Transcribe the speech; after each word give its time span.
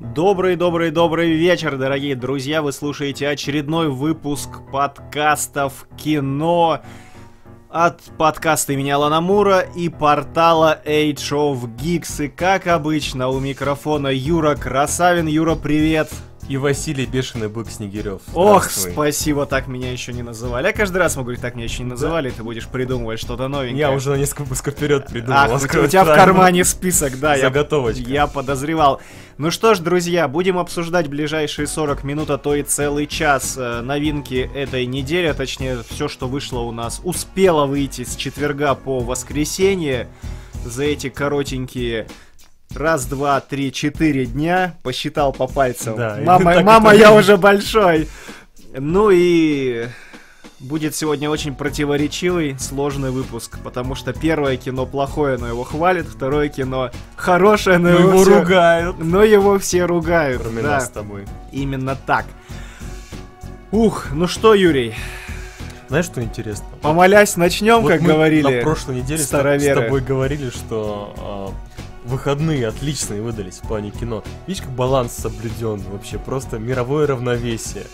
Добрый-добрый-добрый 0.00 1.32
вечер, 1.32 1.76
дорогие 1.76 2.14
друзья! 2.14 2.62
Вы 2.62 2.72
слушаете 2.72 3.28
очередной 3.28 3.88
выпуск 3.88 4.48
подкастов 4.70 5.86
«Кино» 5.96 6.80
от 7.68 8.02
подкаста 8.18 8.74
имени 8.74 8.90
Алана 8.90 9.20
Мура 9.20 9.60
и 9.60 9.88
портала 9.88 10.80
Age 10.84 11.32
of 11.32 11.76
Geeks. 11.76 12.26
И 12.26 12.28
как 12.28 12.66
обычно, 12.66 13.28
у 13.28 13.40
микрофона 13.40 14.08
Юра 14.08 14.54
Красавин. 14.54 15.26
Юра, 15.26 15.54
привет! 15.54 16.10
И 16.48 16.56
Василий 16.56 17.06
Бешеный 17.06 17.48
Бык 17.48 17.70
Снегирев. 17.70 18.20
Ох, 18.34 18.68
спасибо, 18.68 19.46
так 19.46 19.68
меня 19.68 19.92
еще 19.92 20.12
не 20.12 20.22
называли. 20.22 20.66
Я 20.66 20.72
каждый 20.72 20.98
раз 20.98 21.14
могу 21.14 21.26
говорить, 21.26 21.40
так 21.40 21.54
меня 21.54 21.64
еще 21.64 21.84
не 21.84 21.90
называли, 21.90 22.30
да. 22.30 22.36
ты 22.36 22.42
будешь 22.42 22.66
придумывать 22.66 23.20
что-то 23.20 23.48
новенькое. 23.48 23.78
Я 23.78 23.92
уже 23.92 24.10
на 24.10 24.16
несколько 24.16 24.42
выпусков 24.42 24.74
вперед 24.74 25.06
придумал. 25.06 25.38
Ах, 25.38 25.62
у 25.62 25.86
тебя 25.86 26.04
в 26.04 26.14
кармане 26.14 26.64
список, 26.64 27.18
да. 27.20 27.38
Заготовочка. 27.38 28.02
Я, 28.02 28.22
я 28.22 28.26
подозревал. 28.26 29.00
Ну 29.38 29.50
что 29.50 29.74
ж, 29.74 29.78
друзья, 29.78 30.28
будем 30.28 30.58
обсуждать 30.58 31.08
ближайшие 31.08 31.66
40 31.66 32.04
минут, 32.04 32.30
а 32.30 32.38
то 32.38 32.54
и 32.54 32.62
целый 32.62 33.06
час 33.06 33.56
э, 33.56 33.80
новинки 33.80 34.50
этой 34.54 34.86
недели, 34.86 35.26
а 35.26 35.34
точнее 35.34 35.82
все, 35.88 36.08
что 36.08 36.28
вышло 36.28 36.60
у 36.60 36.72
нас, 36.72 37.00
успело 37.04 37.66
выйти 37.66 38.04
с 38.04 38.16
четверга 38.16 38.74
по 38.74 39.00
воскресенье 39.00 40.08
за 40.64 40.84
эти 40.84 41.08
коротенькие 41.08 42.08
раз, 42.76 43.06
два, 43.06 43.40
три, 43.40 43.72
четыре 43.72 44.26
дня, 44.26 44.74
посчитал 44.82 45.32
по 45.32 45.46
пальцам. 45.46 45.96
Да, 45.96 46.18
мама, 46.24 46.60
мама, 46.62 46.94
я 46.94 47.12
уже 47.12 47.36
большой. 47.36 48.08
Ну 48.74 49.10
и 49.12 49.86
будет 50.62 50.94
сегодня 50.94 51.28
очень 51.28 51.54
противоречивый, 51.54 52.56
сложный 52.58 53.10
выпуск, 53.10 53.58
потому 53.62 53.94
что 53.94 54.12
первое 54.12 54.56
кино 54.56 54.86
плохое, 54.86 55.36
но 55.36 55.48
его 55.48 55.64
хвалят, 55.64 56.06
второе 56.06 56.48
кино 56.48 56.90
хорошее, 57.16 57.78
но, 57.78 57.90
но 57.90 57.98
его, 57.98 58.10
его 58.10 58.22
все... 58.22 58.38
ругают. 58.38 58.96
Но 58.98 59.22
его 59.22 59.58
все 59.58 59.84
ругают. 59.84 60.42
Кроме 60.42 60.62
да. 60.62 60.68
нас 60.70 60.86
с 60.86 60.90
тобой. 60.90 61.24
Именно 61.50 61.96
так. 61.96 62.26
Ух, 63.72 64.08
ну 64.12 64.26
что, 64.28 64.54
Юрий? 64.54 64.94
Знаешь, 65.88 66.06
что 66.06 66.22
интересно? 66.22 66.66
Помолясь, 66.80 67.36
начнем, 67.36 67.80
вот 67.80 67.90
как 67.90 68.00
мы 68.00 68.14
говорили. 68.14 68.56
На 68.56 68.62
прошлой 68.62 68.96
неделе 68.96 69.18
с, 69.18 69.26
с 69.26 69.28
тобой 69.28 70.00
говорили, 70.00 70.48
что 70.48 71.14
а, 71.18 71.52
выходные 72.04 72.68
отличные 72.68 73.22
выдались 73.22 73.58
в 73.58 73.68
плане 73.68 73.90
кино. 73.90 74.22
Видишь, 74.46 74.62
как 74.62 74.72
баланс 74.72 75.12
соблюден 75.12 75.80
вообще, 75.90 76.18
просто 76.18 76.58
мировое 76.58 77.06
равновесие. 77.06 77.84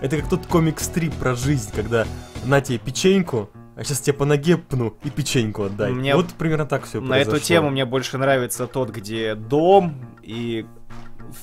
Это 0.00 0.16
как 0.18 0.28
тот 0.28 0.46
комик-стрип 0.46 1.14
про 1.14 1.34
жизнь, 1.34 1.70
когда 1.74 2.06
на 2.44 2.60
тебе 2.60 2.78
печеньку, 2.78 3.50
а 3.76 3.84
сейчас 3.84 4.00
тебе 4.00 4.14
по 4.14 4.24
ноге 4.24 4.56
пну 4.56 4.96
и 5.04 5.10
печеньку 5.10 5.64
отдай. 5.64 5.92
Мне 5.92 6.16
вот 6.16 6.26
примерно 6.34 6.66
так 6.66 6.84
все 6.84 7.00
На 7.00 7.08
произошло. 7.08 7.36
эту 7.36 7.44
тему 7.44 7.70
мне 7.70 7.84
больше 7.84 8.18
нравится 8.18 8.66
тот, 8.66 8.90
где 8.90 9.34
дом 9.34 9.94
и 10.22 10.66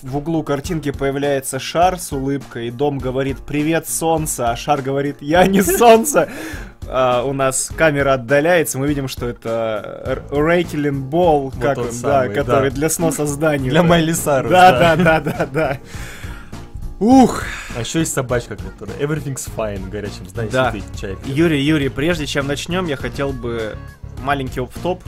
в 0.03 0.17
углу 0.17 0.43
картинки 0.43 0.91
появляется 0.91 1.57
шар 1.57 1.99
с 1.99 2.11
улыбкой, 2.11 2.67
и 2.67 2.71
дом 2.71 2.99
говорит 2.99 3.37
«Привет, 3.39 3.87
солнце», 3.87 4.51
а 4.51 4.55
шар 4.55 4.81
говорит 4.81 5.21
«Я 5.21 5.47
не 5.47 5.61
солнце». 5.61 6.29
Uh, 6.89 7.29
у 7.29 7.33
нас 7.33 7.71
камера 7.77 8.13
отдаляется, 8.13 8.79
мы 8.79 8.87
видим, 8.87 9.07
что 9.07 9.27
это 9.27 10.23
Рейкелин 10.31 11.03
Болл, 11.03 11.51
вот 11.51 11.61
как 11.61 11.77
он, 11.77 11.91
самый, 11.91 12.29
да, 12.29 12.33
который 12.33 12.71
да. 12.71 12.75
для 12.75 12.89
сноса 12.89 13.27
здания. 13.27 13.69
Для 13.69 13.83
Майли 13.83 14.11
Сарус, 14.11 14.49
да. 14.49 14.71
Да, 14.71 14.95
да, 14.95 15.19
да, 15.19 15.45
да. 15.45 15.77
Ух! 16.99 17.43
А 17.77 17.81
еще 17.81 17.99
есть 17.99 18.11
собачка, 18.11 18.55
которая 18.55 18.97
Everything's 18.97 19.47
Fine 19.55 19.85
в 19.85 19.89
горячем 19.89 20.27
здании 20.27 20.49
да. 20.49 20.71
сидит, 20.71 20.83
чай 20.99 21.15
пьет. 21.15 21.37
Юрий, 21.37 21.61
Юрий, 21.61 21.89
прежде 21.89 22.25
чем 22.25 22.47
начнем, 22.47 22.87
я 22.87 22.97
хотел 22.97 23.33
бы 23.33 23.77
маленький 24.23 24.59
оп-топ 24.59 25.03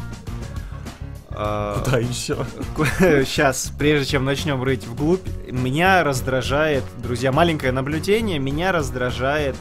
а, 1.34 1.82
Куда 1.84 1.98
еще? 1.98 2.46
Сейчас, 3.26 3.72
прежде 3.80 4.12
чем 4.12 4.26
начнем 4.26 4.62
рыть 4.64 4.86
вглубь, 4.86 5.26
меня 5.50 6.04
раздражает, 6.04 6.84
друзья, 6.98 7.32
маленькое 7.32 7.72
наблюдение, 7.72 8.38
меня 8.38 8.72
раздражает 8.72 9.56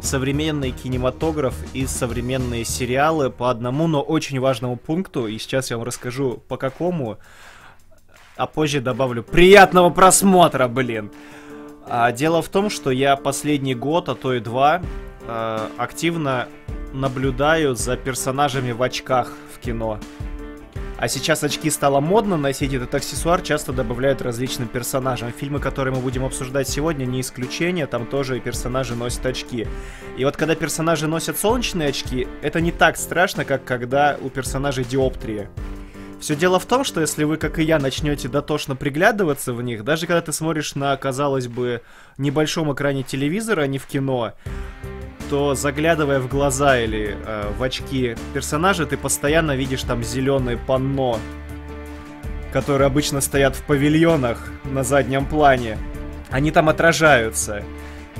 современный 0.00 0.70
кинематограф 0.70 1.54
и 1.74 1.86
современные 1.86 2.64
сериалы 2.64 3.30
по 3.30 3.50
одному, 3.50 3.86
но 3.86 4.00
очень 4.00 4.40
важному 4.40 4.76
пункту, 4.76 5.26
и 5.26 5.38
сейчас 5.38 5.70
я 5.70 5.76
вам 5.76 5.86
расскажу 5.86 6.42
по 6.48 6.56
какому, 6.56 7.18
а 8.36 8.46
позже 8.46 8.80
добавлю 8.80 9.22
приятного 9.22 9.90
просмотра, 9.90 10.68
блин. 10.68 11.10
А, 11.86 12.12
дело 12.12 12.42
в 12.42 12.48
том, 12.48 12.70
что 12.70 12.90
я 12.90 13.16
последний 13.16 13.74
год, 13.74 14.08
а 14.08 14.14
то 14.14 14.34
и 14.34 14.40
два, 14.40 14.82
а, 15.26 15.70
активно 15.76 16.48
наблюдаю 16.92 17.74
за 17.74 17.96
персонажами 17.96 18.72
в 18.72 18.82
очках 18.82 19.32
в 19.54 19.58
кино. 19.58 19.98
А 20.98 21.06
сейчас 21.06 21.44
очки 21.44 21.70
стало 21.70 22.00
модно 22.00 22.36
носить, 22.36 22.74
этот 22.74 22.92
аксессуар 22.92 23.40
часто 23.40 23.72
добавляют 23.72 24.20
различным 24.20 24.66
персонажам. 24.66 25.32
Фильмы, 25.32 25.60
которые 25.60 25.94
мы 25.94 26.00
будем 26.00 26.24
обсуждать 26.24 26.68
сегодня, 26.68 27.04
не 27.04 27.20
исключение, 27.20 27.86
там 27.86 28.04
тоже 28.04 28.36
и 28.36 28.40
персонажи 28.40 28.96
носят 28.96 29.24
очки. 29.24 29.68
И 30.16 30.24
вот 30.24 30.36
когда 30.36 30.56
персонажи 30.56 31.06
носят 31.06 31.38
солнечные 31.38 31.90
очки, 31.90 32.26
это 32.42 32.60
не 32.60 32.72
так 32.72 32.96
страшно, 32.96 33.44
как 33.44 33.64
когда 33.64 34.18
у 34.20 34.28
персонажей 34.28 34.84
диоптрия. 34.84 35.48
Все 36.20 36.34
дело 36.34 36.58
в 36.58 36.66
том, 36.66 36.82
что 36.82 37.00
если 37.00 37.24
вы, 37.24 37.36
как 37.36 37.58
и 37.58 37.62
я, 37.62 37.78
начнете 37.78 38.28
дотошно 38.28 38.74
приглядываться 38.74 39.52
в 39.52 39.62
них, 39.62 39.84
даже 39.84 40.06
когда 40.06 40.20
ты 40.20 40.32
смотришь 40.32 40.74
на, 40.74 40.96
казалось 40.96 41.46
бы, 41.46 41.82
небольшом 42.16 42.72
экране 42.72 43.04
телевизора, 43.04 43.62
а 43.62 43.66
не 43.68 43.78
в 43.78 43.86
кино, 43.86 44.32
то 45.30 45.54
заглядывая 45.54 46.18
в 46.18 46.28
глаза 46.28 46.78
или 46.80 47.16
э, 47.24 47.52
в 47.56 47.62
очки 47.62 48.16
персонажа, 48.34 48.86
ты 48.86 48.96
постоянно 48.96 49.54
видишь 49.54 49.84
там 49.84 50.02
зеленые 50.02 50.56
панно, 50.56 51.20
которые 52.52 52.86
обычно 52.86 53.20
стоят 53.20 53.54
в 53.54 53.62
павильонах 53.62 54.50
на 54.64 54.82
заднем 54.82 55.24
плане. 55.24 55.78
Они 56.30 56.50
там 56.50 56.68
отражаются. 56.68 57.62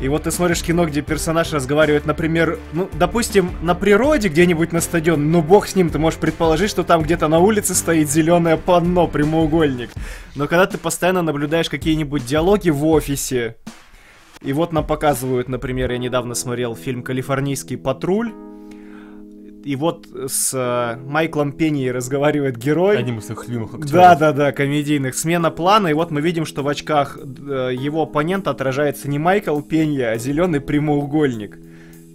И 0.01 0.07
вот 0.07 0.23
ты 0.23 0.31
смотришь 0.31 0.63
кино, 0.63 0.87
где 0.87 1.03
персонаж 1.03 1.53
разговаривает, 1.53 2.07
например, 2.07 2.61
ну, 2.73 2.89
допустим, 2.93 3.51
на 3.63 3.75
природе 3.75 4.29
где-нибудь 4.29 4.73
на 4.73 4.81
стадионе, 4.81 5.23
ну 5.23 5.43
бог 5.43 5.67
с 5.67 5.75
ним, 5.75 5.91
ты 5.91 5.99
можешь 5.99 6.21
предположить, 6.21 6.71
что 6.71 6.85
там 6.85 7.03
где-то 7.03 7.27
на 7.27 7.41
улице 7.41 7.75
стоит 7.75 8.09
зеленое 8.09 8.57
панно, 8.57 9.09
прямоугольник. 9.09 9.91
Но 10.37 10.47
когда 10.47 10.67
ты 10.67 10.79
постоянно 10.79 11.23
наблюдаешь 11.23 11.69
какие-нибудь 11.69 12.25
диалоги 12.25 12.71
в 12.71 12.87
офисе, 12.87 13.57
и 14.41 14.53
вот 14.53 14.73
нам 14.73 14.87
показывают, 14.87 15.49
например, 15.49 15.91
я 15.91 15.99
недавно 15.99 16.35
смотрел 16.35 16.77
фильм 16.77 17.03
«Калифорнийский 17.03 17.77
патруль», 17.77 18.33
и 19.69 19.77
вот 19.77 20.07
с 20.29 20.55
э, 20.55 20.97
Майклом 20.97 21.53
Пенни 21.53 21.89
разговаривает 21.89 22.57
герой. 22.57 22.97
Одним 22.97 23.19
из 23.19 23.27
своих 23.27 23.47
любимых 23.49 23.75
актеров. 23.75 23.93
Да, 23.93 24.15
да, 24.15 24.33
да, 24.33 24.53
комедийных. 24.53 25.15
Смена 25.15 25.51
плана, 25.51 25.89
и 25.89 25.93
вот 25.93 26.11
мы 26.11 26.23
видим, 26.23 26.47
что 26.47 26.63
в 26.63 26.69
очках 26.69 27.19
э, 27.19 27.75
его 27.79 28.05
оппонента 28.05 28.51
отражается 28.51 29.11
не 29.11 29.19
Майкл 29.19 29.61
Пенни, 29.61 30.01
а 30.01 30.17
зеленый 30.17 30.61
прямоугольник. 30.61 31.59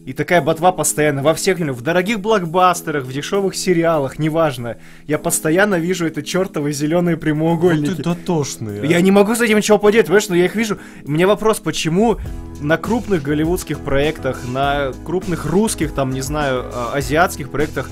И 0.05 0.11
такая 0.11 0.41
ботва 0.41 0.73
постоянно 0.73 1.23
во 1.23 1.33
всех 1.33 1.59
в 1.59 1.81
дорогих 1.81 2.19
блокбастерах, 2.19 3.05
в 3.05 3.13
дешевых 3.13 3.55
сериалах, 3.55 4.19
неважно. 4.19 4.77
Я 5.07 5.17
постоянно 5.17 5.75
вижу 5.75 6.05
это 6.05 6.21
чертовые 6.21 6.73
зеленые 6.73 7.15
прямоугольники. 7.15 7.89
Вот 7.89 7.97
ты 7.97 8.03
дотошный. 8.03 8.81
А? 8.81 8.85
Я 8.85 8.99
не 8.99 9.11
могу 9.11 9.33
с 9.33 9.39
этим 9.39 9.57
ничего 9.57 9.77
поделать, 9.77 10.07
понимаешь, 10.07 10.27
но 10.27 10.35
я 10.35 10.45
их 10.45 10.55
вижу. 10.55 10.77
Мне 11.05 11.25
вопрос, 11.25 11.59
почему 11.61 12.17
на 12.59 12.77
крупных 12.77 13.23
голливудских 13.23 13.79
проектах, 13.79 14.41
на 14.45 14.91
крупных 15.05 15.45
русских, 15.45 15.93
там, 15.93 16.09
не 16.09 16.21
знаю, 16.21 16.65
а, 16.73 16.91
азиатских 16.95 17.49
проектах 17.49 17.89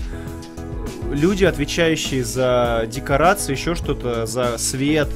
люди, 1.12 1.46
отвечающие 1.46 2.26
за 2.26 2.88
декорации, 2.92 3.54
еще 3.54 3.74
что-то, 3.76 4.26
за 4.26 4.58
свет, 4.58 5.10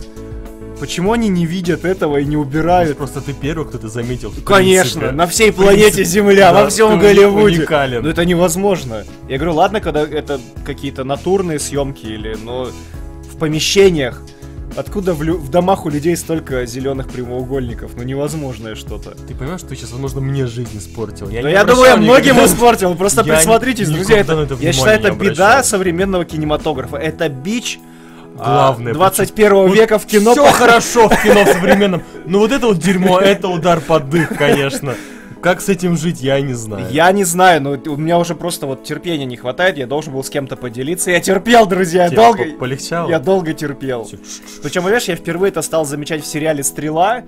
Почему 0.80 1.14
они 1.14 1.30
не 1.30 1.46
видят 1.46 1.86
этого 1.86 2.18
и 2.18 2.26
не 2.26 2.38
убирают? 2.38 2.98
Просто 2.98 3.22
ты 3.22 3.34
первый, 3.34 3.66
кто 3.66 3.78
это 3.78 3.88
заметил. 3.88 4.34
Конечно, 4.46 5.12
на 5.12 5.26
всей 5.28 5.52
планете 5.54 6.04
Земля, 6.04 6.54
во 6.54 6.70
всем 6.70 7.00
Голливуде. 7.00 7.60
Уникален. 7.60 8.04
Но 8.04 8.10
это 8.10 8.26
невозможно. 8.26 9.04
Я 9.30 9.38
говорю, 9.38 9.56
ладно, 9.56 9.80
когда 9.82 10.02
это 10.02 10.40
какие-то 10.66 11.04
натурные 11.04 11.60
съемки 11.60 12.06
или, 12.06 12.36
но 12.44 12.70
в 13.32 13.38
помещениях. 13.38 14.22
Откуда 14.76 15.14
в, 15.14 15.24
лю- 15.24 15.38
в 15.38 15.50
домах 15.50 15.86
у 15.86 15.90
людей 15.90 16.18
столько 16.18 16.66
зеленых 16.66 17.08
прямоугольников? 17.10 17.92
Ну 17.96 18.04
невозможное 18.04 18.76
что-то. 18.76 19.12
Ты 19.12 19.34
понимаешь, 19.34 19.62
что 19.62 19.70
ты 19.70 19.78
сейчас, 19.78 19.92
возможно, 19.92 20.20
мне 20.20 20.48
жизнь 20.48 20.78
испортил? 20.78 21.30
Я, 21.30 21.44
да 21.44 21.50
я 21.50 21.64
думаю, 21.64 21.86
я 21.92 21.96
многим 21.96 22.36
испортил. 22.46 22.94
Просто 22.96 23.24
я 23.26 23.36
присмотритесь, 23.38 23.88
друзья. 23.90 24.18
Это, 24.18 24.34
это 24.34 24.56
я 24.60 24.74
считаю, 24.74 25.00
это 25.00 25.12
беда 25.12 25.64
современного 25.64 26.26
кинематографа. 26.26 26.98
Это 26.98 27.30
бич 27.30 27.80
Главное. 28.36 28.94
21 28.94 29.54
а, 29.54 29.68
века 29.68 29.98
в 29.98 30.06
кино. 30.06 30.34
Все 30.34 30.46
хорошо 30.52 31.08
в 31.08 31.24
кино 31.24 31.46
в 31.46 31.48
современном. 31.54 32.04
Ну 32.26 32.40
вот 32.40 32.52
это 32.52 32.68
вот 32.68 32.80
дерьмо, 32.80 33.20
это 33.20 33.48
удар 33.48 33.80
под 33.80 34.10
дых, 34.10 34.38
конечно. 34.38 34.96
Как 35.42 35.62
с 35.62 35.70
этим 35.70 35.96
жить, 35.96 36.22
я 36.22 36.42
не 36.42 36.54
знаю. 36.54 36.88
Я 36.90 37.12
не 37.12 37.24
знаю, 37.24 37.62
но 37.62 37.72
у 37.72 37.98
меня 37.98 38.18
уже 38.18 38.34
просто 38.34 38.66
вот 38.66 38.84
терпения 38.84 39.26
не 39.26 39.38
хватает, 39.38 39.78
я 39.78 39.86
должен 39.86 40.12
был 40.12 40.24
с 40.24 40.30
кем-то 40.30 40.56
поделиться. 40.56 41.12
Я 41.12 41.20
терпел, 41.20 41.68
друзья, 41.68 42.08
Тебе 42.08 42.18
долго... 42.18 42.46
Полегчало? 42.60 43.10
Я 43.10 43.20
долго 43.20 43.54
терпел. 43.54 44.10
Причем, 44.64 44.82
знаешь, 44.82 45.04
я 45.04 45.16
впервые 45.16 45.50
это 45.50 45.62
стал 45.62 45.86
замечать 45.86 46.24
в 46.24 46.26
сериале 46.26 46.64
«Стрела», 46.64 47.24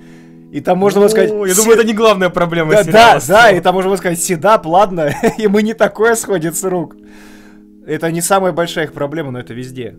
и 0.52 0.62
там 0.62 0.80
можно 0.80 1.02
было 1.02 1.10
сказать... 1.10 1.30
Я 1.30 1.56
думаю, 1.56 1.78
это 1.78 1.84
не 1.86 1.94
главная 1.94 2.30
проблема 2.30 2.72
да, 2.72 2.84
сериала. 2.84 3.22
Да, 3.28 3.28
да, 3.28 3.52
и 3.52 3.60
там 3.60 3.76
можно 3.76 3.90
было 3.90 3.98
сказать, 3.98 4.20
седап, 4.20 4.66
ладно, 4.66 5.14
и 5.38 5.48
мы 5.48 5.62
не 5.62 5.74
такое 5.74 6.16
сходит 6.16 6.56
с 6.56 6.64
рук. 6.64 6.96
Это 7.86 8.12
не 8.12 8.22
самая 8.22 8.52
большая 8.52 8.86
их 8.86 8.94
проблема, 8.94 9.30
но 9.32 9.40
это 9.40 9.54
везде. 9.54 9.96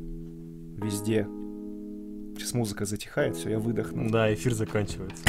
Везде. 0.83 1.27
Сейчас 2.37 2.55
музыка 2.55 2.85
затихает, 2.85 3.37
все, 3.37 3.51
я 3.51 3.59
выдохнул. 3.59 4.09
Да, 4.11 4.33
эфир 4.33 4.55
заканчивается. 4.55 5.25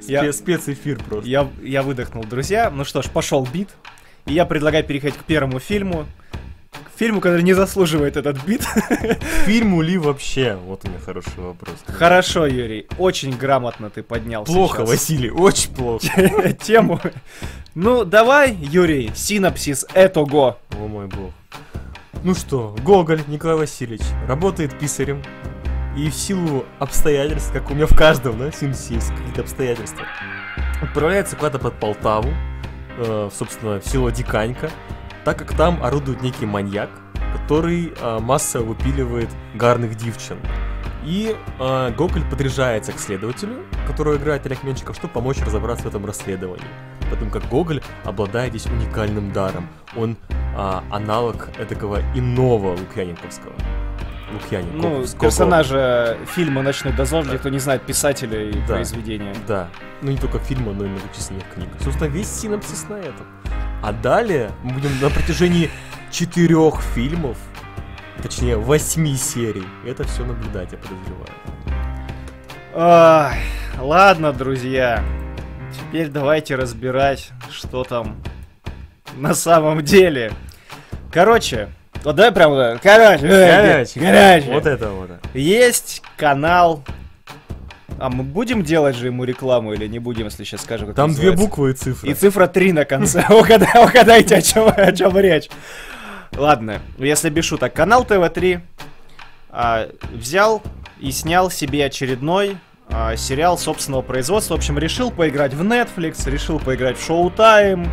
Спецэфир 0.32 1.02
просто. 1.02 1.28
Я 1.62 1.82
выдохнул, 1.82 2.22
друзья. 2.22 2.70
Ну 2.70 2.84
что 2.84 3.02
ж, 3.02 3.10
пошел 3.10 3.46
бит. 3.52 3.70
И 4.26 4.32
я 4.32 4.46
предлагаю 4.46 4.84
переходить 4.84 5.18
к 5.18 5.24
первому 5.24 5.58
фильму. 5.58 6.06
К 6.70 6.96
фильму, 6.96 7.20
который 7.20 7.42
не 7.42 7.54
заслуживает 7.54 8.16
этот 8.16 8.42
бит. 8.44 8.62
Фильму 9.46 9.82
ли 9.82 9.98
вообще? 9.98 10.56
Вот 10.64 10.84
у 10.84 10.88
меня 10.88 11.00
хороший 11.00 11.38
вопрос. 11.38 11.74
Хорошо, 11.88 12.46
Юрий. 12.46 12.86
Очень 12.98 13.36
грамотно 13.36 13.90
ты 13.90 14.04
поднял 14.04 14.44
Плохо, 14.44 14.82
сейчас. 14.82 14.88
Василий, 14.88 15.30
очень 15.30 15.74
плохо. 15.74 16.52
Тему. 16.62 17.00
Ну, 17.74 18.04
давай, 18.04 18.54
Юрий, 18.54 19.10
синапсис 19.14 19.86
этого. 19.92 20.58
О 20.70 20.86
мой 20.86 21.08
бог. 21.08 21.32
Ну 22.24 22.36
что, 22.36 22.72
Гоголь 22.84 23.22
Николай 23.26 23.56
Васильевич 23.56 24.02
работает 24.28 24.78
писарем, 24.78 25.22
и 25.96 26.08
в 26.08 26.14
силу 26.14 26.64
обстоятельств, 26.78 27.52
как 27.52 27.68
у 27.68 27.74
меня 27.74 27.86
в 27.86 27.96
каждом, 27.96 28.38
да, 28.38 28.52
синусе 28.52 28.94
есть 28.94 29.10
какие-то 29.10 29.40
обстоятельства, 29.40 30.06
отправляется 30.80 31.34
куда-то 31.34 31.58
под 31.58 31.80
Полтаву, 31.80 32.28
э, 32.98 33.28
собственно, 33.36 33.80
в 33.80 33.84
село 33.84 34.10
Диканька, 34.10 34.70
так 35.24 35.36
как 35.36 35.56
там 35.56 35.82
орудует 35.82 36.22
некий 36.22 36.46
маньяк, 36.46 36.90
который 37.32 37.92
э, 38.00 38.18
массово 38.20 38.66
выпиливает 38.66 39.28
гарных 39.56 39.96
девчин. 39.96 40.38
И 41.04 41.36
э, 41.58 41.90
Гоголь 41.96 42.24
подряжается 42.30 42.92
к 42.92 42.98
следователю, 42.98 43.64
которого 43.86 44.16
играет 44.16 44.46
Олег 44.46 44.62
Менчиков, 44.62 44.96
чтобы 44.96 45.12
помочь 45.12 45.38
разобраться 45.40 45.84
в 45.84 45.88
этом 45.88 46.06
расследовании. 46.06 46.64
Потому 47.10 47.30
как 47.30 47.48
Гоголь 47.48 47.82
обладает 48.04 48.54
здесь 48.54 48.66
уникальным 48.66 49.32
даром. 49.32 49.68
Он 49.96 50.16
э, 50.30 50.80
аналог 50.90 51.48
этого 51.58 52.00
иного 52.14 52.76
Лукьяненковского. 52.76 53.52
Лукьяненко. 54.32 54.76
Ну, 54.76 55.04
персонажа 55.20 56.16
фильма 56.26 56.62
«Ночной 56.62 56.92
дозор», 56.92 57.24
для 57.24 57.38
кто 57.38 57.48
не 57.48 57.58
знает 57.58 57.82
писателя 57.82 58.42
и 58.48 58.52
да, 58.60 58.74
произведения. 58.74 59.34
Да, 59.46 59.68
ну 60.00 60.10
не 60.10 60.16
только 60.16 60.38
фильма, 60.38 60.72
но 60.72 60.86
и 60.86 60.88
многочисленных 60.88 61.44
книг. 61.52 61.68
Собственно, 61.80 62.08
весь 62.08 62.28
синапсис 62.28 62.88
на 62.88 62.94
этом. 62.94 63.26
А 63.82 63.92
далее 63.92 64.50
мы 64.62 64.74
будем 64.74 64.90
на 65.00 65.10
протяжении 65.10 65.70
четырех 66.10 66.80
фильмов, 66.94 67.36
точнее 68.22 68.56
восьми 68.56 69.16
серий, 69.16 69.66
это 69.86 70.04
все 70.04 70.24
наблюдать, 70.24 70.72
я 70.72 70.78
подозреваю. 70.78 71.28
Ой, 72.74 73.38
ладно, 73.80 74.32
друзья. 74.32 75.02
Теперь 75.72 76.08
давайте 76.08 76.56
разбирать, 76.56 77.30
что 77.50 77.84
там 77.84 78.16
на 79.16 79.34
самом 79.34 79.82
деле. 79.82 80.32
Короче, 81.12 81.68
вот 82.04 82.16
давай 82.16 82.32
прям 82.32 82.52
Короче, 82.82 83.28
короче, 83.28 84.00
короче. 84.00 84.50
Вот 84.52 84.66
это 84.66 84.90
вот. 84.90 85.10
Есть 85.34 86.02
канал. 86.16 86.84
А 87.98 88.08
мы 88.08 88.24
будем 88.24 88.64
делать 88.64 88.96
же 88.96 89.06
ему 89.06 89.22
рекламу 89.22 89.74
или 89.74 89.86
не 89.86 90.00
будем, 90.00 90.24
если 90.24 90.42
сейчас 90.42 90.62
скажем, 90.62 90.88
как 90.88 90.96
Там 90.96 91.14
две 91.14 91.30
буквы 91.32 91.70
и 91.70 91.74
цифры. 91.74 92.10
И 92.10 92.14
цифра 92.14 92.48
3 92.48 92.72
на 92.72 92.84
конце. 92.84 93.24
Угадайте, 93.30 94.36
о 94.36 94.42
чем 94.92 95.18
речь. 95.18 95.48
Ладно, 96.36 96.80
если 96.98 97.30
без 97.30 97.44
шуток. 97.44 97.72
Канал 97.74 98.04
ТВ-3 98.04 98.60
а, 99.50 99.88
взял 100.12 100.62
и 100.98 101.10
снял 101.10 101.50
себе 101.50 101.84
очередной 101.84 102.58
а, 102.88 103.16
сериал 103.16 103.58
собственного 103.58 104.02
производства. 104.02 104.54
В 104.54 104.58
общем, 104.58 104.78
решил 104.78 105.10
поиграть 105.10 105.54
в 105.54 105.62
Netflix, 105.62 106.28
решил 106.28 106.58
поиграть 106.58 106.96
в 106.96 107.08
Showtime, 107.08 107.88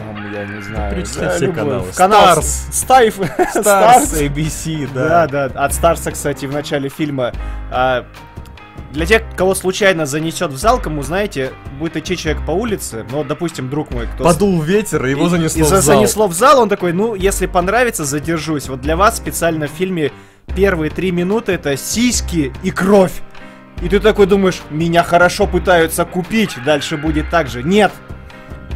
там, 0.00 0.32
я 0.32 0.46
не 0.46 0.62
знаю. 0.62 0.94
Перечисли 0.94 1.20
да, 1.20 1.30
все 1.30 1.46
любой. 1.46 1.56
каналы. 1.64 1.92
Канал 1.94 2.38
Stars. 2.38 2.72
Стайф. 2.72 3.20
Stars, 3.20 4.28
ABC, 4.34 4.88
да. 4.94 5.26
Да, 5.26 5.48
да. 5.48 5.64
От 5.64 5.74
Старса, 5.74 6.10
кстати, 6.10 6.46
в 6.46 6.52
начале 6.52 6.88
фильма 6.88 7.32
а, 7.70 8.06
для 8.90 9.06
тех, 9.06 9.22
кого 9.36 9.54
случайно 9.54 10.04
занесет 10.06 10.50
в 10.52 10.56
зал, 10.56 10.80
кому, 10.80 11.02
знаете, 11.02 11.52
будет 11.78 11.96
идти 11.96 12.16
человек 12.16 12.44
по 12.44 12.50
улице, 12.50 13.06
ну, 13.10 13.24
допустим, 13.24 13.70
друг 13.70 13.90
мой, 13.90 14.06
кто... 14.06 14.24
Подул 14.24 14.60
ветер, 14.60 15.06
и 15.06 15.10
его 15.10 15.28
занесло 15.28 15.60
и, 15.60 15.62
в 15.62 15.68
зал. 15.68 15.80
занесло 15.80 16.26
в 16.26 16.32
зал, 16.32 16.60
он 16.60 16.68
такой, 16.68 16.92
ну, 16.92 17.14
если 17.14 17.46
понравится, 17.46 18.04
задержусь. 18.04 18.68
Вот 18.68 18.80
для 18.80 18.96
вас 18.96 19.16
специально 19.16 19.68
в 19.68 19.70
фильме 19.70 20.12
первые 20.56 20.90
три 20.90 21.12
минуты 21.12 21.52
это 21.52 21.76
сиськи 21.76 22.52
и 22.62 22.70
кровь. 22.70 23.22
И 23.82 23.88
ты 23.88 24.00
такой 24.00 24.26
думаешь, 24.26 24.60
меня 24.70 25.02
хорошо 25.02 25.46
пытаются 25.46 26.04
купить, 26.04 26.56
дальше 26.64 26.96
будет 26.96 27.30
так 27.30 27.48
же. 27.48 27.62
Нет, 27.62 27.92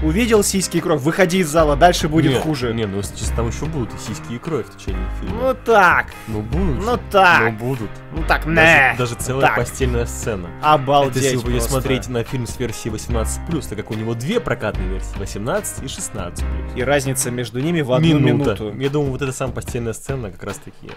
увидел 0.05 0.45
сиськи 0.45 0.77
и 0.77 0.81
кровь, 0.81 1.01
выходи 1.01 1.39
из 1.39 1.49
зала, 1.49 1.77
дальше 1.77 2.09
будет 2.09 2.33
нет, 2.33 2.43
хуже. 2.43 2.73
Не, 2.75 2.87
ну 2.87 3.03
сейчас 3.03 3.31
там 3.31 3.49
еще 3.49 3.65
будут 3.65 3.95
и 3.95 3.99
сиськи 3.99 4.35
и 4.35 4.39
кровь 4.39 4.67
в 4.67 4.77
течение 4.77 5.09
фильма. 5.21 5.37
Ну 5.41 5.57
так. 5.65 6.07
Ну 6.29 6.43
будут. 6.43 6.85
Ну 6.85 6.99
так. 7.11 7.43
Ну 7.43 7.53
будут. 7.53 7.91
Ну 8.13 8.23
так, 8.29 8.47
не. 8.47 8.55
Даже, 8.55 8.99
даже 8.99 9.15
целая 9.17 9.47
так. 9.47 9.57
постельная 9.57 10.07
сцена. 10.07 10.49
Обалдеть 10.63 11.17
Это 11.17 11.25
если 11.25 11.37
вы 11.37 11.43
будете 11.43 11.69
смотреть 11.69 12.09
на 12.09 12.23
фильм 12.25 12.47
с 12.47 12.59
версией 12.59 12.95
18+, 12.95 13.69
так 13.69 13.79
как 13.79 13.91
у 13.91 13.95
него 13.95 14.15
две 14.15 14.41
прокатные 14.41 14.89
версии, 14.89 15.17
18 15.19 15.83
и 15.83 15.87
16+. 15.87 16.77
И 16.77 16.83
разница 16.83 17.31
между 17.31 17.61
ними 17.61 17.81
в 17.81 17.93
одну 17.93 18.19
Минута. 18.19 18.51
минуту. 18.63 18.79
Я 18.79 18.91
думаю, 18.91 19.13
вот 19.13 19.23
эта 19.23 19.33
самая 19.33 19.55
постельная 19.55 19.95
сцена 19.95 20.31
как 20.31 20.43
раз 20.45 20.59
таки. 20.59 20.93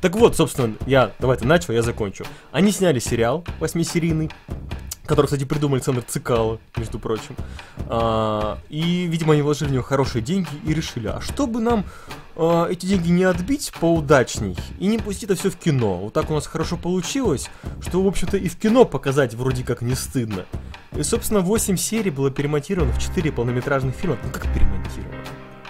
Так 0.00 0.16
вот, 0.16 0.36
собственно, 0.36 0.74
я, 0.86 1.12
давай 1.18 1.36
ты 1.36 1.46
начал, 1.46 1.72
я 1.72 1.82
закончу. 1.82 2.24
Они 2.52 2.72
сняли 2.72 2.98
сериал 2.98 3.44
восьмисерийный, 3.60 4.30
который, 5.06 5.26
кстати, 5.26 5.44
придумал 5.44 5.74
Александр 5.74 6.02
Цикало, 6.02 6.58
между 6.76 6.98
прочим. 6.98 7.36
А, 7.88 8.58
и, 8.68 9.06
видимо, 9.06 9.32
они 9.32 9.42
вложили 9.42 9.68
в 9.68 9.72
него 9.72 9.82
хорошие 9.82 10.22
деньги 10.22 10.48
и 10.64 10.74
решили, 10.74 11.08
а 11.08 11.20
чтобы 11.20 11.60
нам 11.60 11.84
а, 12.36 12.66
эти 12.66 12.86
деньги 12.86 13.10
не 13.10 13.24
отбить 13.24 13.72
поудачней 13.80 14.56
и 14.78 14.86
не 14.86 14.98
пустить 14.98 15.24
это 15.24 15.34
все 15.34 15.50
в 15.50 15.56
кино. 15.56 15.96
Вот 15.96 16.12
так 16.12 16.30
у 16.30 16.34
нас 16.34 16.46
хорошо 16.46 16.76
получилось, 16.76 17.50
что, 17.80 18.02
в 18.02 18.06
общем-то, 18.06 18.36
и 18.36 18.48
в 18.48 18.56
кино 18.56 18.84
показать 18.84 19.34
вроде 19.34 19.64
как 19.64 19.82
не 19.82 19.94
стыдно. 19.94 20.46
И, 20.96 21.02
собственно, 21.02 21.40
8 21.40 21.76
серий 21.76 22.10
было 22.10 22.30
перемонтировано 22.30 22.92
в 22.92 22.98
4 22.98 23.32
полнометражных 23.32 23.94
фильма. 23.94 24.18
Ну 24.24 24.30
как 24.30 24.42
перемонтировано? 24.52 25.19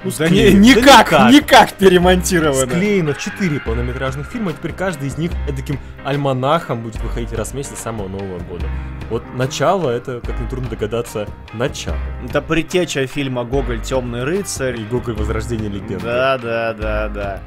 Ну, 0.02 0.10
да 0.18 0.28
не, 0.28 0.52
никак, 0.52 1.10
да 1.10 1.30
никак, 1.30 1.32
никак 1.32 1.72
перемонтировано. 1.74 2.72
Склеено 2.72 3.14
4 3.14 3.60
полнометражных 3.60 4.26
фильма, 4.30 4.52
и 4.52 4.54
теперь 4.54 4.72
каждый 4.72 5.08
из 5.08 5.18
них 5.18 5.30
таким 5.46 5.78
альманахом 6.04 6.82
будет 6.82 7.00
выходить 7.02 7.32
раз 7.32 7.50
в 7.50 7.54
месяц 7.54 7.76
с 7.76 7.82
самого 7.82 8.08
Нового 8.08 8.38
года. 8.38 8.66
Вот 9.10 9.24
начало, 9.34 9.90
это, 9.90 10.20
как 10.24 10.38
нетрудно 10.40 10.70
догадаться, 10.70 11.28
начало. 11.52 11.96
Это 12.26 12.40
притеча 12.40 13.06
фильма 13.06 13.44
«Гоголь. 13.44 13.82
Темный 13.82 14.24
рыцарь». 14.24 14.80
И 14.80 14.84
«Гоголь. 14.84 15.14
Возрождение 15.14 15.68
легенды». 15.68 16.04
Да, 16.04 16.38
да, 16.38 16.72
да, 16.72 17.08
да. 17.08 17.40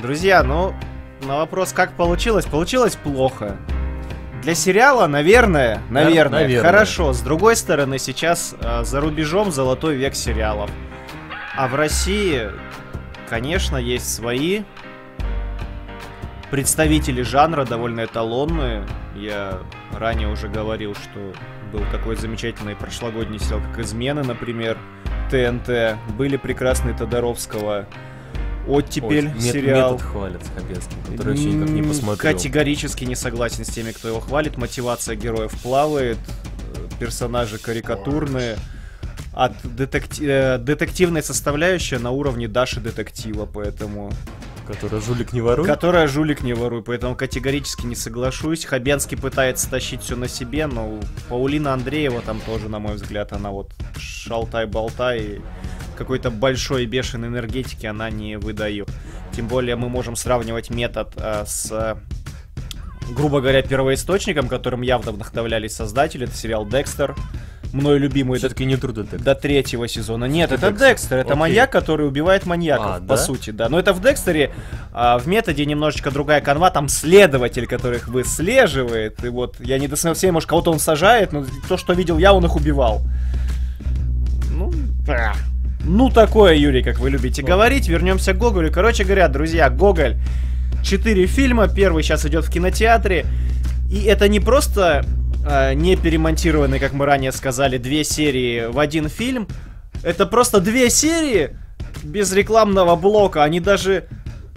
Друзья, 0.00 0.42
ну, 0.42 0.74
на 1.22 1.36
вопрос, 1.36 1.72
как 1.72 1.92
получилось, 1.92 2.46
получилось 2.46 2.96
плохо. 2.96 3.56
Для 4.42 4.54
сериала, 4.54 5.06
наверное, 5.06 5.80
наверное, 5.90 6.42
наверное. 6.42 6.70
хорошо. 6.70 7.12
С 7.12 7.20
другой 7.20 7.56
стороны, 7.56 7.98
сейчас 7.98 8.54
э, 8.60 8.84
за 8.84 9.00
рубежом 9.00 9.52
золотой 9.52 9.96
век 9.96 10.14
сериалов. 10.14 10.70
А 11.56 11.68
в 11.68 11.74
России, 11.76 12.50
конечно, 13.28 13.76
есть 13.76 14.12
свои 14.12 14.62
представители 16.50 17.22
жанра, 17.22 17.64
довольно 17.64 18.04
эталонные. 18.04 18.84
Я 19.14 19.60
ранее 19.92 20.28
уже 20.28 20.48
говорил, 20.48 20.94
что 20.94 21.32
был 21.72 21.84
такой 21.92 22.16
замечательный 22.16 22.74
прошлогодний 22.74 23.38
сериал, 23.38 23.60
как 23.60 23.78
«Измены», 23.78 24.24
например, 24.24 24.78
ТНТ. 25.30 25.96
Были 26.16 26.36
прекрасные 26.36 26.96
Тодоровского. 26.96 27.86
Оттепель 28.66 29.30
Ой, 29.34 29.40
сериал. 29.40 29.92
Метод 29.92 30.06
хвалят 30.08 30.42
Хабенский, 30.56 30.96
который 31.12 31.28
вообще 31.28 31.50
никак 31.52 31.68
не 31.68 31.82
посмотрел. 31.82 32.32
Категорически 32.32 33.04
не 33.04 33.14
согласен 33.14 33.64
с 33.64 33.68
теми, 33.68 33.92
кто 33.92 34.08
его 34.08 34.20
хвалит. 34.20 34.56
Мотивация 34.56 35.16
героев 35.16 35.52
плавает, 35.62 36.18
персонажи 36.98 37.58
карикатурные 37.58 38.56
от 39.34 39.52
детекти... 39.64 40.24
Э, 40.24 40.58
детективной 40.58 41.22
составляющей 41.22 41.98
на 41.98 42.10
уровне 42.10 42.48
Даши 42.48 42.80
детектива, 42.80 43.46
поэтому... 43.46 44.10
Которая 44.66 45.00
жулик 45.00 45.32
не 45.34 45.42
воруй? 45.42 45.66
Которая 45.66 46.08
жулик 46.08 46.42
не 46.42 46.54
воруй, 46.54 46.82
поэтому 46.82 47.14
категорически 47.16 47.84
не 47.84 47.94
соглашусь. 47.94 48.64
Хабенский 48.64 49.18
пытается 49.18 49.68
тащить 49.68 50.00
все 50.00 50.16
на 50.16 50.26
себе, 50.26 50.66
но 50.66 51.00
Паулина 51.28 51.74
Андреева 51.74 52.22
там 52.22 52.40
тоже, 52.40 52.70
на 52.70 52.78
мой 52.78 52.94
взгляд, 52.94 53.32
она 53.32 53.50
вот 53.50 53.72
шалтай-болтай 53.98 55.20
и 55.20 55.40
какой-то 55.98 56.30
большой 56.30 56.86
бешеной 56.86 57.28
энергетики 57.28 57.84
она 57.84 58.08
не 58.08 58.38
выдает. 58.38 58.88
Тем 59.32 59.48
более 59.48 59.76
мы 59.76 59.90
можем 59.90 60.16
сравнивать 60.16 60.70
метод 60.70 61.12
э, 61.16 61.44
с 61.46 61.98
грубо 63.10 63.40
говоря, 63.40 63.60
первоисточником, 63.60 64.48
которым 64.48 64.80
явно 64.80 65.12
вдохновлялись 65.12 65.74
создатели, 65.74 66.26
это 66.26 66.34
сериал 66.34 66.66
Декстер 66.66 67.14
мной 67.74 67.98
любимый. 67.98 68.38
Все-таки 68.38 68.64
не 68.64 68.76
Тру. 68.76 68.92
До 68.92 69.34
третьего 69.34 69.88
сезона. 69.88 70.24
Нет, 70.26 70.52
это 70.52 70.70
Декстер. 70.70 71.18
Это 71.18 71.30
Окей. 71.30 71.40
маньяк, 71.40 71.70
который 71.70 72.06
убивает 72.06 72.46
маньяков, 72.46 72.86
а, 72.86 73.00
по 73.00 73.06
да? 73.06 73.16
сути, 73.16 73.50
да. 73.50 73.68
Но 73.68 73.78
это 73.78 73.92
в 73.92 74.00
Декстере 74.00 74.52
а, 74.92 75.18
в 75.18 75.26
методе 75.26 75.66
немножечко 75.66 76.10
другая 76.10 76.40
канва. 76.40 76.70
Там 76.70 76.88
следователь, 76.88 77.66
которых 77.66 78.08
выслеживает. 78.08 79.22
И 79.24 79.28
вот 79.28 79.56
я 79.60 79.78
не 79.78 79.88
досмотрел 79.88 80.14
все, 80.14 80.32
может, 80.32 80.48
кого-то 80.48 80.70
он 80.70 80.78
сажает, 80.78 81.32
но 81.32 81.44
то, 81.68 81.76
что 81.76 81.92
видел 81.92 82.18
я, 82.18 82.32
он 82.32 82.44
их 82.44 82.56
убивал. 82.56 83.02
Ну, 84.50 84.72
ну 85.80 86.10
такое, 86.10 86.54
Юрий, 86.54 86.82
как 86.82 86.98
вы 86.98 87.10
любите 87.10 87.42
говорить. 87.42 87.88
Вернемся 87.88 88.32
к 88.32 88.38
Гоголю. 88.38 88.72
Короче 88.72 89.04
говоря, 89.04 89.28
друзья, 89.28 89.68
Гоголь 89.68 90.16
четыре 90.84 91.26
фильма. 91.26 91.68
Первый 91.68 92.02
сейчас 92.02 92.24
идет 92.24 92.44
в 92.44 92.50
кинотеатре. 92.50 93.26
И 93.90 94.04
это 94.04 94.28
не 94.28 94.40
просто 94.40 95.04
э, 95.44 95.74
не 95.74 95.96
перемонтированные, 95.96 96.80
как 96.80 96.92
мы 96.92 97.06
ранее 97.06 97.32
сказали, 97.32 97.78
две 97.78 98.04
серии 98.04 98.66
в 98.66 98.78
один 98.78 99.08
фильм. 99.08 99.48
Это 100.02 100.26
просто 100.26 100.60
две 100.60 100.90
серии 100.90 101.56
без 102.02 102.32
рекламного 102.32 102.96
блока. 102.96 103.42
Они 103.42 103.60
даже 103.60 104.08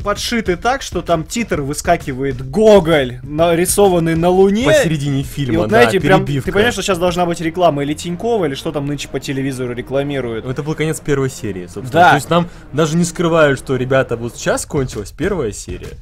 подшиты 0.03 0.55
так, 0.55 0.81
что 0.81 1.01
там 1.01 1.25
титр 1.25 1.61
выскакивает 1.61 2.49
Гоголь, 2.49 3.19
нарисованный 3.23 4.15
на 4.15 4.29
Луне. 4.29 4.65
Посередине 4.65 5.23
фильма, 5.23 5.53
и 5.53 5.57
вот, 5.57 5.69
да, 5.69 5.81
знаете, 5.81 5.99
прям, 5.99 6.25
ты 6.25 6.41
понимаешь, 6.43 6.73
что 6.73 6.81
сейчас 6.81 6.97
должна 6.97 7.25
быть 7.25 7.41
реклама 7.41 7.83
или 7.83 7.93
Тинькова, 7.93 8.45
или 8.45 8.55
что 8.55 8.71
там 8.71 8.85
нынче 8.85 9.09
по 9.09 9.19
телевизору 9.19 9.73
рекламируют. 9.73 10.45
Это 10.45 10.63
был 10.63 10.75
конец 10.75 10.99
первой 10.99 11.29
серии, 11.29 11.65
собственно. 11.65 11.91
Да. 11.91 12.09
То 12.11 12.15
есть 12.15 12.29
нам 12.29 12.47
даже 12.71 12.95
не 12.95 13.03
скрывают, 13.03 13.59
что, 13.59 13.75
ребята, 13.75 14.15
вот 14.15 14.35
сейчас 14.35 14.65
кончилась 14.65 15.11
первая 15.11 15.51
серия. 15.51 15.97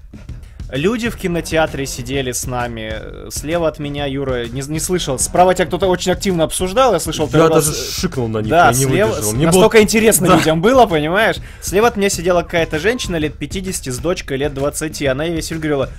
Люди 0.71 1.09
в 1.09 1.15
кинотеатре 1.15 1.85
сидели 1.85 2.31
с 2.31 2.47
нами. 2.47 3.29
Слева 3.29 3.67
от 3.67 3.79
меня 3.79 4.05
Юра 4.05 4.47
не, 4.47 4.61
не 4.61 4.79
слышал. 4.79 5.19
Справа 5.19 5.53
тебя 5.53 5.67
кто-то 5.67 5.87
очень 5.87 6.11
активно 6.11 6.43
обсуждал. 6.43 6.93
Я 6.93 6.99
слышал. 6.99 7.29
Я 7.31 7.49
даже 7.49 7.69
раз... 7.69 7.89
шикнул 7.99 8.27
на 8.27 8.39
них. 8.39 8.49
Да, 8.49 8.65
я 8.65 8.71
не 8.71 8.85
слева... 8.85 9.09
выдержал. 9.09 9.33
Мне 9.33 9.45
настолько 9.45 9.77
было... 9.77 9.83
интересно 9.83 10.27
да. 10.27 10.37
людям 10.37 10.61
было, 10.61 10.85
понимаешь? 10.87 11.35
Слева 11.61 11.87
от 11.87 11.97
меня 11.97 12.09
сидела 12.09 12.41
какая-то 12.41 12.79
женщина 12.79 13.17
лет 13.17 13.35
50 13.35 13.93
с 13.93 13.97
дочкой 13.99 14.37
лет 14.37 14.53
20. 14.53 15.03
Она 15.03 15.25
ей 15.25 15.35
весь 15.35 15.51
говорила, 15.51 15.89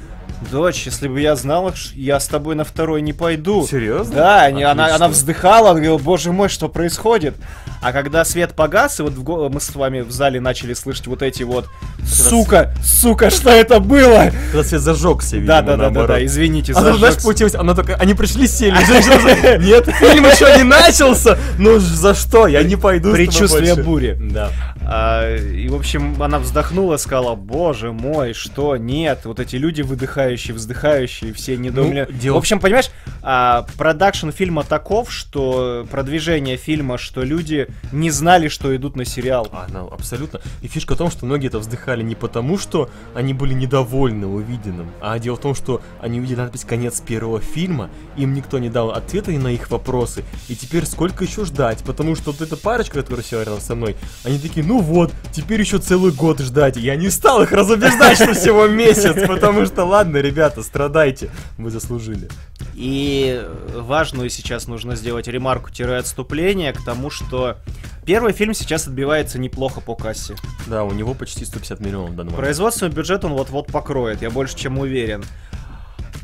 Дочь, 0.51 0.85
если 0.87 1.09
бы 1.09 1.21
я 1.21 1.35
знала, 1.35 1.75
я 1.95 2.21
с 2.21 2.27
тобой 2.27 2.55
на 2.55 2.65
второй 2.65 3.01
не 3.01 3.13
пойду. 3.13 3.67
Серьезно? 3.67 4.15
Да, 4.15 4.43
они, 4.43 4.63
она, 4.63 4.95
она 4.95 5.09
вздыхала, 5.09 5.71
она 5.71 5.81
говорила, 5.81 5.99
боже 5.99 6.33
мой, 6.33 6.49
что 6.49 6.69
происходит? 6.69 7.35
А 7.81 7.93
когда 7.93 8.25
свет 8.25 8.55
погас, 8.55 9.01
и 9.01 9.03
вот 9.03 9.13
в, 9.13 9.49
мы 9.49 9.61
с 9.61 9.75
вами 9.75 10.01
в 10.01 10.11
зале 10.11 10.41
начали 10.41 10.75
слышать 10.75 11.07
вот 11.07 11.23
эти 11.23 11.43
вот 11.43 11.69
Сука, 12.05 12.75
сука, 12.83 13.31
что 13.31 13.51
это 13.51 13.81
было? 13.81 14.31
Когда 14.53 14.65
свет 14.65 14.81
зажегся, 14.81 15.37
видимо, 15.37 15.47
Да, 15.47 15.63
да, 15.63 15.77
да, 15.77 15.91
да, 15.91 16.07
да, 16.07 16.25
извините, 16.25 16.73
Она, 16.75 16.97
знаешь, 16.97 17.23
получилось, 17.23 17.55
она 17.55 17.75
только, 17.75 17.95
они 17.95 18.15
пришли, 18.15 18.47
сели, 18.47 18.77
нет, 19.65 19.87
фильм 19.87 20.25
еще 20.25 20.57
не 20.59 20.65
начался, 20.65 21.39
ну 21.59 21.79
за 21.79 22.15
что, 22.15 22.47
я 22.47 22.63
не 22.63 22.77
пойду 22.77 23.13
Предчувствие 23.13 23.75
бури. 23.75 24.17
Да. 24.21 24.51
А, 24.89 25.37
и, 25.37 25.69
в 25.69 25.75
общем, 25.75 26.23
она 26.23 26.39
вздохнула, 26.39 26.97
сказала, 26.97 27.35
боже 27.35 27.93
мой, 27.93 28.35
что, 28.35 28.77
нет, 28.77 29.25
вот 29.25 29.41
эти 29.41 29.57
люди 29.57 29.83
выдыхающие, 29.83 30.55
вздыхающие, 30.55 31.33
все 31.33 31.57
недоумели. 31.57 32.07
Ну, 32.09 32.17
дело... 32.17 32.35
В 32.37 32.39
общем, 32.39 32.61
понимаешь, 32.61 32.91
а, 33.23 33.67
продакшн 33.77 34.31
фильма 34.31 34.63
таков, 34.63 35.13
что 35.13 35.87
продвижение 35.91 36.57
фильма, 36.57 36.99
что 36.99 37.23
люди 37.23 37.67
не 37.91 38.11
знали, 38.11 38.47
что 38.47 38.75
идут 38.77 38.95
на 38.95 39.05
сериал. 39.05 39.49
А, 39.51 39.67
ну, 39.69 39.89
абсолютно. 39.89 40.41
И 40.63 40.69
фишка 40.69 40.95
в 40.95 40.99
том, 40.99 41.11
что 41.11 41.27
многие 41.27 41.49
это 41.49 41.59
вздыхали 41.59 42.05
не 42.05 42.15
потому, 42.15 42.57
что 42.57 42.89
они 43.15 43.35
были 43.35 43.55
недовольны 43.55 44.29
увиденным, 44.29 44.91
а 45.01 45.19
дело 45.19 45.37
в 45.37 45.41
том, 45.41 45.57
что 45.57 45.83
они 46.01 46.21
увидели 46.21 46.37
надпись 46.37 46.65
«Конец 46.65 47.01
первого 47.01 47.41
фильма», 47.41 47.91
им 48.17 48.35
никто 48.35 48.61
не 48.61 48.69
дал 48.69 48.91
ответа 48.91 49.33
на 49.33 49.49
их 49.49 49.69
вопросы, 49.71 50.23
и 50.49 50.55
теперь 50.55 50.87
сколько 50.87 51.25
еще 51.25 51.45
ждать, 51.45 51.83
потому 51.85 52.15
что 52.15 52.31
вот 52.31 52.41
эта 52.41 52.57
парочка, 52.57 53.03
которая 53.03 53.25
села 53.25 53.41
рядом 53.41 53.61
со 53.61 53.75
мной, 53.75 53.97
они 54.25 54.39
такие, 54.39 54.65
ну 54.65 54.76
вот, 54.81 55.13
теперь 55.33 55.61
еще 55.61 55.79
целый 55.79 56.13
год 56.13 56.41
ждать. 56.41 56.77
Я 56.77 56.97
не 56.97 57.11
стал 57.11 57.43
их 57.43 57.53
разубеждать, 57.53 58.17
что 58.17 58.35
всего 58.35 58.67
месяц, 58.67 59.15
потому 59.27 59.67
что, 59.67 59.85
ладно, 59.85 60.19
ребята, 60.19 60.63
страдайте, 60.63 61.31
мы 61.59 61.71
заслужили. 61.71 62.29
И 62.75 63.45
важную 63.75 64.31
сейчас 64.31 64.67
нужно 64.67 64.97
сделать 64.97 65.29
ремарку-отступление 65.29 66.73
к 66.73 66.85
тому, 66.85 67.11
что 67.11 67.57
первый 68.05 68.33
фильм 68.33 68.55
сейчас 68.55 68.87
отбивается 68.87 69.39
неплохо 69.39 69.81
по 69.81 69.95
кассе. 69.95 70.37
Да, 70.67 70.85
у 70.85 70.93
него 70.93 71.15
почти 71.15 71.45
150 71.45 71.81
миллионов 71.81 72.11
в 72.11 72.15
данный 72.17 72.31
момент. 72.31 72.45
Производственный 72.45 72.93
бюджет 72.93 73.25
он 73.25 73.33
вот-вот 73.33 73.69
покроет, 73.69 74.23
я 74.23 74.31
больше 74.31 74.57
чем 74.57 74.79
уверен. 74.79 75.25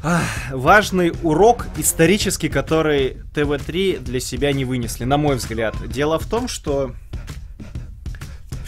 Ах, 0.04 0.22
важный 0.50 1.12
урок 1.22 1.66
исторический, 1.76 2.48
который 2.48 3.18
ТВ-3 3.34 4.00
для 4.00 4.18
себя 4.18 4.52
не 4.52 4.64
вынесли, 4.64 5.04
на 5.04 5.16
мой 5.16 5.36
взгляд. 5.36 5.76
Дело 5.86 6.18
в 6.18 6.26
том, 6.26 6.48
что 6.48 6.92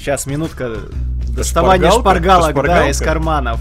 Сейчас, 0.04 0.26
минутка. 0.26 0.80
Доставание 1.28 1.90
шпаргалок, 1.90 2.54
да, 2.66 2.90
из 2.90 2.98
карманов. 2.98 3.58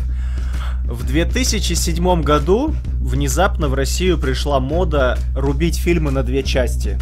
В 0.83 1.05
2007 1.05 2.21
году 2.21 2.75
внезапно 2.99 3.69
в 3.69 3.73
Россию 3.73 4.17
пришла 4.17 4.59
мода 4.59 5.17
рубить 5.33 5.77
фильмы 5.77 6.11
на 6.11 6.21
две 6.21 6.43
части. 6.43 6.99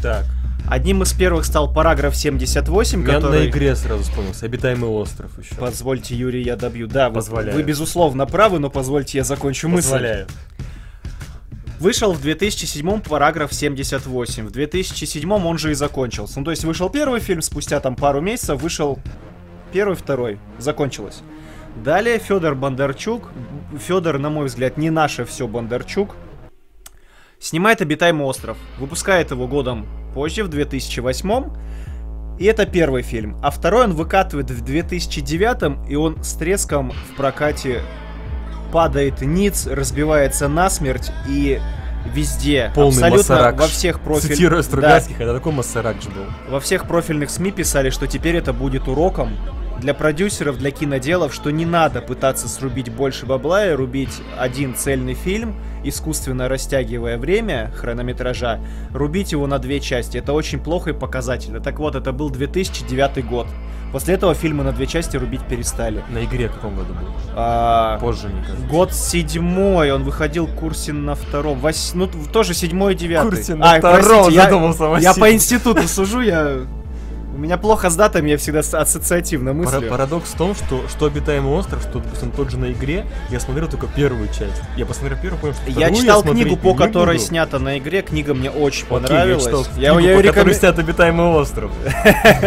Так. 0.00 0.24
Одним 0.66 1.02
из 1.02 1.12
первых 1.12 1.44
стал 1.44 1.70
параграф 1.74 2.16
78, 2.16 3.00
я 3.02 3.06
который... 3.06 3.40
на 3.40 3.50
игре 3.50 3.76
сразу 3.76 4.02
вспомнился, 4.02 4.46
обитаемый 4.46 4.88
остров 4.88 5.38
еще. 5.38 5.54
Позвольте, 5.56 6.14
Юрий, 6.14 6.42
я 6.42 6.56
добью. 6.56 6.86
Да, 6.86 7.10
Позволяю. 7.10 7.52
Вы, 7.52 7.60
вы 7.60 7.68
безусловно 7.68 8.24
правы, 8.24 8.60
но 8.60 8.70
позвольте 8.70 9.18
я 9.18 9.24
закончу 9.24 9.68
мысль. 9.68 9.90
Позволяю. 9.90 10.26
Вышел 11.84 12.14
в 12.14 12.22
2007 12.22 13.00
параграф 13.02 13.52
78. 13.52 14.46
В 14.46 14.50
2007 14.50 15.30
он 15.30 15.58
же 15.58 15.70
и 15.70 15.74
закончился. 15.74 16.38
Ну, 16.38 16.46
то 16.46 16.50
есть 16.50 16.64
вышел 16.64 16.88
первый 16.88 17.20
фильм, 17.20 17.42
спустя 17.42 17.78
там 17.78 17.94
пару 17.94 18.22
месяцев 18.22 18.58
вышел 18.62 18.98
первый, 19.70 19.94
второй. 19.94 20.38
Закончилось. 20.56 21.20
Далее 21.84 22.18
Федор 22.18 22.54
Бондарчук. 22.54 23.28
Федор, 23.78 24.18
на 24.18 24.30
мой 24.30 24.46
взгляд, 24.46 24.78
не 24.78 24.88
наше 24.88 25.26
все 25.26 25.46
Бондарчук. 25.46 26.16
Снимает 27.38 27.82
«Обитаемый 27.82 28.24
остров». 28.24 28.56
Выпускает 28.78 29.30
его 29.30 29.46
годом 29.46 29.86
позже, 30.14 30.42
в 30.42 30.48
2008 30.48 31.50
и 32.38 32.46
это 32.46 32.64
первый 32.64 33.02
фильм. 33.02 33.38
А 33.42 33.50
второй 33.50 33.84
он 33.84 33.92
выкатывает 33.92 34.50
в 34.50 34.64
2009 34.64 35.90
и 35.90 35.96
он 35.96 36.24
с 36.24 36.32
треском 36.32 36.92
в 36.92 37.16
прокате 37.16 37.82
падает 38.74 39.20
ниц, 39.20 39.68
разбивается 39.68 40.48
насмерть 40.48 41.12
и 41.28 41.60
везде, 42.12 42.72
Полный 42.74 42.88
абсолютно 42.88 43.18
массарак. 43.18 43.60
во 43.60 43.66
всех 43.68 44.00
профильных... 44.00 44.36
Цитируя 44.36 44.62
Стругацких, 44.62 45.16
да. 45.16 45.24
это 45.24 45.34
такой 45.34 45.52
массарак 45.52 46.02
же 46.02 46.10
был. 46.10 46.24
Во 46.50 46.58
всех 46.58 46.88
профильных 46.88 47.30
СМИ 47.30 47.52
писали, 47.52 47.90
что 47.90 48.08
теперь 48.08 48.34
это 48.34 48.52
будет 48.52 48.88
уроком 48.88 49.30
для 49.84 49.92
продюсеров, 49.92 50.56
для 50.56 50.70
киноделов, 50.70 51.34
что 51.34 51.50
не 51.50 51.66
надо 51.66 52.00
пытаться 52.00 52.48
срубить 52.48 52.90
больше 52.90 53.26
бабла 53.26 53.66
и 53.66 53.72
рубить 53.72 54.22
один 54.38 54.74
цельный 54.74 55.12
фильм, 55.12 55.56
искусственно 55.84 56.48
растягивая 56.48 57.18
время 57.18 57.70
хронометража, 57.76 58.60
рубить 58.94 59.32
его 59.32 59.46
на 59.46 59.58
две 59.58 59.80
части. 59.80 60.16
Это 60.16 60.32
очень 60.32 60.58
плохо 60.58 60.90
и 60.90 60.92
показательно. 60.94 61.60
Так 61.60 61.78
вот, 61.80 61.96
это 61.96 62.12
был 62.12 62.30
2009 62.30 63.26
год. 63.26 63.46
После 63.92 64.14
этого 64.14 64.32
фильмы 64.34 64.64
на 64.64 64.72
две 64.72 64.86
части 64.86 65.18
рубить 65.18 65.46
перестали. 65.46 66.02
На 66.08 66.24
игре 66.24 66.48
в 66.48 66.54
каком 66.54 66.76
году 66.76 66.94
был? 66.94 67.08
А, 67.36 67.98
Позже, 67.98 68.28
мне 68.28 68.40
кажется. 68.40 68.66
Год 68.66 68.94
седьмой, 68.94 69.92
он 69.92 70.02
выходил 70.02 70.46
Курсин 70.46 71.04
на 71.04 71.14
втором. 71.14 71.58
Вось... 71.58 71.92
Ну, 71.92 72.08
тоже 72.32 72.54
седьмой 72.54 72.94
и 72.94 72.96
девятый. 72.96 73.32
Курсин 73.32 73.58
на 73.58 73.74
а, 73.74 73.78
втором, 73.78 74.02
простите, 74.02 74.40
задумался 74.40 74.84
я, 74.94 74.98
я 74.98 75.14
по 75.14 75.30
институту 75.30 75.86
сужу, 75.86 76.22
я... 76.22 76.62
У 77.34 77.36
меня 77.36 77.58
плохо 77.58 77.90
с 77.90 77.96
датами, 77.96 78.30
я 78.30 78.38
всегда 78.38 78.60
ассоциативно 78.60 79.52
мыслю. 79.52 79.80
Пара 79.80 79.90
парадокс 79.90 80.30
в 80.30 80.38
том, 80.38 80.54
что 80.54 80.86
что 80.88 81.06
обитаемый 81.06 81.52
остров, 81.52 81.82
что, 81.82 81.98
допустим, 81.98 82.30
тот 82.30 82.52
же 82.52 82.58
на 82.58 82.70
игре, 82.70 83.06
я 83.28 83.40
смотрел 83.40 83.66
только 83.66 83.88
первую 83.88 84.28
часть. 84.28 84.62
Я 84.76 84.86
посмотрел 84.86 85.18
первую, 85.20 85.40
понял, 85.40 85.54
что 85.54 85.80
Я 85.80 85.92
читал 85.92 86.22
я 86.24 86.30
книгу, 86.30 86.56
по 86.56 86.74
которой 86.76 87.16
буду. 87.16 87.26
снята 87.26 87.58
на 87.58 87.76
игре, 87.78 88.02
книга 88.02 88.34
мне 88.34 88.50
очень 88.52 88.84
Окей, 88.84 89.00
понравилась. 89.00 89.46
Я 89.46 89.50
читал 89.50 89.66
я, 89.76 89.94
книгу, 89.94 90.08
я 90.08 90.16
по 90.16 90.20
реком... 90.20 90.34
которой 90.34 90.54
снят 90.54 90.78
обитаемый 90.78 91.26
остров. 91.26 91.72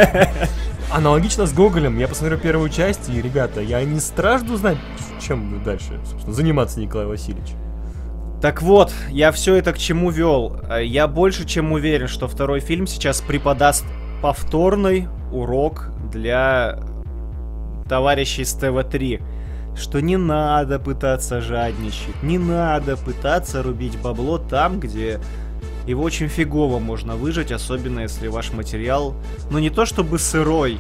Аналогично 0.94 1.48
с 1.48 1.52
Гоголем, 1.52 2.00
я 2.00 2.08
посмотрел 2.08 2.40
первую 2.40 2.70
часть, 2.70 3.10
и, 3.10 3.22
ребята, 3.22 3.60
я 3.60 3.84
не 3.84 4.00
стражду 4.00 4.56
знать, 4.56 4.78
чем 5.20 5.62
дальше, 5.66 6.00
собственно, 6.10 6.34
заниматься 6.34 6.80
Николай 6.80 7.08
Васильевич. 7.08 7.50
Так 8.42 8.62
вот, 8.62 8.94
я 9.10 9.34
все 9.34 9.56
это 9.56 9.74
к 9.74 9.80
чему 9.80 10.12
вел. 10.12 10.62
Я 10.80 11.08
больше 11.08 11.46
чем 11.46 11.74
уверен, 11.74 12.08
что 12.08 12.30
второй 12.30 12.62
фильм 12.62 12.88
сейчас 12.88 13.20
преподаст 13.20 13.84
повторный 14.22 15.08
урок 15.32 15.90
для 16.12 16.80
товарищей 17.88 18.46
с 18.46 18.54
ТВ-3 18.54 19.22
что 19.78 20.02
не 20.02 20.18
надо 20.18 20.80
пытаться 20.80 21.40
жадничать, 21.40 22.24
не 22.24 22.40
надо 22.40 22.98
пытаться 22.98 23.62
рубить 23.62 23.98
бабло 24.02 24.40
там, 24.40 24.80
где 24.80 25.20
его 25.86 26.04
очень 26.04 26.28
фигово 26.28 26.80
можно 26.80 27.16
выжать, 27.16 27.52
особенно 27.52 28.02
если 28.02 28.28
ваш 28.28 28.52
материал, 28.52 29.14
ну 29.52 29.60
не 29.60 29.70
то 29.70 29.86
чтобы 29.86 30.20
сырой, 30.20 30.80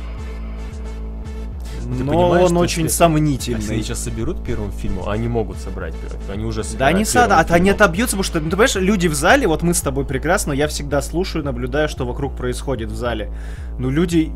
ты 1.96 2.04
но 2.04 2.30
он 2.30 2.58
очень 2.58 2.84
если, 2.84 2.98
сомнительный. 2.98 3.60
Если 3.60 3.74
они 3.74 3.84
сейчас 3.84 4.04
соберут 4.04 4.44
первым 4.44 4.72
фильму, 4.72 5.10
они 5.10 5.28
могут 5.28 5.58
собрать 5.58 5.94
первым, 5.96 6.20
они 6.32 6.46
уже 6.46 6.64
Да 6.78 6.88
они 6.88 7.06
сада, 7.06 7.40
а 7.40 7.46
они 7.54 7.70
отобьются, 7.70 8.18
потому 8.18 8.24
что, 8.24 8.40
ну, 8.40 8.46
ты 8.46 8.52
понимаешь, 8.52 8.76
люди 8.76 9.08
в 9.08 9.14
зале, 9.14 9.48
вот 9.48 9.64
мы 9.64 9.74
с 9.74 9.82
тобой 9.82 10.06
прекрасно, 10.06 10.54
я 10.54 10.68
всегда 10.68 11.02
слушаю, 11.02 11.44
наблюдаю, 11.44 11.88
что 11.90 12.06
вокруг 12.06 12.36
происходит 12.36 12.92
в 12.92 12.96
зале. 12.96 13.32
Но 13.78 13.90
люди 13.90 14.32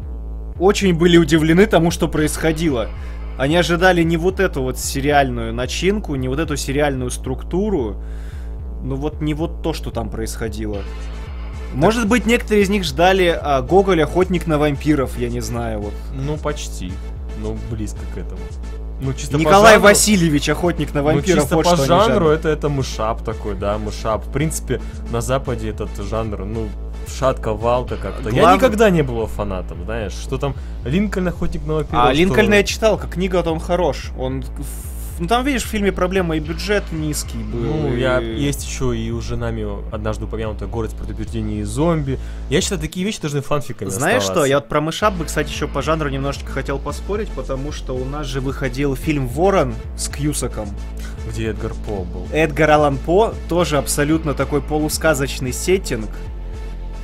очень 0.60 0.94
были 0.94 1.18
удивлены 1.18 1.66
тому, 1.66 1.92
что 1.92 2.08
происходило. 2.08 2.90
Они 3.38 3.56
ожидали 3.58 4.04
не 4.04 4.18
вот 4.18 4.40
эту 4.40 4.62
вот 4.62 4.78
сериальную 4.78 5.54
начинку, 5.54 6.16
не 6.16 6.28
вот 6.28 6.40
эту 6.40 6.56
сериальную 6.58 7.10
структуру, 7.10 8.02
ну 8.84 8.96
вот 8.96 9.22
не 9.22 9.34
вот 9.34 9.64
то, 9.64 9.74
что 9.74 9.90
там 9.90 10.10
происходило. 10.10 10.78
Может 11.74 12.08
быть, 12.08 12.26
некоторые 12.26 12.64
из 12.64 12.70
них 12.70 12.84
ждали 12.84 13.28
а, 13.28 13.62
Гоголь 13.62 14.04
Охотник 14.04 14.46
на 14.46 14.58
вампиров, 14.58 15.18
я 15.18 15.30
не 15.30 15.40
знаю, 15.40 15.80
вот. 15.80 15.94
Ну, 16.14 16.38
почти. 16.38 16.92
Ну, 17.40 17.58
близко 17.70 18.00
к 18.14 18.18
этому. 18.18 18.40
ну, 19.02 19.14
чисто 19.14 19.38
Николай 19.38 19.74
по 19.76 19.80
жанру, 19.80 19.84
Васильевич, 19.84 20.50
охотник 20.50 20.94
на 20.94 21.04
вампиров. 21.04 21.28
Ну, 21.28 21.42
чисто 21.42 21.56
вот 21.56 21.66
по 21.66 21.76
жанру 21.76 22.30
это, 22.30 22.50
это 22.50 22.70
мышап 22.70 23.24
такой, 23.24 23.56
да, 23.56 23.78
мышап. 23.78 24.26
В 24.26 24.32
принципе, 24.32 24.82
на 25.12 25.22
Западе 25.22 25.70
этот 25.70 25.90
жанр, 25.98 26.46
ну, 26.46 26.68
шатка, 27.08 27.54
валка 27.54 27.98
как-то. 27.98 28.30
Глав... 28.30 28.34
Я 28.34 28.56
никогда 28.56 28.90
не 28.90 29.02
был 29.02 29.26
фанатом, 29.28 29.86
знаешь, 29.86 30.14
что 30.14 30.38
там 30.38 30.56
Линкольн 30.86 31.28
охотник 31.28 31.66
на 31.66 31.76
вампиров. 31.76 32.06
А 32.06 32.14
Линкольна 32.14 32.56
я 32.56 32.64
читал, 32.64 32.98
как 32.98 33.12
книга, 33.12 33.38
вот 33.38 33.48
он 33.48 33.60
хорош. 33.60 34.12
Он 34.18 34.44
ну 35.22 35.28
там, 35.28 35.46
видишь, 35.46 35.64
в 35.66 35.68
фильме 35.68 35.92
проблема 35.92 36.36
и 36.36 36.40
бюджет 36.40 36.84
низкий 36.92 37.38
был. 37.38 37.60
Ну, 37.60 37.94
и... 37.94 38.00
я 38.00 38.18
есть 38.18 38.66
еще 38.66 38.98
и 38.98 39.12
уже 39.12 39.38
нами 39.38 39.68
однажды 39.94 40.26
упомянутый 40.26 40.68
город 40.68 40.92
с 40.92 40.94
предупреждением 40.96 41.64
зомби. 41.64 42.18
Я 42.50 42.60
считаю, 42.60 42.82
такие 42.82 43.06
вещи 43.06 43.22
должны 43.22 43.42
фанфиками 43.42 43.90
Знаешь 43.90 44.24
оставаться. 44.24 44.42
что, 44.42 44.46
я 44.46 44.58
вот 44.58 44.68
про 44.68 44.82
мышап 44.82 45.14
бы, 45.14 45.26
кстати, 45.26 45.52
еще 45.52 45.68
по 45.68 45.84
жанру 45.84 46.10
немножечко 46.10 46.52
хотел 46.52 46.80
поспорить, 46.80 47.30
потому 47.30 47.72
что 47.72 47.96
у 47.96 48.04
нас 48.04 48.26
же 48.26 48.42
выходил 48.42 48.96
фильм 48.96 49.28
Ворон 49.28 49.76
с 49.96 50.10
Кьюсаком. 50.10 50.70
Где 51.30 51.50
Эдгар 51.50 51.74
По 51.86 52.04
был. 52.04 52.28
Эдгар 52.34 52.72
Аллан 52.72 52.98
По, 52.98 53.36
тоже 53.48 53.78
абсолютно 53.78 54.34
такой 54.34 54.64
полусказочный 54.64 55.54
сеттинг. 55.54 56.10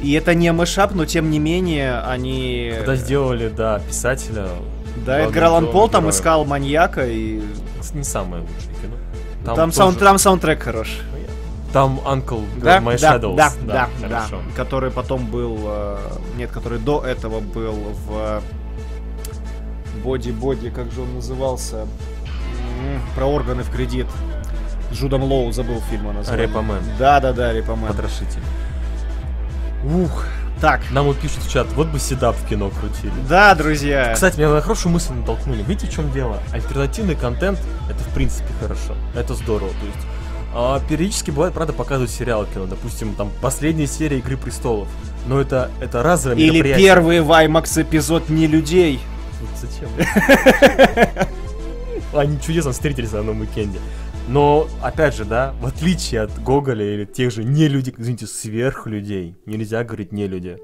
И 0.01 0.13
это 0.13 0.33
не 0.33 0.51
мышап, 0.51 0.95
но 0.95 1.05
тем 1.05 1.29
не 1.29 1.37
менее 1.37 1.99
они... 1.99 2.73
Когда 2.77 2.95
сделали, 2.95 3.47
да, 3.47 3.79
писателя... 3.87 4.47
Да, 5.05 5.19
Эдгар 5.19 5.43
Аллан 5.45 5.71
По 5.71 5.87
там 5.87 6.09
искал 6.09 6.45
маньяка 6.45 7.07
и 7.07 7.41
не 7.93 8.03
самое 8.03 8.41
лучшее 8.41 8.75
кино. 8.81 8.95
Там, 9.45 9.55
там, 9.55 9.69
тоже... 9.69 9.77
саунд, 9.77 9.99
там 9.99 10.17
саундтрек 10.17 10.63
хорош. 10.63 10.99
Там 11.73 11.99
Uncle 12.05 12.45
да? 12.61 12.79
My 12.79 12.99
да, 12.99 13.17
Shadows. 13.17 13.35
Да, 13.35 13.51
да, 13.61 13.89
да, 14.01 14.07
да. 14.09 14.25
Который 14.55 14.89
потом 14.91 15.27
был... 15.27 15.57
Э, 15.65 15.97
нет, 16.37 16.51
который 16.51 16.79
до 16.79 17.05
этого 17.05 17.39
был 17.39 17.75
в... 18.07 18.41
Боди-боди, 20.03 20.69
как 20.69 20.91
же 20.91 21.01
он 21.01 21.15
назывался? 21.15 21.87
Про 23.15 23.25
органы 23.25 23.63
в 23.63 23.71
кредит. 23.71 24.07
Джудом 24.91 25.23
Лоу 25.23 25.51
забыл 25.51 25.81
фильм 25.89 26.13
название. 26.13 26.47
Репомен. 26.47 26.81
Да, 26.97 27.19
да, 27.19 27.33
да, 27.33 27.51
Репомен. 27.51 27.87
Потрошитель. 27.87 28.41
Ух, 29.83 30.25
так. 30.61 30.81
Нам 30.91 31.05
вот 31.05 31.17
пишут 31.17 31.43
в 31.43 31.51
чат, 31.51 31.67
вот 31.73 31.87
бы 31.87 31.99
седап 31.99 32.35
в 32.35 32.47
кино 32.47 32.69
крутили. 32.69 33.13
Да, 33.29 33.55
друзья. 33.55 34.13
Кстати, 34.13 34.37
меня 34.37 34.49
на 34.49 34.61
хорошую 34.61 34.93
мысль 34.93 35.13
натолкнули. 35.13 35.63
Видите, 35.63 35.87
в 35.87 35.93
чем 35.93 36.11
дело? 36.11 36.41
Альтернативный 36.51 37.15
контент 37.15 37.59
это 37.89 37.99
в 38.03 38.13
принципе 38.13 38.49
хорошо. 38.59 38.95
Это 39.15 39.33
здорово. 39.33 39.69
То 39.69 39.85
есть 39.85 40.07
а, 40.53 40.79
периодически 40.89 41.31
бывает, 41.31 41.53
правда, 41.53 41.73
показывают 41.73 42.11
сериалы 42.11 42.47
кино. 42.53 42.65
Допустим, 42.65 43.13
там 43.15 43.31
последняя 43.41 43.87
серия 43.87 44.19
Игры 44.19 44.37
престолов. 44.37 44.87
Но 45.27 45.39
это, 45.39 45.69
это 45.81 46.03
разовое 46.03 46.37
Или 46.37 46.61
первый 46.61 47.21
Ваймакс 47.21 47.77
эпизод 47.77 48.29
не 48.29 48.47
людей. 48.47 48.99
Зачем? 49.61 49.89
Они 52.13 52.39
чудесно 52.41 52.71
встретились 52.71 53.11
на 53.11 53.19
одном 53.19 53.41
уикенде. 53.41 53.79
Но, 54.27 54.67
опять 54.81 55.15
же, 55.15 55.23
да, 55.23 55.53
в 55.61 55.65
отличие 55.65 56.21
от 56.21 56.43
Гоголя 56.43 56.85
или 56.85 57.05
тех 57.05 57.31
же 57.31 57.43
не 57.43 57.67
людей, 57.67 57.93
извините, 57.97 58.27
сверхлюдей, 58.27 59.37
нельзя 59.45 59.83
говорить 59.83 60.11
не 60.11 60.27
люди. 60.27 60.57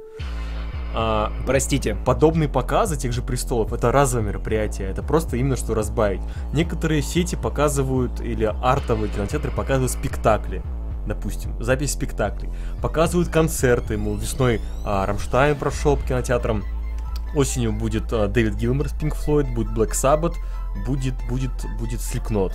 А, 0.96 1.32
Простите. 1.46 1.96
Подобные 2.06 2.50
показы 2.50 2.98
тех 2.98 3.14
же 3.14 3.22
престолов 3.22 3.74
это 3.74 3.92
разовое 3.92 4.28
мероприятие, 4.28 4.90
это 4.90 5.02
просто 5.02 5.38
именно 5.38 5.56
что 5.56 5.74
разбавить. 5.74 6.22
Некоторые 6.54 7.02
сети 7.02 7.36
показывают, 7.36 8.22
или 8.22 8.44
артовые 8.44 9.10
кинотеатры 9.10 9.52
показывают 9.52 9.92
спектакли 9.92 10.62
допустим, 11.06 11.62
запись 11.62 11.92
спектаклей, 11.92 12.50
показывают 12.82 13.28
концерты, 13.28 13.98
мол, 13.98 14.16
весной 14.16 14.62
а, 14.86 15.06
Рамштайн 15.06 15.58
прошел 15.58 15.98
по 15.98 16.04
кинотеатрам, 16.04 16.64
осенью 17.36 17.74
будет 17.74 18.12
а, 18.14 18.28
Дэвид 18.28 18.56
Гилмор 18.56 18.88
с 18.88 18.94
Pink 18.94 19.14
Floyd, 19.14 19.54
будет 19.54 19.70
Black 19.78 19.92
Sabbath, 19.92 20.36
будет, 20.86 21.16
будет, 21.28 21.52
будет 21.78 22.00
Slipknot. 22.00 22.54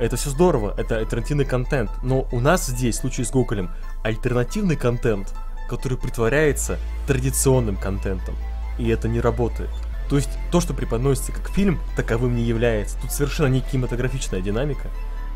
Это 0.00 0.16
все 0.16 0.30
здорово, 0.30 0.74
это 0.78 0.96
альтернативный 0.96 1.44
контент. 1.44 1.90
Но 2.02 2.26
у 2.32 2.40
нас 2.40 2.66
здесь, 2.66 2.96
в 2.96 3.00
случае 3.00 3.26
с 3.26 3.30
Гоголем, 3.30 3.70
альтернативный 4.02 4.74
контент, 4.74 5.34
который 5.68 5.98
притворяется 5.98 6.78
традиционным 7.06 7.76
контентом. 7.76 8.34
И 8.78 8.88
это 8.88 9.08
не 9.08 9.20
работает. 9.20 9.68
То 10.08 10.16
есть 10.16 10.30
то, 10.50 10.60
что 10.60 10.72
преподносится 10.72 11.32
как 11.32 11.50
фильм, 11.50 11.78
таковым 11.96 12.34
не 12.34 12.42
является. 12.42 12.98
Тут 12.98 13.12
совершенно 13.12 13.48
не 13.48 13.60
кинематографичная 13.60 14.40
динамика, 14.40 14.88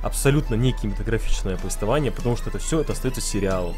абсолютно 0.03 0.55
не 0.55 0.73
кинематографичное 0.73 1.59
повествование, 1.59 2.11
потому 2.11 2.35
что 2.35 2.49
это 2.49 2.59
все 2.59 2.81
это 2.81 2.95
остается 2.95 3.21
сериалом. 3.21 3.75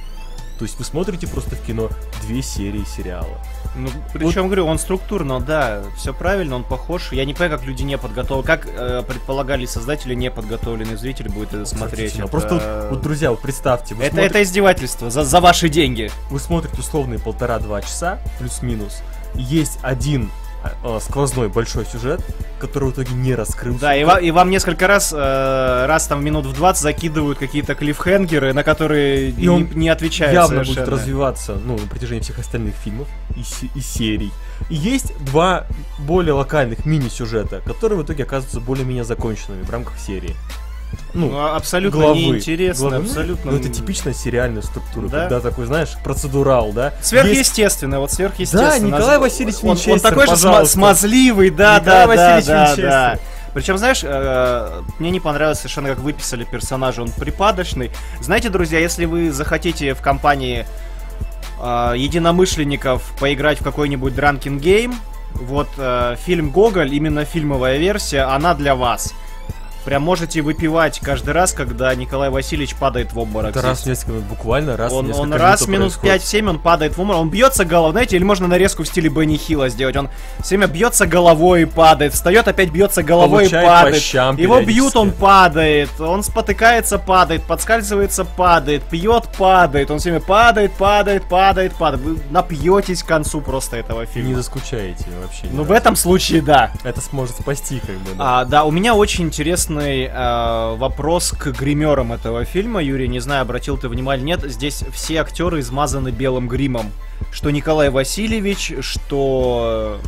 То 0.58 0.64
есть 0.64 0.78
вы 0.78 0.84
смотрите 0.84 1.26
просто 1.26 1.54
в 1.54 1.62
кино 1.62 1.90
две 2.22 2.42
серии 2.42 2.84
сериала. 2.84 3.38
Ну, 3.74 3.88
причем, 4.12 4.42
вот. 4.42 4.46
говорю, 4.46 4.66
он 4.66 4.78
структурно, 4.78 5.38
да, 5.40 5.82
все 5.96 6.14
правильно, 6.14 6.56
он 6.56 6.64
похож. 6.64 7.12
Я 7.12 7.26
не 7.26 7.34
понимаю, 7.34 7.58
как 7.58 7.66
люди 7.66 7.82
не 7.82 7.98
подготовлены, 7.98 8.46
как 8.46 8.66
э, 8.66 9.02
предполагали 9.06 9.66
создатели, 9.66 10.14
не 10.14 10.30
подготовленный 10.30 10.96
зритель 10.96 11.28
будет 11.28 11.52
это 11.52 11.66
смотреть. 11.66 12.18
Это... 12.18 12.28
Просто 12.28 12.54
вот, 12.54 12.90
вот, 12.90 13.02
друзья, 13.02 13.30
вот 13.30 13.42
представьте. 13.42 13.94
это, 13.94 14.08
смотрите... 14.08 14.26
это 14.26 14.42
издевательство 14.42 15.10
за, 15.10 15.24
за 15.24 15.40
ваши 15.40 15.68
деньги. 15.68 16.10
Вы 16.30 16.40
смотрите 16.40 16.78
условные 16.80 17.18
полтора-два 17.18 17.82
часа, 17.82 18.18
плюс-минус. 18.38 19.02
Есть 19.34 19.78
один 19.82 20.30
э, 20.84 20.98
сквозной 21.02 21.48
большой 21.48 21.84
сюжет, 21.86 22.20
который 22.58 22.88
в 22.90 22.92
итоге 22.92 23.12
не 23.14 23.34
раскрылся. 23.34 23.80
Да, 23.80 23.96
и, 23.96 24.04
ва- 24.04 24.20
и 24.20 24.30
вам 24.30 24.50
несколько 24.50 24.86
раз, 24.86 25.12
э, 25.16 25.86
раз 25.86 26.06
там 26.06 26.24
минут 26.24 26.46
в 26.46 26.54
20 26.54 26.82
закидывают 26.82 27.38
какие-то 27.38 27.74
клиффхенгеры, 27.74 28.52
на 28.52 28.62
которые 28.62 29.30
и 29.30 29.48
он 29.48 29.64
не, 29.70 29.74
не 29.74 29.88
отвечают 29.88 30.34
явно 30.34 30.64
совершенно. 30.64 30.86
будет 30.86 30.88
развиваться, 30.88 31.58
ну, 31.64 31.78
на 31.78 31.86
протяжении 31.86 32.22
всех 32.22 32.38
остальных 32.38 32.74
фильмов 32.76 33.08
и, 33.36 33.40
и 33.78 33.80
серий. 33.80 34.32
И 34.70 34.74
есть 34.74 35.12
два 35.24 35.66
более 35.98 36.32
локальных 36.34 36.86
мини-сюжета, 36.86 37.60
которые 37.66 37.98
в 37.98 38.04
итоге 38.04 38.24
оказываются 38.24 38.60
более-менее 38.60 39.04
законченными 39.04 39.62
в 39.62 39.70
рамках 39.70 39.98
серии 39.98 40.34
ну, 41.14 41.30
ну 41.30 41.46
абсолютно 41.54 42.00
главы, 42.00 42.18
неинтересно, 42.18 42.90
главы. 42.90 43.04
абсолютно. 43.04 43.52
Ну, 43.52 43.58
это 43.58 43.68
типичная 43.68 44.12
сериальная 44.12 44.62
структура, 44.62 45.08
да? 45.08 45.20
когда 45.22 45.40
такой, 45.40 45.66
знаешь, 45.66 45.96
процедурал, 46.04 46.72
да? 46.72 46.92
Сверхъестественно, 47.02 47.94
Есть... 47.94 48.00
вот 48.00 48.12
сверхъестественно. 48.12 48.70
Да, 48.70 48.78
Николай 48.78 49.18
Васильевич 49.18 49.56
он, 49.62 49.78
он 49.92 50.00
такой 50.00 50.26
же 50.26 50.36
смазливый, 50.66 51.50
да, 51.50 51.80
Николай 51.80 52.16
да, 52.16 52.36
Васильевич 52.36 52.46
да, 52.46 52.76
да, 52.76 52.82
да. 53.14 53.18
Причем, 53.54 53.78
знаешь, 53.78 54.02
э, 54.04 54.82
мне 54.98 55.10
не 55.10 55.18
понравилось 55.18 55.58
совершенно, 55.58 55.88
как 55.88 56.00
выписали 56.00 56.44
персонажа, 56.44 57.00
он 57.00 57.10
припадочный. 57.10 57.90
Знаете, 58.20 58.50
друзья, 58.50 58.78
если 58.78 59.06
вы 59.06 59.32
захотите 59.32 59.94
в 59.94 60.02
компании 60.02 60.66
э, 61.62 61.94
единомышленников 61.96 63.14
поиграть 63.18 63.62
в 63.62 63.64
какой-нибудь 63.64 64.14
дранкин 64.14 64.58
гейм, 64.58 64.94
вот 65.32 65.68
э, 65.78 66.16
фильм 66.26 66.50
Гоголь, 66.50 66.94
именно 66.94 67.24
фильмовая 67.24 67.78
версия, 67.78 68.24
она 68.24 68.52
для 68.52 68.74
вас. 68.74 69.14
Прям 69.86 70.02
можете 70.02 70.42
выпивать 70.42 70.98
каждый 70.98 71.30
раз, 71.30 71.52
когда 71.52 71.94
Николай 71.94 72.28
Васильевич 72.28 72.74
падает 72.74 73.12
в 73.12 73.18
обморок. 73.20 73.50
Это 73.50 73.62
раз 73.62 73.82
в 73.82 73.86
несколько 73.86 74.18
буквально 74.18 74.76
раз 74.76 74.92
он, 74.92 75.12
в 75.12 75.20
Он 75.20 75.32
раз 75.32 75.68
минут 75.68 75.92
5-7 76.02 76.50
он 76.50 76.58
падает 76.58 76.96
в 76.96 77.00
обморок, 77.00 77.20
он 77.20 77.30
бьется 77.30 77.64
головой, 77.64 77.92
знаете, 77.92 78.16
или 78.16 78.24
можно 78.24 78.48
нарезку 78.48 78.82
в 78.82 78.88
стиле 78.88 79.08
Бенни 79.08 79.36
Хилла 79.36 79.68
сделать. 79.68 79.94
Он 79.94 80.08
все 80.40 80.56
время 80.56 80.66
бьется 80.66 81.06
головой 81.06 81.62
и 81.62 81.64
падает, 81.66 82.14
встает, 82.14 82.48
опять 82.48 82.70
бьется 82.70 83.04
головой 83.04 83.44
Получает 83.44 83.64
и 83.64 83.68
падает. 83.68 84.40
Его 84.40 84.60
бьют, 84.60 84.96
он 84.96 85.12
падает, 85.12 86.00
он 86.00 86.24
спотыкается, 86.24 86.98
падает, 86.98 87.44
подскальзывается, 87.44 88.24
падает, 88.24 88.82
пьет, 88.82 89.28
падает, 89.38 89.92
он 89.92 90.00
все 90.00 90.10
время 90.10 90.24
падает, 90.26 90.72
падает, 90.72 91.28
падает, 91.28 91.74
падает. 91.74 92.04
Вы 92.04 92.18
напьетесь 92.30 93.04
к 93.04 93.06
концу 93.06 93.40
просто 93.40 93.76
этого 93.76 94.04
фильма. 94.04 94.30
Не 94.30 94.34
заскучаете 94.34 95.06
вообще. 95.22 95.46
Ну, 95.52 95.62
в 95.62 95.70
этом 95.70 95.94
случае, 95.94 96.42
да. 96.42 96.72
Это 96.82 97.00
сможет 97.00 97.36
спасти, 97.36 97.78
как 97.78 97.94
бы. 97.98 98.16
Да, 98.18 98.40
а, 98.40 98.44
да 98.44 98.64
у 98.64 98.72
меня 98.72 98.96
очень 98.96 99.26
интересно 99.26 99.75
интересный 99.76 100.10
э, 100.12 100.76
вопрос 100.76 101.32
к 101.32 101.46
гримерам 101.48 102.12
этого 102.12 102.44
фильма. 102.44 102.82
Юрий, 102.82 103.08
не 103.08 103.20
знаю, 103.20 103.42
обратил 103.42 103.76
ты 103.76 103.88
внимание, 103.88 104.24
нет, 104.24 104.42
здесь 104.44 104.84
все 104.92 105.20
актеры 105.20 105.60
измазаны 105.60 106.10
белым 106.10 106.48
гримом. 106.48 106.90
Что 107.32 107.50
Николай 107.50 107.90
Васильевич, 107.90 108.72
что 108.80 109.98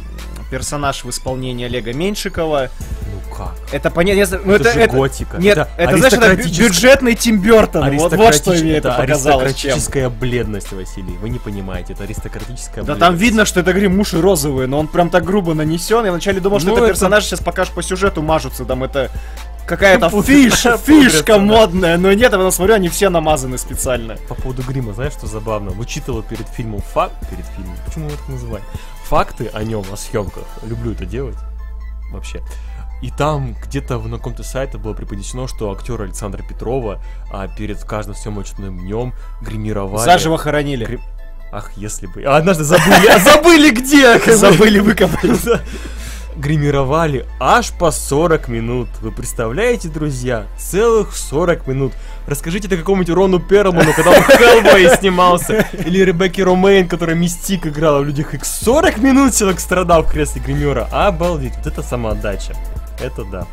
персонаж 0.51 1.05
в 1.05 1.11
исполнении 1.11 1.67
Олега 1.67 1.93
Меньшикова. 1.93 2.71
Ну 2.91 3.35
как? 3.35 3.55
Это 3.73 3.91
понятно. 3.91 4.41
Ну, 4.45 4.53
это, 4.53 4.69
это, 4.71 4.81
это 4.81 4.97
готика. 4.97 5.37
Нет, 5.39 5.59
это, 5.59 5.71
это 5.77 5.97
знаешь, 5.99 6.13
это 6.15 6.37
бюджетный 6.37 7.15
Тим 7.15 7.41
Бертон. 7.41 7.97
Вот, 7.97 8.13
вот 8.15 8.35
что 8.35 8.53
мне 8.53 8.77
это, 8.77 8.89
это 8.89 8.99
показалось. 8.99 9.45
Аристократическая 9.45 10.09
чем. 10.09 10.19
бледность, 10.19 10.73
Василий. 10.73 11.17
Вы 11.21 11.29
не 11.29 11.39
понимаете, 11.39 11.93
это 11.93 12.05
аристократическая 12.05 12.85
Да 12.85 12.97
там 12.97 13.17
видно, 13.17 13.45
что 13.45 13.61
это 13.61 13.73
грим 13.73 13.99
уши 14.01 14.21
розовые, 14.21 14.67
но 14.67 14.79
он 14.79 14.89
прям 14.89 15.11
так 15.11 15.25
грубо 15.25 15.55
нанесен. 15.55 16.05
Я 16.05 16.11
вначале 16.11 16.41
думал, 16.41 16.61
что 16.61 16.71
ну, 16.71 16.77
это, 16.77 16.85
это 16.85 16.93
персонаж 16.95 17.25
сейчас 17.25 17.41
покажешь 17.41 17.73
по 17.73 17.83
сюжету 17.83 18.23
мажутся. 18.23 18.65
Там 18.65 18.85
это 18.85 19.11
какая-то 19.69 20.09
фиш, 20.23 20.67
фишка 20.85 21.39
модная, 21.39 21.99
но 21.99 22.13
нет, 22.13 22.33
я 22.33 22.51
смотрю, 22.51 22.75
они 22.75 22.89
все 22.89 23.11
намазаны 23.11 23.59
специально. 23.59 24.17
По 24.29 24.35
поводу 24.35 24.63
грима, 24.63 24.95
знаешь, 24.95 25.13
что 25.13 25.27
забавно? 25.27 25.71
Вычитывал 25.71 26.23
перед 26.23 26.49
фильмом 26.49 26.81
факт, 26.81 27.15
перед 27.31 27.45
фильмом, 27.47 27.77
почему 27.87 28.07
его 28.07 28.17
так 28.17 28.29
называют? 28.29 28.65
Факты 29.05 29.51
о 29.53 29.63
нем, 29.63 29.85
о 29.93 29.97
съемках. 29.97 30.45
Люблю 30.63 30.93
это 30.93 31.07
делать. 31.07 31.37
Вообще. 32.11 32.43
И 33.01 33.11
там 33.11 33.55
где-то 33.63 33.99
на 33.99 34.17
каком-то 34.17 34.43
сайте 34.43 34.77
было 34.77 34.93
преподнесено, 34.93 35.47
что 35.47 35.71
актера 35.71 36.03
Александра 36.05 36.43
Петрова 36.43 37.01
а, 37.31 37.47
перед 37.47 37.83
каждым 37.85 38.17
съемочным 38.17 38.79
днем 38.79 39.15
гримировали. 39.41 40.05
Заживо 40.05 40.37
хоронили. 40.37 40.85
Гри... 40.85 40.99
Ах, 41.53 41.71
если 41.77 42.07
бы. 42.07 42.23
А 42.25 42.37
однажды 42.37 42.65
забыли. 42.65 43.07
А 43.07 43.19
забыли 43.19 43.71
где? 43.71 44.19
Забыли 44.35 44.81
выкопать. 44.81 45.41
Гримировали 46.39 47.27
аж 47.41 47.73
по 47.73 47.91
40 47.91 48.49
минут. 48.49 48.89
Вы 49.01 49.11
представляете, 49.11 49.89
друзья? 49.89 50.47
Целых 50.59 51.15
40 51.15 51.67
минут. 51.67 51.93
Расскажите 52.27 52.69
это 52.69 52.77
какому-нибудь 52.77 53.15
Рону 53.15 53.41
Перлману, 53.41 53.93
когда 53.93 54.11
он 54.11 54.23
в 54.23 54.27
Хеллбой 54.27 54.97
снимался. 54.97 55.67
Или 55.73 56.05
Ребекке 56.05 56.45
Ромейн, 56.45 56.89
которая 56.89 57.17
Мистик 57.17 57.67
играла 57.67 58.01
в 58.01 58.07
Людях 58.07 58.35
Икс. 58.35 58.61
40 58.63 58.99
минут 58.99 59.35
человек 59.35 59.61
страдал 59.61 60.03
в 60.05 60.11
кресле 60.11 60.41
гримера. 60.41 60.89
Обалдеть, 60.93 61.57
вот 61.57 61.67
это 61.67 61.83
самоотдача. 61.83 62.55
Это 63.01 63.25
да. 63.25 63.47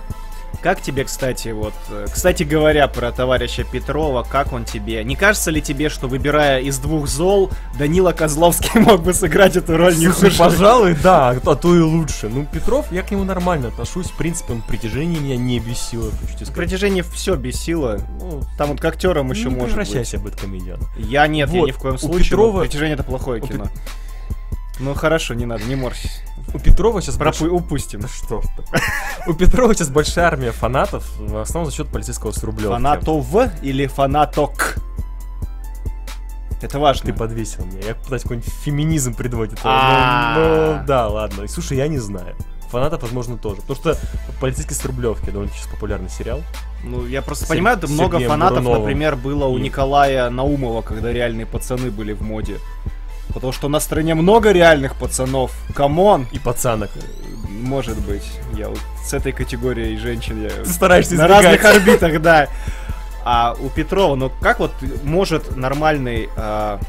Как 0.66 0.82
тебе, 0.82 1.04
кстати, 1.04 1.50
вот, 1.50 1.76
э, 1.92 2.08
кстати 2.12 2.42
говоря 2.42 2.88
про 2.88 3.12
товарища 3.12 3.64
Петрова, 3.64 4.24
как 4.24 4.52
он 4.52 4.66
тебе? 4.66 5.04
Не 5.04 5.16
кажется 5.16 5.52
ли 5.52 5.62
тебе, 5.62 5.90
что 5.90 6.08
выбирая 6.08 6.60
из 6.60 6.80
двух 6.80 7.08
зол, 7.08 7.52
Данила 7.78 8.14
Козловский 8.14 8.80
мог 8.80 9.04
бы 9.04 9.14
сыграть 9.14 9.56
эту 9.56 9.78
роль 9.78 9.96
не 9.96 10.08
хуже? 10.08 10.36
Пожалуй, 10.36 10.96
да, 10.96 11.40
а 11.46 11.56
то 11.56 11.76
и 11.76 11.80
лучше. 11.80 12.30
Ну, 12.30 12.48
Петров, 12.52 12.92
я 12.92 13.04
к 13.04 13.12
нему 13.12 13.26
нормально 13.26 13.68
отношусь, 13.68 14.08
в 14.08 14.18
принципе, 14.18 14.54
он 14.54 14.64
притяжение 14.64 15.20
меня 15.20 15.38
не 15.38 15.60
бесило, 15.60 16.10
хочу 16.10 16.52
Притяжение 16.52 17.04
все 17.04 17.36
бесило. 17.36 18.00
Ну, 18.20 18.42
там 18.58 18.70
вот 18.70 18.82
к 18.82 18.86
актерам 18.86 19.30
еще 19.30 19.50
не 19.50 19.58
может 19.58 19.76
превращайся 19.76 20.18
быть. 20.18 20.36
комедиан. 20.36 20.80
Я 20.98 21.28
нет, 21.28 21.48
вот, 21.50 21.58
я 21.58 21.66
ни 21.66 21.72
в 21.74 21.78
коем 21.78 22.00
случае. 22.00 22.24
Петрова... 22.24 22.62
Притяжение 22.62 22.96
это 22.96 23.04
плохое 23.04 23.40
кино. 23.40 23.68
Ну 24.80 24.94
хорошо, 24.94 25.34
не 25.34 25.46
надо, 25.46 25.64
не 25.66 25.76
морщись. 25.76 26.22
У 26.54 26.60
Петрова 26.60 27.02
сейчас... 27.02 27.16
Пропу... 27.16 27.46
Больш... 27.46 27.54
Упустим. 27.54 28.02
Да 28.02 28.08
что 28.08 28.42
У 29.28 29.34
Петрова 29.34 29.74
сейчас 29.74 29.90
большая 29.90 30.26
армия 30.26 30.52
фанатов, 30.52 31.10
в 31.18 31.38
основном 31.38 31.72
за 31.72 31.78
счет 31.78 31.88
полицейского 31.88 32.32
с 32.32 32.44
Рублевки. 32.44 32.74
Фанатов 32.74 33.26
или 33.62 33.88
фанаток? 33.88 34.78
Это 36.62 36.80
важно. 36.80 37.06
Ты 37.06 37.14
подвесил 37.14 37.66
меня. 37.66 37.88
Я 37.88 37.96
пытаюсь 37.96 38.24
какой-нибудь 38.24 38.52
феминизм 38.52 39.14
придумать. 39.14 39.52
Ну, 39.52 39.58
ну, 39.64 40.84
да, 40.86 41.08
ладно. 41.08 41.44
И 41.44 41.48
слушай, 41.48 41.78
я 41.78 41.88
не 41.88 42.00
знаю. 42.00 42.36
Фанатов, 42.70 43.04
возможно, 43.04 43.38
тоже. 43.38 43.62
Потому 43.62 43.76
что 43.76 43.98
полицейский 44.40 44.76
с 44.76 44.84
Рублевки 44.84 45.30
довольно 45.30 45.52
сейчас 45.54 45.68
популярный 45.68 46.10
сериал. 46.10 46.42
Ну, 46.84 47.06
я 47.06 47.22
просто 47.22 47.48
понимаю, 47.48 47.80
много 47.88 48.20
фанатов, 48.20 48.64
например, 48.64 49.16
было 49.16 49.46
у 49.46 49.58
Николая 49.58 50.30
Наумова, 50.30 50.82
когда 50.82 51.14
реальные 51.14 51.46
пацаны 51.46 51.92
были 51.92 52.14
в 52.14 52.22
моде. 52.22 52.60
Потому 53.36 53.52
что 53.52 53.68
на 53.68 53.82
стране 53.82 54.16
много 54.16 54.52
реальных 54.54 54.96
пацанов. 54.96 55.52
Come 55.76 56.04
on! 56.04 56.26
И 56.32 56.40
пацанок. 56.40 56.90
Может 57.50 58.00
быть. 58.00 58.24
Я 58.54 58.70
вот 58.70 58.80
с 59.04 59.14
этой 59.14 59.34
категорией 59.34 59.98
женщин 59.98 60.42
я... 60.42 60.50
Ты 60.50 60.70
стараешься 60.70 61.16
избегать. 61.16 61.30
На 61.30 61.42
разных 61.42 61.66
орбитах, 61.66 62.22
да. 62.22 62.48
А 63.26 63.54
у 63.60 63.70
Петрова, 63.70 64.16
ну 64.16 64.32
как 64.42 64.60
вот 64.60 64.72
может 65.04 65.58
нормальный... 65.58 66.30
А... 66.38 66.80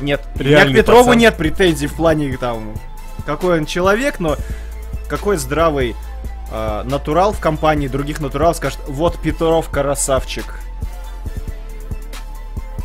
Нет, 0.00 0.22
Реальный 0.34 0.66
у 0.66 0.68
меня 0.68 0.72
к 0.72 0.76
Петрову 0.82 1.04
пацан. 1.04 1.18
нет 1.18 1.36
претензий 1.36 1.86
в 1.86 1.94
плане 1.94 2.36
там, 2.36 2.74
какой 3.24 3.58
он 3.58 3.66
человек, 3.66 4.20
но 4.20 4.36
какой 5.08 5.36
здравый 5.36 5.96
э, 6.50 6.82
натурал 6.84 7.32
в 7.32 7.40
компании 7.40 7.88
других 7.88 8.20
натуралов 8.20 8.56
скажет, 8.56 8.80
вот 8.86 9.18
Петров 9.18 9.68
красавчик. 9.70 10.60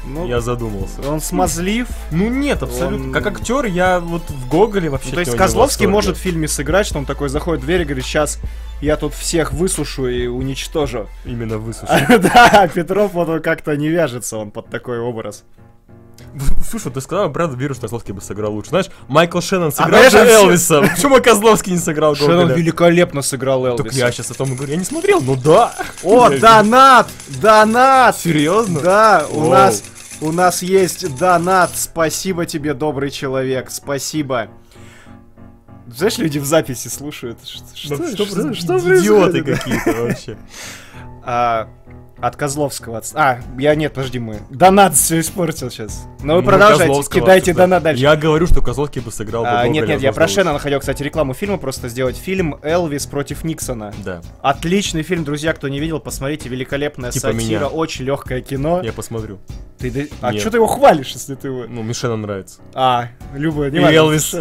Ну, 0.05 0.27
я 0.27 0.41
задумался. 0.41 1.01
Он 1.07 1.19
смазлив? 1.19 1.87
Ну 2.11 2.29
нет, 2.29 2.63
абсолютно. 2.63 3.07
Он... 3.07 3.13
Как 3.13 3.27
актер 3.27 3.65
я 3.65 3.99
вот 3.99 4.23
в 4.29 4.47
Гоголе 4.47 4.89
вообще. 4.89 5.09
Ну, 5.09 5.15
то 5.15 5.19
есть 5.21 5.35
Козловский 5.35 5.87
может 5.87 6.17
в 6.17 6.19
фильме 6.19 6.47
сыграть, 6.47 6.85
что 6.87 6.99
он 6.99 7.05
такой 7.05 7.29
заходит 7.29 7.63
в 7.63 7.65
дверь 7.65 7.81
и 7.81 7.85
говорит, 7.85 8.05
сейчас 8.05 8.39
я 8.81 8.97
тут 8.97 9.13
всех 9.13 9.51
высушу 9.51 10.07
и 10.07 10.27
уничтожу. 10.27 11.07
Именно 11.25 11.57
высушу. 11.57 11.87
Да, 12.19 12.67
Петров 12.73 13.13
вот 13.13 13.43
как-то 13.43 13.75
не 13.75 13.89
вяжется 13.89 14.37
он 14.37 14.51
под 14.51 14.69
такой 14.69 14.99
образ. 14.99 15.43
Слушай, 16.69 16.91
ты 16.91 17.01
сказал, 17.01 17.31
верю, 17.55 17.73
что 17.73 17.83
Козловский 17.83 18.13
бы 18.13 18.21
сыграл 18.21 18.53
лучше. 18.53 18.69
Знаешь, 18.69 18.87
Майкл 19.07 19.39
Шеннон 19.39 19.69
а 19.69 19.71
сыграл 19.71 20.01
а, 20.03 20.09
же 20.09 20.17
Элвиса. 20.17 20.81
Почему 20.81 21.21
Козловский 21.21 21.73
не 21.73 21.77
сыграл 21.77 22.13
Гоголя? 22.13 22.39
Шеннон 22.39 22.51
великолепно 22.53 23.21
сыграл 23.21 23.65
Элвиса. 23.65 23.83
Так 23.83 23.93
я 23.93 24.11
сейчас 24.11 24.31
о 24.31 24.33
том 24.33 24.53
и 24.53 24.55
говорю. 24.55 24.73
Я 24.73 24.79
не 24.79 24.85
смотрел, 24.85 25.21
ну 25.21 25.35
да. 25.35 25.73
О, 26.03 26.29
донат! 26.41 27.07
Донат! 27.41 28.17
Серьезно? 28.17 28.81
Да, 28.81 29.25
у 29.29 29.49
нас 29.49 29.83
у 30.25 30.31
нас 30.31 30.61
есть 30.61 31.17
донат. 31.17 31.71
Спасибо 31.75 32.45
тебе, 32.45 32.73
добрый 32.73 33.11
человек. 33.11 33.69
Спасибо. 33.69 34.49
Знаешь, 35.87 36.17
люди 36.17 36.39
в 36.39 36.45
записи 36.45 36.87
слушают. 36.87 37.39
Что, 37.45 37.95
что, 37.95 38.25
что, 38.25 38.53
что, 38.53 38.53
что 38.53 38.99
Идиоты 38.99 39.43
какие-то 39.43 39.93
вообще. 39.93 40.37
От 42.25 42.37
Козловского. 42.37 43.03
А, 43.13 43.37
я 43.59 43.75
нет, 43.75 43.93
подожди, 43.93 44.17
мы. 44.17 44.39
Донат 44.49 44.95
все 44.95 45.19
испортил 45.19 45.69
сейчас. 45.69 46.07
Но 46.23 46.37
вы 46.37 46.41
ну, 46.41 46.47
продолжайте, 46.47 47.03
кидайте 47.07 47.53
да. 47.53 47.59
донат 47.59 47.83
дальше. 47.83 48.01
Я 48.01 48.15
говорю, 48.15 48.47
что 48.47 48.63
Козловский 48.63 48.99
бы 48.99 49.11
сыграл 49.11 49.43
а, 49.45 49.67
Нет, 49.67 49.87
нет, 49.87 50.01
я 50.01 50.11
про 50.11 50.27
Шеннона 50.27 50.57
хотел, 50.57 50.79
кстати, 50.79 51.03
рекламу 51.03 51.35
фильма 51.35 51.59
просто 51.59 51.87
сделать. 51.87 52.17
Фильм 52.17 52.57
«Элвис 52.63 53.05
против 53.05 53.43
Никсона». 53.43 53.93
Да. 54.03 54.23
Отличный 54.41 55.03
фильм, 55.03 55.23
друзья, 55.23 55.53
кто 55.53 55.67
не 55.67 55.79
видел, 55.79 55.99
посмотрите. 55.99 56.49
Великолепная 56.49 57.11
типа 57.11 57.31
сатира, 57.31 57.59
меня. 57.59 57.67
очень 57.67 58.05
легкое 58.05 58.41
кино. 58.41 58.81
Я 58.81 58.91
посмотрю. 58.91 59.37
Ты, 59.77 60.09
а 60.21 60.33
что 60.33 60.49
ты 60.49 60.57
его 60.57 60.67
хвалишь, 60.67 61.11
если 61.11 61.35
ты 61.35 61.49
его... 61.49 61.65
Ну, 61.67 61.83
Мишена 61.83 62.15
нравится. 62.15 62.59
А, 62.73 63.09
любое, 63.35 63.69
не 63.69 63.77
Элвис. 63.77 64.33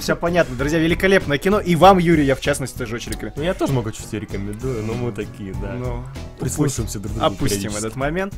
Все 0.00 0.16
понятно, 0.20 0.54
друзья, 0.56 0.78
великолепное 0.78 1.38
кино. 1.38 1.60
И 1.60 1.76
вам, 1.76 1.96
Юрий, 1.96 2.26
я 2.26 2.34
в 2.34 2.40
частности 2.40 2.76
тоже 2.76 2.96
очень 2.96 3.12
рекомендую. 3.12 3.38
Ну, 3.38 3.44
я 3.44 3.54
тоже 3.54 3.72
много 3.72 3.92
чего 3.92 4.06
рекомендую, 4.12 4.82
но 4.82 4.92
мы 4.92 5.12
такие, 5.12 5.54
да. 5.62 5.72
Ну, 5.72 6.04
Прислушаемся 6.40 6.98
Опустим 7.20 7.74
этот 7.76 7.96
момент. 7.96 8.34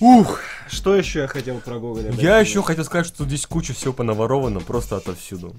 Ух, 0.00 0.40
что 0.68 0.94
еще 0.94 1.20
я 1.20 1.26
хотел 1.26 1.58
про 1.58 1.78
Гоголя? 1.78 2.10
Я 2.12 2.38
еще 2.38 2.62
хотел 2.62 2.84
сказать, 2.84 3.06
что 3.06 3.24
здесь 3.24 3.46
куча 3.46 3.74
всего 3.74 3.92
понаворовано 3.92 4.60
просто 4.60 4.96
отовсюду. 4.96 5.54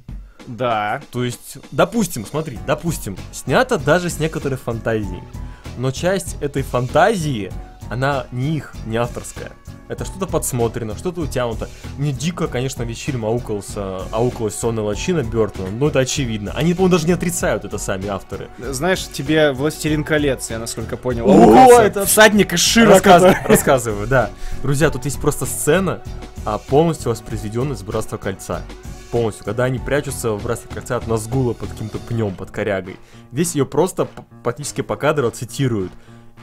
Да. 0.48 1.02
То 1.12 1.24
есть, 1.24 1.58
допустим, 1.72 2.26
смотри, 2.26 2.58
допустим, 2.66 3.18
снято 3.32 3.78
даже 3.78 4.10
с 4.10 4.20
некоторой 4.20 4.58
фантазией. 4.58 5.24
Но 5.78 5.92
часть 5.92 6.38
этой 6.42 6.64
фантазии, 6.64 7.52
она 7.92 8.26
не 8.32 8.56
их, 8.56 8.74
не 8.86 8.96
авторская. 8.96 9.52
Это 9.90 10.06
что-то 10.06 10.26
подсмотрено, 10.26 10.96
что-то 10.96 11.20
утянуто. 11.20 11.68
Мне 11.98 12.14
дико, 12.14 12.48
конечно, 12.48 12.84
весь 12.84 13.00
фильм 13.00 13.26
аукался, 13.26 14.04
аукалась 14.12 14.56
сонная 14.56 14.86
лощина 14.86 15.24
Бертона, 15.24 15.70
но 15.70 15.90
это 15.90 16.00
очевидно. 16.00 16.54
Они, 16.56 16.74
по-моему, 16.74 16.94
даже 16.94 17.06
не 17.06 17.12
отрицают 17.12 17.66
это 17.66 17.78
сами 17.78 18.08
авторы. 18.08 18.48
Знаешь, 18.60 19.06
тебе 19.12 19.52
«Властелин 19.52 20.06
колец», 20.06 20.50
я 20.50 20.58
насколько 20.58 20.96
понял. 20.96 21.30
О, 21.30 21.82
это 21.82 22.06
всадник 22.06 22.54
из 22.54 22.62
Шира. 22.62 22.92
Рассказ... 22.92 23.36
Рассказываю, 23.44 24.08
да. 24.08 24.30
Друзья, 24.62 24.90
тут 24.90 25.04
есть 25.04 25.20
просто 25.20 25.46
сцена, 25.46 26.02
а 26.46 26.60
полностью 26.60 27.12
воспроизведенная 27.12 27.76
из 27.76 27.84
«Братства 27.84 28.16
кольца» 28.16 28.62
полностью, 29.12 29.44
когда 29.44 29.66
они 29.66 29.78
прячутся 29.78 30.32
в 30.32 30.44
братстве 30.44 30.72
кольца 30.74 30.96
от 30.96 31.06
Назгула 31.06 31.52
под 31.52 31.70
каким-то 31.70 31.98
пнем, 31.98 32.34
под 32.34 32.50
корягой. 32.50 32.98
Здесь 33.34 33.56
ее 33.56 33.66
просто 33.66 34.08
практически 34.42 34.80
по 34.80 34.96
кадру 34.96 35.30
цитируют. 35.30 35.92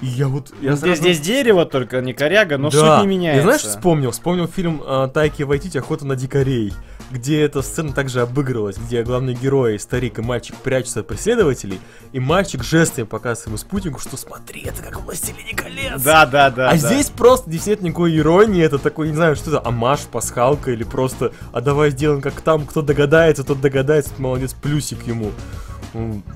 И 0.00 0.06
я 0.06 0.28
вот... 0.28 0.52
Я 0.60 0.76
здесь, 0.76 0.80
сразу... 0.80 1.02
здесь 1.02 1.20
дерево 1.20 1.64
только, 1.64 2.00
не 2.00 2.12
коряга, 2.12 2.56
но 2.56 2.70
да. 2.70 2.98
суть 2.98 3.06
не 3.06 3.16
меняется. 3.16 3.38
Я 3.38 3.42
знаешь, 3.42 3.62
вспомнил? 3.62 4.12
Вспомнил 4.12 4.46
фильм 4.46 4.82
э, 4.86 5.08
Тайки 5.12 5.42
Вайтити 5.42 5.78
«Охота 5.78 6.06
на 6.06 6.14
дикарей», 6.14 6.72
где 7.10 7.42
эта 7.42 7.62
сцена 7.62 7.92
также 7.92 8.20
обыгрывалась, 8.20 8.76
где 8.76 9.02
главные 9.02 9.34
герои, 9.34 9.76
старик 9.76 10.18
и 10.18 10.22
мальчик, 10.22 10.54
прячутся 10.56 11.00
от 11.00 11.08
преследователей, 11.08 11.80
и 12.12 12.20
мальчик 12.20 12.62
жестами 12.62 13.06
показывает 13.06 13.38
своему 13.38 13.58
спутнику, 13.58 13.98
что 13.98 14.16
смотри, 14.16 14.62
это 14.62 14.82
как 14.82 15.00
«Властелине 15.00 15.54
колец». 15.54 16.00
Да, 16.02 16.26
да, 16.26 16.50
да. 16.50 16.68
А 16.68 16.72
да. 16.72 16.76
здесь 16.76 17.10
просто 17.10 17.50
здесь 17.50 17.66
нет 17.66 17.82
никакой 17.82 18.16
иронии, 18.16 18.62
это 18.62 18.78
такой, 18.78 19.08
не 19.08 19.16
знаю, 19.16 19.34
что 19.34 19.50
это, 19.50 19.66
амаш, 19.66 20.02
пасхалка, 20.02 20.70
или 20.70 20.84
просто, 20.84 21.32
а 21.52 21.60
давай 21.60 21.90
сделаем 21.90 22.20
как 22.20 22.40
там, 22.40 22.66
кто 22.66 22.82
догадается, 22.82 23.42
тот 23.42 23.60
догадается, 23.60 24.12
молодец, 24.18 24.54
плюсик 24.54 25.06
ему. 25.06 25.32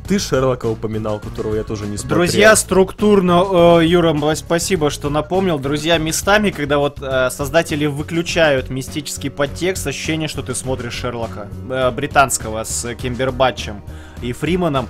Ты 0.09 0.19
Шерлока 0.19 0.67
упоминал, 0.67 1.21
которого 1.21 1.55
я 1.55 1.63
тоже 1.63 1.87
не 1.87 1.97
смотрел. 1.97 2.19
Друзья, 2.19 2.57
структурно, 2.57 3.81
э, 3.81 3.87
Юра, 3.87 4.15
спасибо, 4.35 4.91
что 4.91 5.11
напомнил. 5.11 5.59
Друзья, 5.59 5.99
местами, 5.99 6.51
когда 6.51 6.79
вот 6.79 6.99
э, 7.03 7.31
создатели 7.31 7.87
выключают 7.87 8.71
мистический 8.71 9.31
подтекст, 9.31 9.87
ощущение, 9.87 10.29
что 10.29 10.43
ты 10.43 10.55
смотришь 10.55 10.95
Шерлока 10.95 11.49
э, 11.71 11.91
британского 11.91 12.65
с 12.65 12.95
Кимбербатчем 12.95 13.83
и 14.23 14.33
Фриманом, 14.33 14.89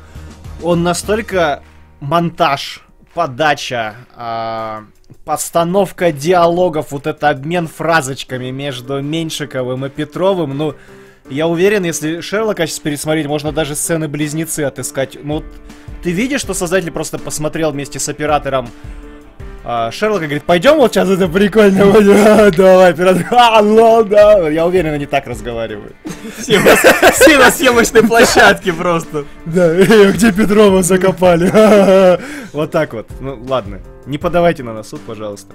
он 0.63 0.83
настолько 0.83 1.63
монтаж, 2.01 2.83
подача, 3.15 3.97
э, 4.17 4.81
постановка 5.25 6.13
диалогов, 6.13 6.93
вот 6.93 7.07
это 7.07 7.31
обмен 7.31 7.67
фразочками 7.67 8.51
между 8.51 9.01
Меньшиковым 9.03 9.87
и 9.87 9.89
Петровым, 9.89 10.57
ну... 10.57 10.75
Я 11.33 11.47
уверен, 11.47 11.85
если 11.85 12.21
Шерлока 12.21 12.67
сейчас 12.67 12.81
пересмотреть, 12.81 13.27
можно 13.27 13.53
даже 13.53 13.75
сцены 13.75 14.09
близнецы 14.09 14.61
отыскать. 14.61 15.17
Ну, 15.23 15.43
ты 16.03 16.11
видишь, 16.11 16.41
что 16.41 16.55
создатель 16.55 16.91
просто 16.91 17.19
посмотрел 17.19 17.73
вместе 17.73 17.99
с 17.99 18.09
оператором 18.09 18.69
а, 19.65 19.93
Шерлока 19.93 20.25
говорит, 20.25 20.43
пойдем 20.43 20.77
вот 20.77 20.93
сейчас 20.93 21.09
это 21.09 21.29
прикольно 21.29 21.87
будет. 21.87 22.17
А, 22.27 22.51
давай, 22.51 22.91
оператор. 22.91 23.27
А, 23.31 23.63
ну 23.63 24.03
да. 24.03 24.49
Я 24.49 24.67
уверен, 24.67 24.93
они 24.93 25.07
так 25.07 25.27
разговаривают. 25.27 25.95
Все, 26.39 26.59
все 27.13 27.39
на 27.39 27.51
съемочной 27.51 28.03
площадке 28.03 28.73
просто. 28.73 29.25
Да, 29.47 29.75
где 30.13 30.33
Петрова 30.33 30.83
закопали? 30.83 32.19
Вот 32.53 32.71
так 32.73 32.93
вот. 32.93 33.09
Ну, 33.21 33.41
ладно. 33.49 33.81
Не 34.07 34.19
подавайте 34.19 34.65
на 34.65 34.73
нас 34.73 34.89
суд, 34.89 35.01
пожалуйста. 35.07 35.55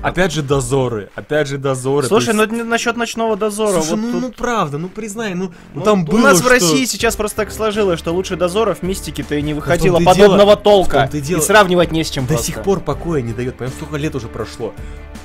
Опять 0.00 0.32
же 0.32 0.42
дозоры, 0.42 1.10
опять 1.14 1.48
же 1.48 1.58
дозоры. 1.58 2.06
Слушай, 2.06 2.34
есть... 2.34 2.50
ну 2.50 2.64
насчет 2.64 2.96
ночного 2.96 3.36
дозора. 3.36 3.82
Слушай, 3.82 3.90
вот 3.90 3.96
ну, 4.00 4.12
тут... 4.12 4.22
ну 4.22 4.32
правда, 4.32 4.78
ну 4.78 4.88
признай, 4.88 5.34
ну, 5.34 5.52
ну 5.74 5.82
там 5.82 6.04
было. 6.04 6.18
У 6.18 6.20
нас 6.20 6.38
что... 6.38 6.48
в 6.48 6.50
России 6.50 6.84
сейчас 6.84 7.16
просто 7.16 7.38
так 7.38 7.52
сложилось, 7.52 7.98
что 7.98 8.12
лучше 8.12 8.36
дозоров 8.36 8.82
мистики-то 8.82 9.34
и 9.34 9.42
не 9.42 9.54
выходило 9.54 9.98
подобного 9.98 10.38
дело, 10.44 10.56
толка. 10.56 11.08
Дело... 11.12 11.40
И 11.40 11.42
сравнивать 11.42 11.92
не 11.92 12.04
с 12.04 12.10
чем. 12.10 12.24
До 12.24 12.34
просто. 12.34 12.46
сих 12.46 12.62
пор 12.62 12.80
покоя 12.80 13.20
не 13.22 13.32
дает. 13.32 13.56
Понимаешь, 13.56 13.76
сколько 13.76 13.96
лет 13.96 14.14
уже 14.14 14.28
прошло. 14.28 14.74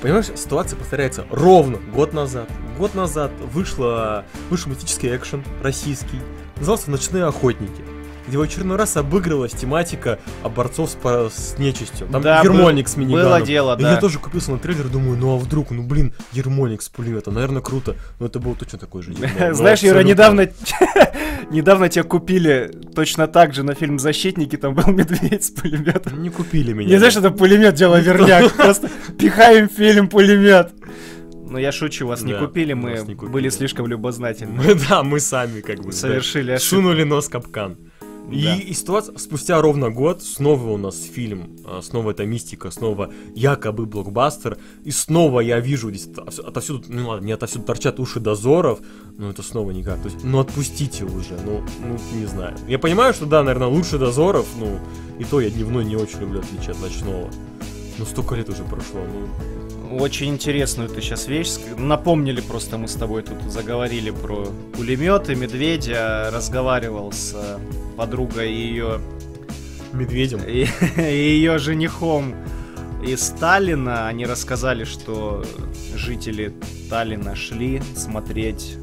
Понимаешь, 0.01 0.27
ситуация 0.36 0.77
повторяется 0.77 1.25
ровно 1.32 1.77
год 1.93 2.13
назад. 2.13 2.49
Год 2.77 2.93
назад 2.93 3.32
вышла, 3.53 4.25
вышел 4.49 4.69
мистический 4.69 5.15
экшен 5.15 5.43
российский. 5.63 6.19
Назывался 6.58 6.91
«Ночные 6.91 7.25
охотники» 7.25 7.84
где 8.27 8.37
в 8.37 8.41
очередной 8.41 8.77
раз 8.77 8.97
обыгрывалась 8.97 9.53
тематика 9.53 10.19
борцов 10.55 10.91
с, 10.91 11.33
с 11.33 11.57
нечистью. 11.57 12.07
Там 12.07 12.21
да, 12.21 12.41
Ермоник 12.41 12.85
был, 12.85 12.91
с 12.91 12.97
миниганом. 12.97 13.31
Было 13.31 13.41
дело, 13.41 13.77
и 13.77 13.81
да. 13.81 13.93
я 13.93 13.97
тоже 13.99 14.19
купился 14.19 14.51
на 14.51 14.59
трейлер, 14.59 14.87
думаю, 14.87 15.17
ну 15.17 15.35
а 15.35 15.37
вдруг, 15.37 15.71
ну 15.71 15.83
блин, 15.83 16.13
Ермоник 16.33 16.81
с 16.81 16.89
пулеметом, 16.89 17.35
наверное, 17.35 17.61
круто. 17.61 17.95
Но 18.19 18.25
это 18.25 18.39
было 18.39 18.55
точно 18.55 18.77
такой 18.77 19.03
же. 19.03 19.13
Знаешь, 19.51 19.79
Юра, 19.79 19.99
недавно, 19.99 20.49
недавно 21.51 21.89
тебя 21.89 22.03
купили 22.03 22.71
точно 22.95 23.27
так 23.27 23.53
же 23.53 23.63
на 23.63 23.73
фильм 23.73 23.99
«Защитники», 23.99 24.57
там 24.57 24.75
был 24.75 24.87
медведь 24.93 25.45
с 25.45 25.51
пулеметом. 25.51 26.21
Не 26.21 26.29
купили 26.29 26.73
меня. 26.73 26.89
Не 26.89 26.97
знаешь, 26.97 27.15
это 27.15 27.31
пулемет, 27.31 27.75
дело 27.75 27.99
верняк. 27.99 28.53
Просто 28.53 28.89
пихаем 29.17 29.69
фильм 29.69 30.09
пулемет. 30.09 30.71
Ну, 31.49 31.57
я 31.57 31.71
шучу, 31.71 32.05
вас 32.05 32.21
да, 32.21 32.27
не 32.27 32.33
купили, 32.33 32.73
мы 32.73 32.91
не 32.91 33.15
купили. 33.15 33.31
были 33.31 33.49
слишком 33.49 33.87
любознательны. 33.87 34.61
Мы, 34.61 34.75
да, 34.75 35.01
мы 35.03 35.19
сами 35.19 35.61
как 35.61 35.79
бы 35.79 35.93
совершили 35.93 36.53
да, 36.53 36.59
Сунули 36.59 37.03
нос 37.03 37.29
капкан. 37.29 37.77
И, 38.31 38.43
да. 38.43 38.55
и 38.55 38.73
ситуация, 38.73 39.17
спустя 39.17 39.61
ровно 39.61 39.89
год, 39.89 40.21
снова 40.21 40.71
у 40.71 40.77
нас 40.77 41.01
фильм, 41.01 41.57
а, 41.65 41.81
снова 41.81 42.11
эта 42.11 42.25
мистика, 42.25 42.71
снова 42.71 43.11
якобы 43.35 43.85
блокбастер, 43.85 44.57
и 44.83 44.91
снова 44.91 45.39
я 45.39 45.59
вижу 45.59 45.89
здесь 45.91 46.09
отовсюду, 46.39 46.83
ну 46.89 47.09
ладно, 47.09 47.25
не 47.25 47.31
отовсюду 47.31 47.63
торчат 47.63 47.99
уши 47.99 48.19
дозоров, 48.19 48.79
но 49.17 49.29
это 49.29 49.43
снова 49.43 49.71
никак, 49.71 50.01
то 50.01 50.09
есть, 50.09 50.23
ну 50.23 50.39
отпустите 50.39 51.05
уже, 51.05 51.37
ну, 51.45 51.63
ну, 51.79 52.19
не 52.19 52.25
знаю. 52.25 52.55
Я 52.67 52.79
понимаю, 52.79 53.13
что 53.13 53.25
да, 53.25 53.43
наверное, 53.43 53.69
лучше 53.69 53.97
дозоров, 53.97 54.45
ну, 54.59 54.77
и 55.19 55.23
то 55.23 55.39
я 55.39 55.49
дневной 55.49 55.85
не 55.85 55.95
очень 55.95 56.19
люблю 56.19 56.39
отличие 56.41 56.71
от 56.71 56.81
ночного. 56.81 57.29
Ну, 57.97 58.05
столько 58.05 58.35
лет 58.35 58.49
уже 58.49 58.63
прошло, 58.63 58.99
ну, 58.99 59.56
очень 59.91 60.30
интересную 60.30 60.89
ты 60.89 61.02
сейчас 61.02 61.28
вещь. 61.28 61.56
Напомнили 61.78 62.41
просто 62.41 62.78
мы 62.78 62.88
с 62.88 62.93
тобой 62.93 63.23
тут 63.23 63.41
заговорили 63.52 64.12
про 64.12 64.47
пулеметы, 64.76 65.36
медведя. 65.36 66.30
Разговаривал 66.32 67.12
с 67.12 67.34
э, 67.36 67.58
подругой 67.95 68.52
и 68.52 68.67
ее... 68.67 69.00
Медведем? 69.93 70.41
И, 70.45 70.67
и 70.97 71.02
ее 71.02 71.60
женихом 71.60 72.36
из 73.06 73.21
Сталина. 73.21 74.08
Они 74.08 74.26
рассказали, 74.26 74.84
что 74.84 75.45
жители 75.95 76.54
Таллина 76.89 77.36
шли 77.36 77.82
смотреть 77.95 78.78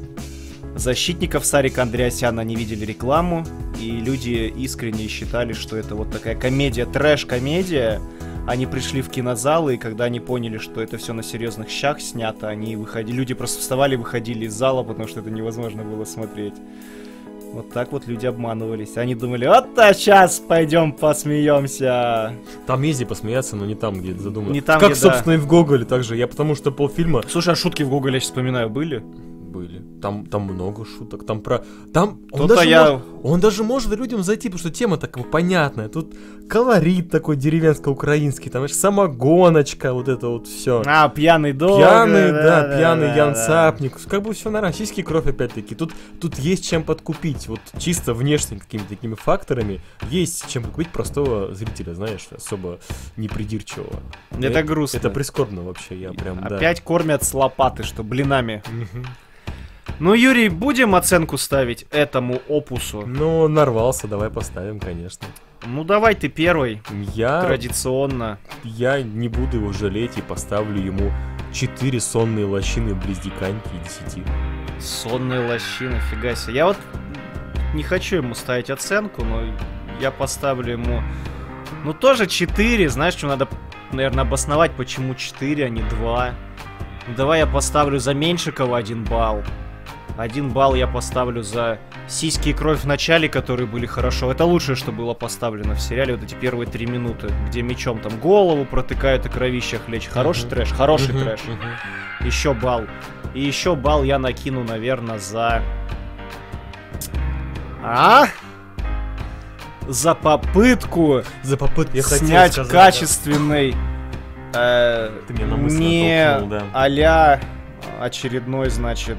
защитников 0.75 1.45
Сарика 1.45 1.81
Андреасяна, 1.83 2.41
они 2.41 2.55
видели 2.55 2.85
рекламу, 2.85 3.45
и 3.79 3.91
люди 3.91 4.53
искренне 4.57 5.07
считали, 5.07 5.53
что 5.53 5.77
это 5.77 5.95
вот 5.95 6.11
такая 6.11 6.35
комедия, 6.35 6.85
трэш-комедия, 6.85 8.01
они 8.47 8.67
пришли 8.67 9.01
в 9.01 9.09
кинозалы, 9.09 9.75
и 9.75 9.77
когда 9.77 10.05
они 10.05 10.19
поняли, 10.19 10.57
что 10.57 10.81
это 10.81 10.97
все 10.97 11.13
на 11.13 11.23
серьезных 11.23 11.69
щах 11.69 11.99
снято, 11.99 12.47
они 12.47 12.75
выходили, 12.75 13.17
люди 13.17 13.33
просто 13.33 13.59
вставали, 13.59 13.95
выходили 13.95 14.45
из 14.45 14.53
зала, 14.53 14.83
потому 14.83 15.07
что 15.07 15.21
это 15.21 15.31
невозможно 15.31 15.83
было 15.83 16.05
смотреть. 16.05 16.53
Вот 17.53 17.71
так 17.71 17.93
вот 17.93 18.05
люди 18.05 18.25
обманывались. 18.25 18.97
Они 18.97 19.15
думали, 19.15 19.47
вот 19.47 19.79
а 19.79 19.93
сейчас 19.93 20.39
пойдем 20.39 20.91
посмеемся. 20.91 22.33
Там 22.67 22.81
езди 22.81 23.05
посмеяться, 23.05 23.55
но 23.55 23.65
не 23.65 23.75
там, 23.75 24.01
где 24.01 24.13
задумано. 24.13 24.51
Не 24.51 24.59
там, 24.59 24.77
как, 24.79 24.91
где, 24.91 24.99
собственно, 24.99 25.35
да. 25.35 25.35
и 25.35 25.37
в 25.37 25.47
Гоголе 25.47 25.85
также. 25.85 26.17
Я 26.17 26.27
потому 26.27 26.55
что 26.55 26.71
полфильма... 26.71 27.23
Слушай, 27.29 27.53
а 27.53 27.55
шутки 27.55 27.83
в 27.83 27.89
Гоголе, 27.89 28.15
я 28.15 28.19
сейчас 28.19 28.31
вспоминаю, 28.31 28.69
были? 28.69 29.03
Были. 29.55 29.81
Там, 30.01 30.25
там 30.25 30.43
много 30.43 30.85
шуток, 30.85 31.25
там 31.25 31.41
про... 31.41 31.63
Там 31.93 32.19
он 32.31 32.47
даже, 32.47 32.67
я... 32.67 32.91
может, 32.91 33.05
он 33.23 33.39
даже 33.39 33.63
может 33.63 33.95
людям 33.97 34.23
зайти, 34.23 34.49
потому 34.49 34.59
что 34.59 34.69
тема 34.69 34.97
такая 34.97 35.23
понятная. 35.23 35.87
Тут 35.87 36.13
колорит 36.49 37.09
такой 37.09 37.37
деревенско-украинский, 37.37 38.51
там, 38.51 38.61
знаешь, 38.61 38.75
самогоночка, 38.75 39.93
вот 39.93 40.09
это 40.09 40.27
вот 40.27 40.47
все. 40.47 40.83
А, 40.85 41.07
пьяный 41.09 41.53
дом. 41.53 41.79
Пьяный, 41.79 42.31
да, 42.31 42.43
да, 42.43 42.67
да 42.67 42.77
пьяный 42.77 43.07
да, 43.07 43.15
Ян 43.15 43.33
да. 43.33 43.45
Цапник. 43.45 43.97
Как 44.07 44.21
бы 44.21 44.33
все 44.33 44.49
на 44.49 44.61
российский 44.61 45.03
кровь 45.03 45.27
опять-таки. 45.27 45.73
Тут, 45.75 45.93
тут 46.19 46.37
есть 46.37 46.67
чем 46.67 46.83
подкупить. 46.83 47.47
Вот 47.47 47.61
чисто 47.77 48.13
внешними 48.13 48.59
какими-то 48.59 48.89
такими 48.89 49.15
факторами 49.15 49.81
есть 50.09 50.47
чем 50.49 50.63
подкупить 50.63 50.91
простого 50.91 51.53
зрителя, 51.53 51.93
знаешь, 51.93 52.27
особо 52.35 52.79
непридирчивого. 53.17 54.01
Это, 54.31 54.47
это 54.47 54.63
грустно. 54.63 54.97
Это 54.97 55.09
прискорбно 55.09 55.61
вообще, 55.61 55.97
я 55.97 56.11
прям, 56.11 56.43
Опять 56.43 56.77
да. 56.77 56.83
кормят 56.83 57.23
с 57.23 57.33
лопаты, 57.33 57.83
что 57.83 58.03
блинами. 58.03 58.61
Ну, 59.99 60.13
Юрий, 60.13 60.49
будем 60.49 60.95
оценку 60.95 61.37
ставить 61.37 61.85
этому 61.91 62.41
опусу? 62.49 63.03
Ну, 63.05 63.47
нарвался, 63.47 64.07
давай 64.07 64.29
поставим, 64.29 64.79
конечно. 64.79 65.27
Ну, 65.65 65.83
давай 65.83 66.15
ты 66.15 66.27
первый. 66.27 66.81
Я... 67.13 67.41
Традиционно. 67.41 68.37
Я 68.63 69.01
не 69.01 69.29
буду 69.29 69.57
его 69.57 69.71
жалеть 69.71 70.17
и 70.17 70.21
поставлю 70.21 70.81
ему 70.81 71.11
4 71.53 71.99
сонные 71.99 72.45
лощины 72.45 72.93
близдиканьки 72.93 73.69
и 73.73 74.09
10. 74.09 74.23
Сонные 74.79 75.47
лощины, 75.47 75.99
фига 76.11 76.35
себе. 76.35 76.55
Я 76.55 76.65
вот 76.65 76.77
не 77.73 77.83
хочу 77.83 78.17
ему 78.17 78.35
ставить 78.35 78.69
оценку, 78.69 79.23
но 79.23 79.41
я 80.01 80.11
поставлю 80.11 80.73
ему... 80.73 81.01
Ну, 81.83 81.93
тоже 81.93 82.27
4. 82.27 82.89
Знаешь, 82.89 83.13
что 83.13 83.27
надо, 83.27 83.47
наверное, 83.91 84.23
обосновать, 84.23 84.71
почему 84.75 85.15
4, 85.15 85.65
а 85.65 85.69
не 85.69 85.81
2. 85.81 86.33
Ну, 87.07 87.15
давай 87.15 87.39
я 87.39 87.47
поставлю 87.47 87.99
за 87.99 88.13
Меньшикова 88.13 88.77
1 88.77 89.05
балл. 89.05 89.43
Один 90.17 90.51
балл 90.51 90.75
я 90.75 90.87
поставлю 90.87 91.43
за 91.43 91.77
сиськи 92.07 92.49
и 92.49 92.53
кровь 92.53 92.79
в 92.81 92.87
начале, 92.87 93.27
которые 93.27 93.67
были 93.67 93.85
хорошо. 93.85 94.31
Это 94.31 94.45
лучшее, 94.45 94.75
что 94.75 94.93
было 94.93 95.13
поставлено 95.13 95.73
в 95.75 95.81
сериале, 95.81 96.15
вот 96.15 96.23
эти 96.23 96.35
первые 96.35 96.67
три 96.67 96.85
минуты, 96.85 97.31
где 97.47 97.61
мечом 97.61 97.99
там 97.99 98.17
голову 98.19 98.63
протыкают 98.63 99.25
и 99.25 99.29
кровища 99.29 99.77
хлечь. 99.77 100.07
Хороший 100.07 100.45
uh-huh. 100.45 100.49
трэш, 100.49 100.71
хороший 100.71 101.15
uh-huh, 101.15 101.23
трэш. 101.23 101.39
Uh-huh. 101.41 102.25
Еще 102.25 102.53
балл. 102.53 102.85
И 103.33 103.41
еще 103.41 103.75
балл 103.75 104.03
я 104.03 104.17
накину, 104.17 104.63
наверное, 104.63 105.19
за... 105.19 105.61
А? 107.83 108.27
За 109.87 110.15
попытку 110.15 111.23
за 111.43 111.57
попытку 111.57 111.97
я 111.97 112.03
снять 112.03 112.53
сказать, 112.53 112.71
качественный 112.71 113.75
да. 114.51 115.09
э, 115.09 115.11
Ты 115.27 115.33
мне 115.33 115.45
на 115.45 115.55
не 115.57 116.25
натолкнул, 116.25 116.49
да. 116.49 116.63
а 116.73 117.39
очередной, 118.01 118.69
значит, 118.71 119.17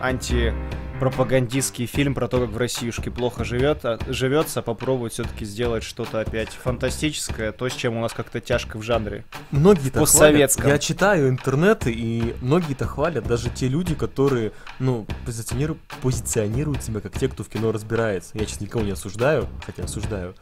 антипропагандистский 0.00 1.86
фильм 1.86 2.14
про 2.14 2.28
то, 2.28 2.40
как 2.40 2.50
в 2.50 2.56
Россиюшке 2.56 3.10
плохо 3.10 3.44
живет, 3.44 3.84
а, 3.84 3.98
живется, 4.06 4.62
попробовать 4.62 5.14
все-таки 5.14 5.44
сделать 5.44 5.82
что-то 5.82 6.20
опять 6.20 6.50
фантастическое, 6.50 7.52
то, 7.52 7.68
с 7.68 7.72
чем 7.72 7.96
у 7.96 8.00
нас 8.00 8.12
как-то 8.12 8.40
тяжко 8.40 8.78
в 8.78 8.82
жанре. 8.82 9.24
Многие-то 9.50 10.04
хвалят. 10.04 10.56
Я 10.64 10.78
читаю 10.78 11.28
интернеты, 11.28 11.92
и 11.92 12.34
многие-то 12.40 12.86
хвалят, 12.86 13.26
даже 13.26 13.50
те 13.50 13.68
люди, 13.68 13.94
которые, 13.94 14.52
ну, 14.78 15.06
позиционируют, 15.24 15.80
позиционируют 16.02 16.82
себя 16.82 17.00
как 17.00 17.18
те, 17.18 17.28
кто 17.28 17.44
в 17.44 17.48
кино 17.48 17.72
разбирается. 17.72 18.30
Я 18.34 18.46
сейчас 18.46 18.60
никого 18.60 18.84
не 18.84 18.92
осуждаю, 18.92 19.48
хотя 19.64 19.84
осуждаю 19.84 20.34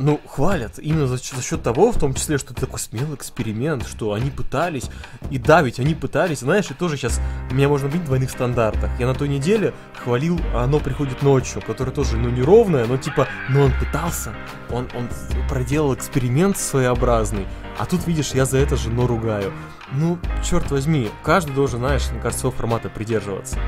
ну, 0.00 0.18
хвалят 0.26 0.78
именно 0.78 1.06
за, 1.06 1.18
за 1.18 1.42
счет 1.42 1.62
того, 1.62 1.92
в 1.92 1.98
том 1.98 2.14
числе, 2.14 2.38
что 2.38 2.52
это 2.52 2.62
такой 2.62 2.78
смелый 2.78 3.14
эксперимент, 3.14 3.86
что 3.86 4.14
они 4.14 4.30
пытались, 4.30 4.84
и 5.30 5.38
да, 5.38 5.60
ведь 5.60 5.78
они 5.78 5.94
пытались, 5.94 6.40
знаешь, 6.40 6.70
и 6.70 6.74
тоже 6.74 6.96
сейчас 6.96 7.20
меня 7.50 7.68
можно 7.68 7.88
быть 7.88 8.00
в 8.00 8.06
двойных 8.06 8.30
стандартах. 8.30 8.90
Я 8.98 9.06
на 9.06 9.14
той 9.14 9.28
неделе 9.28 9.74
хвалил 10.02 10.40
«Оно 10.54 10.80
приходит 10.80 11.22
ночью», 11.22 11.62
которое 11.64 11.92
тоже, 11.92 12.16
ну, 12.16 12.30
неровное, 12.30 12.86
но 12.86 12.96
типа, 12.96 13.28
но 13.50 13.60
он 13.64 13.72
пытался, 13.78 14.34
он, 14.70 14.88
он 14.96 15.08
проделал 15.48 15.94
эксперимент 15.94 16.56
своеобразный, 16.56 17.46
а 17.78 17.84
тут, 17.84 18.06
видишь, 18.06 18.32
я 18.32 18.46
за 18.46 18.56
это 18.56 18.76
жену 18.76 19.06
ругаю. 19.06 19.52
Ну, 19.92 20.18
черт 20.42 20.70
возьми, 20.70 21.10
каждый 21.22 21.54
должен, 21.54 21.80
знаешь, 21.80 22.08
мне 22.10 22.20
кажется, 22.20 22.50
формата 22.50 22.88
придерживаться. 22.88 23.58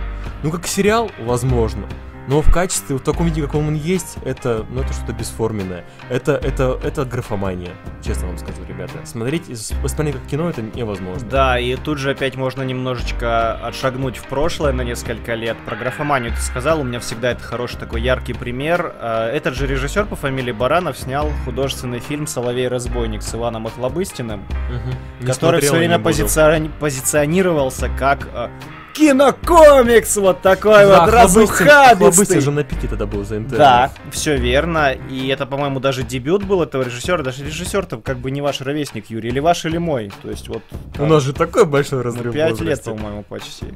Ну, 0.43 0.51
как 0.51 0.67
сериал, 0.67 1.11
возможно, 1.21 1.87
но 2.29 2.41
в 2.41 2.53
качестве, 2.53 2.97
в 2.97 3.01
таком 3.01 3.27
виде, 3.27 3.43
каком 3.43 3.69
он 3.69 3.75
есть, 3.75 4.17
это, 4.25 4.65
ну, 4.71 4.83
это 4.83 4.93
что-то 4.93 5.13
бесформенное. 5.13 5.85
Это, 6.09 6.33
это, 6.33 6.79
это 6.83 7.05
графомания, 7.05 7.73
честно 8.05 8.29
вам 8.29 8.39
скажу, 8.39 8.59
ребята. 8.69 9.05
Смотреть, 9.05 9.49
воспринимать 9.83 10.21
как 10.21 10.31
кино, 10.31 10.49
это 10.51 10.63
невозможно. 10.63 11.29
Да, 11.29 11.59
и 11.59 11.75
тут 11.77 11.99
же 11.99 12.11
опять 12.11 12.37
можно 12.37 12.63
немножечко 12.63 13.55
отшагнуть 13.55 14.17
в 14.17 14.25
прошлое 14.27 14.73
на 14.73 14.83
несколько 14.83 15.35
лет. 15.35 15.57
Про 15.67 15.77
графоманию 15.77 16.33
ты 16.33 16.41
сказал, 16.41 16.81
у 16.81 16.85
меня 16.85 17.01
всегда 17.01 17.33
это 17.33 17.43
хороший 17.43 17.79
такой 17.79 18.03
яркий 18.03 18.35
пример. 18.35 18.95
А, 19.01 19.29
этот 19.31 19.55
же 19.55 19.67
режиссер 19.67 20.07
по 20.07 20.17
фамилии 20.17 20.53
Баранов 20.53 20.97
снял 20.99 21.31
художественный 21.45 21.99
фильм 21.99 22.27
«Соловей-разбойник» 22.27 23.23
с 23.23 23.35
Иваном 23.35 23.67
Охлобыстиным, 23.67 24.41
угу. 24.41 25.27
который 25.27 25.61
все 25.61 25.75
время 25.75 25.99
позиционировался 25.99 27.89
как 27.99 28.29
а, 28.33 28.51
кинокомикс, 28.93 30.17
вот 30.17 30.43
такой 30.43 30.87
да, 30.87 31.01
вот 31.01 31.13
разухабистый. 31.13 32.41
же 32.41 32.51
на 32.51 32.65
пике 32.65 32.89
тогда 32.89 33.07
был 33.07 33.25
за 33.25 33.41
НТ. 33.41 33.51
Да, 33.51 33.91
все 34.11 34.37
верно, 34.37 34.93
и 34.93 35.29
это, 35.29 35.47
по-моему, 35.47 35.81
даже 35.81 36.03
дебют 36.03 36.45
был 36.45 36.63
этого 36.63 36.83
режиссера, 36.83 37.23
даже 37.23 37.45
режиссер-то 37.45 37.99
как 37.99 38.19
бы 38.19 38.31
не 38.31 38.41
ваш 38.41 38.61
ровесник, 38.61 39.11
Юрий, 39.11 39.31
или 39.31 39.41
ваш, 39.41 39.65
или 39.65 39.79
мой, 39.79 40.13
то 40.23 40.31
есть 40.31 40.49
вот... 40.49 40.63
У 40.99 41.07
нас 41.07 41.23
же 41.23 41.33
такой 41.33 41.65
большой 41.65 42.03
разрыв 42.03 42.27
ну, 42.27 42.33
Пять 42.33 42.61
лет, 42.61 42.83
по-моему, 42.83 43.23
почти. 43.23 43.67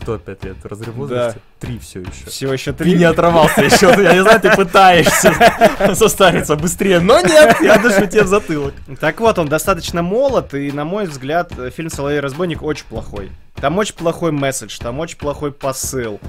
Что 0.00 0.18
пять 0.18 0.44
лет? 0.44 0.56
Разрыв 0.64 0.94
возрасте? 0.94 1.40
Да. 1.60 1.66
Три 1.66 1.78
все 1.78 2.00
еще. 2.00 2.26
Все 2.26 2.52
еще 2.52 2.72
три? 2.72 2.92
Ты 2.92 2.98
не 2.98 3.04
оторвался 3.04 3.62
еще, 3.62 3.86
я 4.02 4.14
не 4.14 4.22
знаю, 4.22 4.40
ты 4.40 4.54
пытаешься 4.54 5.34
состариться 5.94 6.56
быстрее, 6.56 7.00
но 7.00 7.20
нет, 7.20 7.56
я 7.60 7.78
дышу 7.78 8.06
тебе 8.06 8.22
в 8.22 8.28
затылок. 8.28 8.74
Так 9.00 9.20
вот, 9.20 9.38
он 9.38 9.48
достаточно 9.48 10.02
молод, 10.02 10.54
и, 10.54 10.72
на 10.72 10.84
мой 10.84 11.06
взгляд, 11.06 11.52
фильм 11.74 11.90
«Соловей 11.90 12.20
разбойник» 12.20 12.62
очень 12.62 12.84
плохой. 12.86 13.30
Там 13.60 13.76
очень 13.78 13.94
плохой 13.94 14.32
месседж, 14.32 14.78
там 14.78 14.98
очень 15.00 15.18
плохой 15.18 15.52
посыл. 15.52 16.20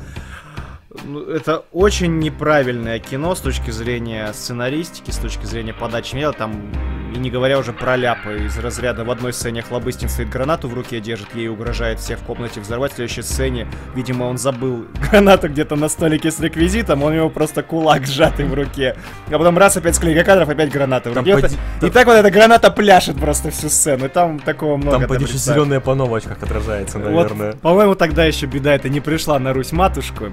Ну, 1.05 1.21
это 1.21 1.63
очень 1.71 2.19
неправильное 2.19 2.99
кино 2.99 3.33
с 3.33 3.39
точки 3.39 3.71
зрения 3.71 4.33
сценаристики, 4.33 5.11
с 5.11 5.17
точки 5.17 5.45
зрения 5.45 5.73
подачи. 5.73 6.17
Там, 6.37 6.71
и 7.13 7.17
не 7.17 7.29
говоря 7.29 7.59
уже 7.59 7.73
про 7.73 7.95
ляпы 7.95 8.45
из 8.45 8.57
разряда 8.57 9.03
в 9.03 9.11
одной 9.11 9.33
сцене 9.33 9.61
Хлобыстин 9.61 10.09
стоит 10.09 10.29
гранату 10.29 10.67
в 10.67 10.73
руке 10.73 10.99
держит, 10.99 11.35
ей 11.35 11.49
угрожает 11.49 11.99
всех 11.99 12.19
в 12.19 12.23
комнате 12.23 12.59
взорвать. 12.61 12.93
В 12.93 12.95
следующей 12.95 13.21
сцене, 13.21 13.67
видимо, 13.95 14.25
он 14.25 14.37
забыл 14.37 14.85
гранату 15.11 15.49
где-то 15.49 15.75
на 15.75 15.89
столике 15.89 16.31
с 16.31 16.39
реквизитом, 16.39 17.03
он 17.03 17.13
у 17.13 17.15
него 17.15 17.29
просто 17.29 17.63
кулак 17.63 18.05
сжатый 18.07 18.45
в 18.45 18.53
руке. 18.53 18.95
А 19.27 19.37
потом 19.37 19.57
раз 19.57 19.77
опять 19.77 19.95
склейка 19.95 20.23
кадров, 20.23 20.49
опять 20.49 20.71
граната 20.71 21.11
в 21.11 21.17
руке. 21.17 21.37
Поди... 21.37 21.57
И 21.81 21.89
так 21.89 22.07
вот 22.07 22.13
эта 22.13 22.31
граната 22.31 22.71
пляшет 22.71 23.19
просто 23.19 23.51
всю 23.51 23.69
сцену. 23.69 24.05
И 24.05 24.09
там 24.09 24.39
такого 24.39 24.77
много. 24.77 24.99
Там, 24.99 25.07
поди, 25.07 25.25
зеленая 25.25 25.79
пано 25.79 26.05
в 26.05 26.13
очках 26.13 26.41
отражается, 26.41 26.99
наверное. 26.99 27.51
Вот, 27.51 27.61
по-моему, 27.61 27.95
тогда 27.95 28.25
еще 28.25 28.45
беда 28.45 28.73
это 28.73 28.89
не 28.89 28.99
пришла 28.99 29.39
на 29.39 29.53
Русь 29.53 29.71
матушку 29.71 30.31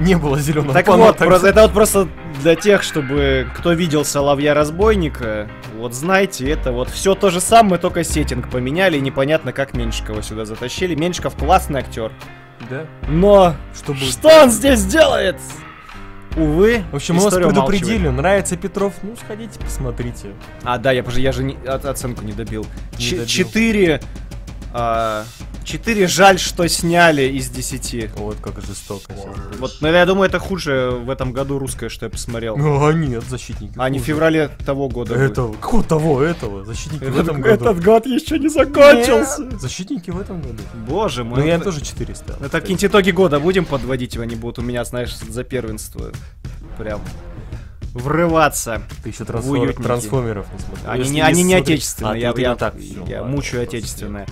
не 0.00 0.16
было 0.16 0.38
зеленого 0.38 0.74
так. 0.74 0.88
Вот, 0.88 1.16
так 1.16 1.28
просто, 1.28 1.48
это 1.48 1.62
вот 1.62 1.72
просто 1.72 2.08
для 2.42 2.56
тех, 2.56 2.82
чтобы 2.82 3.46
кто 3.54 3.72
видел 3.72 4.04
Соловья 4.04 4.54
Разбойника, 4.54 5.48
вот 5.76 5.94
знаете, 5.94 6.50
это 6.50 6.72
вот 6.72 6.88
все 6.88 7.14
то 7.14 7.30
же 7.30 7.40
самое, 7.40 7.80
только 7.80 8.02
сеттинг 8.02 8.50
поменяли, 8.50 8.96
и 8.96 9.00
непонятно, 9.00 9.52
как 9.52 9.74
Меньшикова 9.74 10.22
сюда 10.22 10.44
затащили. 10.44 10.94
Меньшиков 10.94 11.36
классный 11.36 11.80
актер. 11.80 12.12
Да. 12.68 12.86
Но 13.08 13.54
что, 13.74 13.92
будет? 13.92 14.10
что 14.10 14.42
он 14.42 14.50
здесь 14.50 14.84
делает? 14.84 15.36
Увы, 16.36 16.84
В 16.92 16.96
общем, 16.96 17.16
мы 17.16 17.22
вас 17.22 17.34
предупредили, 17.34 18.06
нравится 18.08 18.56
Петров, 18.56 18.94
ну 19.02 19.16
сходите, 19.16 19.58
посмотрите. 19.58 20.28
А, 20.62 20.78
да, 20.78 20.92
я, 20.92 21.02
я 21.02 21.32
же 21.32 21.42
не, 21.42 21.56
оценку 21.66 22.24
не 22.24 22.32
добил. 22.32 22.64
Четыре 22.96 24.00
а, 24.72 25.24
4 25.70 26.06
жаль, 26.08 26.38
что 26.38 26.68
сняли 26.68 27.22
из 27.22 27.48
10. 27.48 28.16
Вот 28.16 28.38
как 28.40 28.60
жестоко. 28.60 29.12
Вот, 29.58 29.78
но 29.80 29.88
я 29.88 30.04
думаю, 30.04 30.28
это 30.28 30.40
хуже 30.40 30.90
в 30.90 31.08
этом 31.10 31.32
году 31.32 31.58
русское, 31.58 31.88
что 31.88 32.06
я 32.06 32.10
посмотрел. 32.10 32.56
Ну, 32.56 32.84
а 32.84 32.92
нет, 32.92 33.22
защитники. 33.28 33.74
А 33.76 33.88
не 33.88 34.00
в 34.00 34.02
феврале 34.02 34.50
того 34.66 34.88
года. 34.88 35.14
Этого. 35.14 35.52
Какого 35.54 35.84
того, 35.84 36.22
этого? 36.22 36.64
Защитники 36.64 37.04
этот, 37.04 37.14
в 37.14 37.20
этом 37.20 37.40
году. 37.40 37.64
Этот 37.64 37.84
год 37.84 38.06
еще 38.06 38.38
не 38.38 38.48
закончился. 38.48 39.42
Нет. 39.42 39.60
Защитники 39.60 40.10
в 40.10 40.20
этом 40.20 40.40
году. 40.40 40.62
Боже 40.88 41.22
мой. 41.22 41.40
Ну, 41.40 41.46
я 41.46 41.60
тоже 41.60 41.80
4 41.82 42.14
ставил. 42.14 42.44
Это 42.44 42.60
какие-нибудь 42.60 42.86
итоги 42.86 43.10
года 43.12 43.38
будем 43.38 43.64
подводить, 43.64 44.16
они 44.16 44.34
будут 44.34 44.58
у 44.58 44.62
меня, 44.62 44.84
знаешь, 44.84 45.16
за 45.16 45.44
первенство. 45.44 46.10
Прям 46.78 47.00
врываться. 47.94 48.82
Ты 49.02 49.10
еще 49.10 49.24
трансфор... 49.24 49.72
трансформеров 49.74 50.46
не 50.52 50.58
смотрел. 50.58 50.90
Они, 50.90 51.10
не, 51.10 51.20
они 51.20 51.42
не 51.42 51.54
отечественные. 51.54 52.12
А, 52.12 52.16
я, 52.16 52.34
я, 52.36 52.56
так, 52.56 52.76
все, 52.78 53.04
я 53.06 53.22
ладно, 53.22 53.36
мучаю 53.36 53.62
отечественное. 53.64 54.26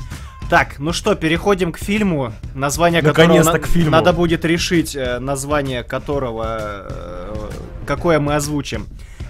Так, 0.49 0.79
ну 0.79 0.93
что, 0.95 1.15
переходим 1.15 1.73
к 1.73 1.79
фильму, 1.79 2.33
название 2.55 3.03
которого 3.03 3.43
на- 3.43 3.59
к 3.59 3.67
фильму. 3.67 3.91
надо 3.91 4.13
будет 4.15 4.45
решить, 4.47 4.97
э, 4.97 5.19
название 5.19 5.83
которого, 5.83 6.57
э, 6.89 7.51
какое 7.87 8.19
мы 8.19 8.35
озвучим. 8.35 8.87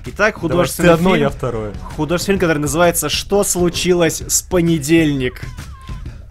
Итак, 0.06 0.36
художественный 0.36 0.86
Давай, 0.90 0.96
ты 0.96 1.00
одно, 1.00 1.10
фильм, 1.14 1.22
я 1.22 1.28
второе. 1.30 1.72
Художественный 1.96 2.34
фильм, 2.38 2.40
который 2.40 2.58
называется 2.60 3.08
«Что 3.08 3.42
случилось 3.42 4.22
с 4.26 4.42
понедельник?». 4.42 5.42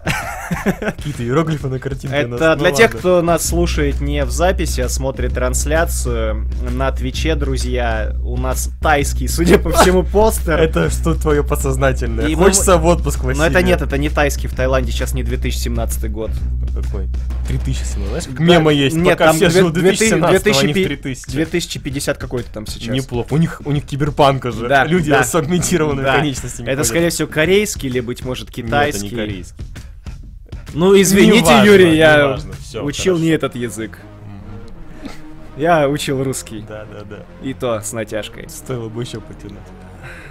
Какие-то 0.64 1.22
иероглифы 1.22 1.68
на 1.68 1.78
картинке. 1.78 2.16
Это 2.16 2.56
для 2.56 2.70
тех, 2.72 2.96
кто 2.96 3.22
нас 3.22 3.46
слушает 3.46 4.00
не 4.00 4.24
в 4.24 4.30
записи, 4.30 4.80
а 4.80 4.88
смотрит 4.88 5.34
трансляцию 5.34 6.48
на 6.70 6.90
Твиче, 6.92 7.34
друзья. 7.34 8.14
У 8.22 8.36
нас 8.36 8.70
тайский, 8.80 9.28
судя 9.28 9.58
по 9.58 9.70
всему, 9.82 10.02
постер. 10.02 10.60
Это 10.60 10.90
что 10.90 11.14
твое 11.14 11.44
подсознательное? 11.44 12.34
Хочется 12.34 12.76
в 12.76 12.86
отпуск 12.86 13.22
Но 13.24 13.46
это 13.46 13.62
нет, 13.62 13.82
это 13.82 13.98
не 13.98 14.08
тайский 14.08 14.48
в 14.48 14.54
Таиланде, 14.54 14.92
сейчас 14.92 15.14
не 15.14 15.22
2017 15.22 16.10
год. 16.10 16.30
Какой? 16.74 17.08
3017, 17.48 18.08
знаешь, 18.08 18.24
как 18.24 18.40
мема 18.40 18.72
есть, 18.72 18.96
Нет, 18.96 19.18
пока 19.18 19.32
все 19.32 19.50
живут 19.50 19.72
2017, 19.72 20.42
2000, 20.42 21.30
2050 21.30 22.18
какой-то 22.18 22.52
там 22.52 22.66
сейчас. 22.66 22.94
Неплохо. 22.94 23.28
У 23.32 23.36
них, 23.36 23.62
у 23.64 23.72
них 23.72 23.84
киберпанка 23.84 24.52
же. 24.52 24.68
Люди 24.86 25.10
с 25.10 25.34
агментированными 25.34 26.04
конечностями. 26.04 26.68
Это, 26.68 26.84
скорее 26.84 27.10
всего, 27.10 27.28
корейский 27.28 27.88
или, 27.88 28.00
быть 28.00 28.24
может, 28.24 28.50
китайский. 28.50 29.04
Нет, 29.04 29.12
это 29.12 29.14
не 29.14 29.28
корейский. 29.28 29.64
Ну, 30.74 31.00
извините, 31.00 31.44
важно, 31.46 31.66
Юрий, 31.70 31.96
я 31.96 32.28
важно, 32.28 32.52
Всё, 32.54 32.84
учил 32.84 33.14
хорошо. 33.14 33.24
не 33.24 33.30
этот 33.30 33.54
язык. 33.56 33.98
Я 35.56 35.88
учил 35.88 36.22
русский. 36.22 36.64
Да, 36.68 36.84
да, 36.84 37.04
да. 37.04 37.16
И 37.42 37.52
то 37.52 37.80
с 37.80 37.92
натяжкой. 37.92 38.48
Стоило 38.48 38.88
бы 38.88 39.02
еще 39.02 39.20
потянуть. 39.20 39.58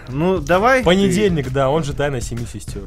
Ну, 0.09 0.39
давай. 0.39 0.83
Понедельник, 0.83 1.45
ты... 1.45 1.51
да, 1.51 1.69
он 1.69 1.83
же 1.83 1.93
тайна 1.93 2.21
семи 2.21 2.45
сестер. 2.45 2.83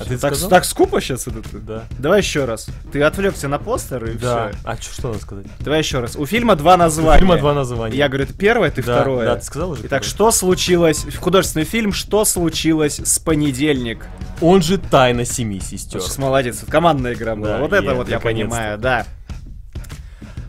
А 0.00 0.04
ты 0.04 0.16
так, 0.16 0.36
так 0.36 0.64
скупо 0.64 1.00
сейчас 1.00 1.26
это? 1.26 1.42
Да. 1.52 1.84
Давай 1.98 2.20
еще 2.20 2.44
раз. 2.44 2.68
Ты 2.92 3.02
отвлекся 3.02 3.48
на 3.48 3.58
постер 3.58 4.04
и 4.04 4.12
да. 4.16 4.50
все. 4.50 4.58
А 4.64 4.76
что, 4.76 4.92
что 4.92 5.08
надо 5.08 5.20
сказать? 5.20 5.46
Давай 5.60 5.80
еще 5.80 6.00
раз. 6.00 6.16
У 6.16 6.24
фильма 6.26 6.56
два 6.56 6.76
названия. 6.76 7.16
У 7.16 7.18
фильма 7.18 7.38
два 7.38 7.54
названия. 7.54 7.96
Я 7.96 8.08
говорю, 8.08 8.24
это 8.24 8.34
первое, 8.34 8.70
ты 8.70 8.82
да, 8.82 8.96
второе. 8.96 9.26
Да, 9.26 9.36
ты 9.36 9.44
сказал 9.44 9.70
уже. 9.72 9.86
Итак, 9.86 10.04
что 10.04 10.30
случилось? 10.30 11.04
Художественный 11.16 11.64
фильм 11.64 11.92
«Что 11.92 12.24
случилось 12.24 13.00
с 13.04 13.18
понедельник?» 13.18 14.06
Он 14.40 14.62
же 14.62 14.78
«Тайна 14.78 15.24
семи 15.24 15.60
сестер». 15.60 16.00
Сейчас 16.00 16.18
молодец, 16.18 16.64
командная 16.68 17.14
игра 17.14 17.34
была. 17.34 17.54
Да, 17.54 17.58
вот 17.58 17.72
это 17.72 17.94
вот 17.94 18.08
я 18.08 18.20
понимаю, 18.20 18.78
да. 18.78 19.04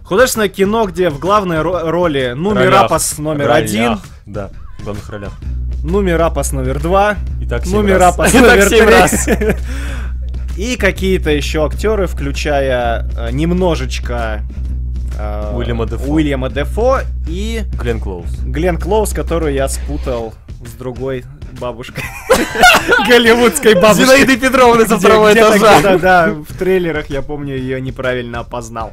Художественное 0.04 0.50
кино, 0.50 0.86
где 0.86 1.10
в 1.10 1.20
главной 1.20 1.62
роли 1.62 2.34
Нумерапас 2.36 3.18
номер 3.20 3.48
ролях. 3.48 3.70
один. 3.70 4.00
Да, 4.26 4.50
в 4.80 4.84
главных 4.84 5.08
ролях. 5.10 5.34
Нумерапас 5.84 6.52
номер 6.52 6.80
два. 6.82 7.18
Итак, 7.42 7.66
Нумерапас 7.66 8.34
номер 8.34 8.68
три. 8.68 9.56
И 10.58 10.76
какие-то 10.76 11.30
еще 11.30 11.66
актеры, 11.66 12.08
включая 12.08 13.10
э, 13.18 13.32
немножечко 13.32 14.42
э, 15.18 15.54
Уильяма 15.56 15.86
Дефо. 15.86 16.12
Уильяма 16.12 16.50
Дефо 16.50 17.00
и 17.30 17.64
Глен 17.80 18.02
Клоуз. 18.02 18.30
Глен 18.44 18.78
Клоуз, 18.78 19.14
которую 19.14 19.54
я 19.54 19.70
спутал 19.70 20.34
с 20.66 20.72
другой 20.74 21.24
бабушкой. 21.62 22.04
Голливудской 23.08 23.76
бабушкой. 23.76 24.06
Зинаиды 24.06 24.38
Петровны 24.38 24.86
со 24.86 25.00
второго 25.00 25.34
этажа. 25.34 25.98
Да, 25.98 26.34
в 26.34 26.58
трейлерах 26.58 27.10
я 27.10 27.22
помню 27.22 27.56
ее 27.56 27.80
неправильно 27.80 28.40
опознал. 28.40 28.92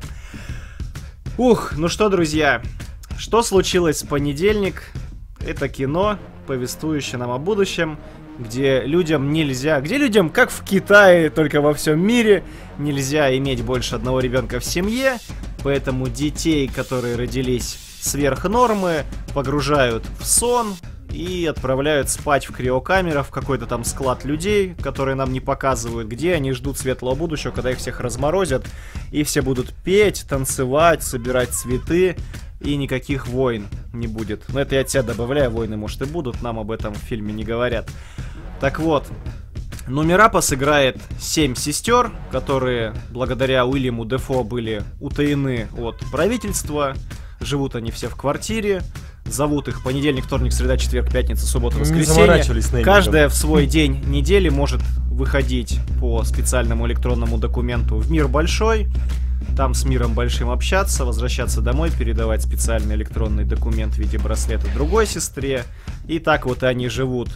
Ух, 1.36 1.72
ну 1.76 1.88
что, 1.88 2.08
друзья, 2.08 2.62
что 3.18 3.42
случилось 3.42 4.04
в 4.04 4.06
понедельник? 4.08 4.84
Это 5.46 5.68
кино, 5.68 6.18
повествующее 6.46 7.18
нам 7.18 7.30
о 7.30 7.38
будущем 7.38 7.98
где 8.38 8.82
людям 8.82 9.32
нельзя, 9.32 9.80
где 9.80 9.96
людям, 9.98 10.30
как 10.30 10.50
в 10.50 10.62
Китае, 10.62 11.30
только 11.30 11.60
во 11.60 11.74
всем 11.74 12.04
мире, 12.04 12.44
нельзя 12.78 13.34
иметь 13.36 13.62
больше 13.62 13.94
одного 13.94 14.20
ребенка 14.20 14.60
в 14.60 14.64
семье, 14.64 15.18
поэтому 15.62 16.08
детей, 16.08 16.68
которые 16.68 17.16
родились 17.16 17.78
сверх 18.00 18.44
нормы, 18.44 19.04
погружают 19.34 20.04
в 20.20 20.26
сон 20.26 20.74
и 21.10 21.46
отправляют 21.46 22.10
спать 22.10 22.46
в 22.46 22.52
криокамерах 22.52 23.28
в 23.28 23.30
какой-то 23.30 23.66
там 23.66 23.84
склад 23.84 24.24
людей, 24.24 24.74
которые 24.82 25.14
нам 25.14 25.32
не 25.32 25.40
показывают, 25.40 26.08
где 26.08 26.34
они 26.34 26.52
ждут 26.52 26.78
светлого 26.78 27.14
будущего, 27.14 27.52
когда 27.52 27.70
их 27.70 27.78
всех 27.78 28.00
разморозят, 28.00 28.66
и 29.12 29.22
все 29.22 29.40
будут 29.40 29.72
петь, 29.84 30.26
танцевать, 30.28 31.02
собирать 31.02 31.50
цветы, 31.50 32.16
и 32.60 32.76
никаких 32.76 33.26
войн 33.28 33.66
не 33.92 34.06
будет. 34.06 34.44
Но 34.48 34.60
это 34.60 34.74
я 34.74 34.80
от 34.82 34.90
себя 34.90 35.02
добавляю, 35.02 35.50
войны 35.50 35.76
может 35.76 36.02
и 36.02 36.04
будут, 36.04 36.42
нам 36.42 36.58
об 36.58 36.70
этом 36.70 36.94
в 36.94 36.98
фильме 36.98 37.32
не 37.32 37.44
говорят. 37.44 37.88
Так 38.60 38.78
вот, 38.78 39.06
Нумерапа 39.86 40.40
сыграет 40.40 40.98
семь 41.20 41.54
сестер, 41.54 42.10
которые 42.32 42.92
благодаря 43.10 43.64
Уильяму 43.66 44.04
Дефо 44.04 44.42
были 44.42 44.82
утаены 45.00 45.68
от 45.78 45.98
правительства. 46.10 46.94
Живут 47.40 47.76
они 47.76 47.90
все 47.90 48.08
в 48.08 48.16
квартире. 48.16 48.82
Зовут 49.26 49.68
их 49.68 49.82
понедельник, 49.82 50.24
вторник, 50.24 50.52
среда, 50.52 50.76
четверг, 50.76 51.12
пятница, 51.12 51.46
суббота, 51.46 51.78
воскресенье. 51.78 52.26
Каждая 52.84 53.28
в 53.28 53.34
свой 53.34 53.66
день 53.66 54.02
недели 54.06 54.48
может 54.48 54.80
выходить 55.10 55.78
по 56.00 56.22
специальному 56.24 56.86
электронному 56.86 57.38
документу 57.38 57.96
в 57.96 58.10
мир 58.10 58.28
большой 58.28 58.88
там 59.56 59.72
с 59.72 59.84
миром 59.84 60.12
большим 60.12 60.50
общаться, 60.50 61.04
возвращаться 61.04 61.62
домой, 61.62 61.90
передавать 61.90 62.42
специальный 62.42 62.94
электронный 62.94 63.44
документ 63.44 63.94
в 63.94 63.98
виде 63.98 64.18
браслета 64.18 64.66
другой 64.74 65.06
сестре. 65.06 65.64
И 66.06 66.18
так 66.18 66.44
вот 66.44 66.62
они 66.62 66.88
живут. 66.88 67.30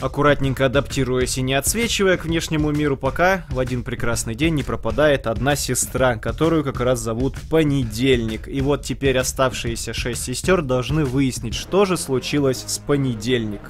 аккуратненько 0.00 0.66
адаптируясь 0.66 1.36
и 1.38 1.42
не 1.42 1.54
отсвечивая 1.54 2.16
к 2.16 2.24
внешнему 2.24 2.70
миру, 2.70 2.96
пока 2.96 3.44
в 3.50 3.58
один 3.58 3.82
прекрасный 3.82 4.34
день 4.34 4.54
не 4.54 4.62
пропадает 4.62 5.26
одна 5.26 5.56
сестра, 5.56 6.16
которую 6.16 6.64
как 6.64 6.80
раз 6.80 7.00
зовут 7.00 7.36
Понедельник. 7.50 8.48
И 8.48 8.60
вот 8.62 8.82
теперь 8.82 9.18
оставшиеся 9.18 9.92
шесть 9.92 10.22
сестер 10.24 10.62
должны 10.62 11.04
выяснить, 11.04 11.54
что 11.54 11.84
же 11.84 11.96
случилось 11.96 12.64
с 12.66 12.78
Понедельник. 12.78 13.60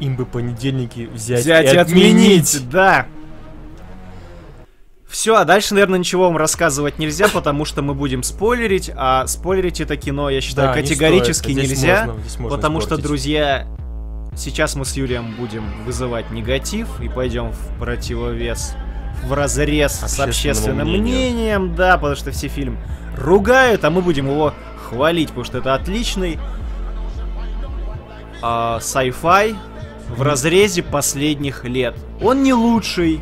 Им 0.00 0.16
бы 0.16 0.26
понедельники 0.26 1.08
взять, 1.12 1.42
взять 1.42 1.72
и, 1.72 1.76
отменить. 1.76 2.54
отменить. 2.54 2.70
Да. 2.70 3.06
Все, 5.10 5.34
а 5.34 5.44
дальше, 5.44 5.74
наверное, 5.74 5.98
ничего 5.98 6.24
вам 6.24 6.36
рассказывать 6.36 6.98
нельзя, 7.00 7.26
потому 7.28 7.64
что 7.64 7.82
мы 7.82 7.94
будем 7.94 8.22
спойлерить, 8.22 8.90
а 8.94 9.26
спойлерить 9.26 9.80
это 9.80 9.96
кино, 9.96 10.30
я 10.30 10.40
считаю, 10.40 10.68
да, 10.68 10.74
категорически 10.74 11.50
не 11.50 11.62
нельзя, 11.62 12.06
можно, 12.06 12.12
можно 12.38 12.56
потому 12.56 12.78
испортить. 12.78 13.00
что, 13.00 13.08
друзья, 13.08 13.66
сейчас 14.36 14.76
мы 14.76 14.84
с 14.84 14.94
Юрием 14.94 15.34
будем 15.36 15.64
вызывать 15.84 16.30
негатив 16.30 16.88
и 17.00 17.08
пойдем 17.08 17.50
в 17.50 17.78
противовес, 17.80 18.74
в 19.24 19.32
разрез 19.32 19.94
с 19.94 20.20
общественным 20.20 20.86
мнению. 20.86 21.02
мнением, 21.02 21.74
да, 21.74 21.96
потому 21.96 22.14
что 22.14 22.30
все 22.30 22.46
фильм 22.46 22.78
ругают, 23.16 23.84
а 23.84 23.90
мы 23.90 24.02
будем 24.02 24.28
его 24.28 24.54
хвалить, 24.88 25.28
потому 25.28 25.44
что 25.44 25.58
это 25.58 25.74
отличный 25.74 26.38
а, 28.42 28.78
sci-fi 28.78 29.56
в 30.08 30.22
разрезе 30.22 30.84
последних 30.84 31.64
лет. 31.64 31.96
Он 32.22 32.42
не 32.44 32.54
лучший, 32.54 33.20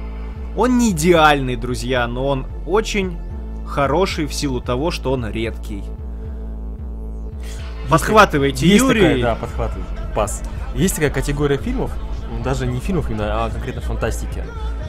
он 0.58 0.76
не 0.76 0.90
идеальный, 0.90 1.54
друзья, 1.54 2.06
но 2.08 2.26
он 2.26 2.46
очень 2.66 3.16
хороший 3.64 4.26
в 4.26 4.34
силу 4.34 4.60
того, 4.60 4.90
что 4.90 5.12
он 5.12 5.30
редкий. 5.30 5.76
Есть 5.76 5.88
Подхватывайте, 7.88 8.66
есть 8.66 8.82
Юрий. 8.82 9.00
Такая, 9.00 9.22
да, 9.22 9.34
подхватывай. 9.36 9.84
Пас. 10.14 10.42
Есть 10.74 10.96
такая 10.96 11.10
категория 11.10 11.58
фильмов, 11.58 11.92
даже 12.42 12.66
не 12.66 12.80
фильмов 12.80 13.08
именно, 13.08 13.46
а 13.46 13.50
конкретно 13.50 13.80
фантастики, 13.82 14.42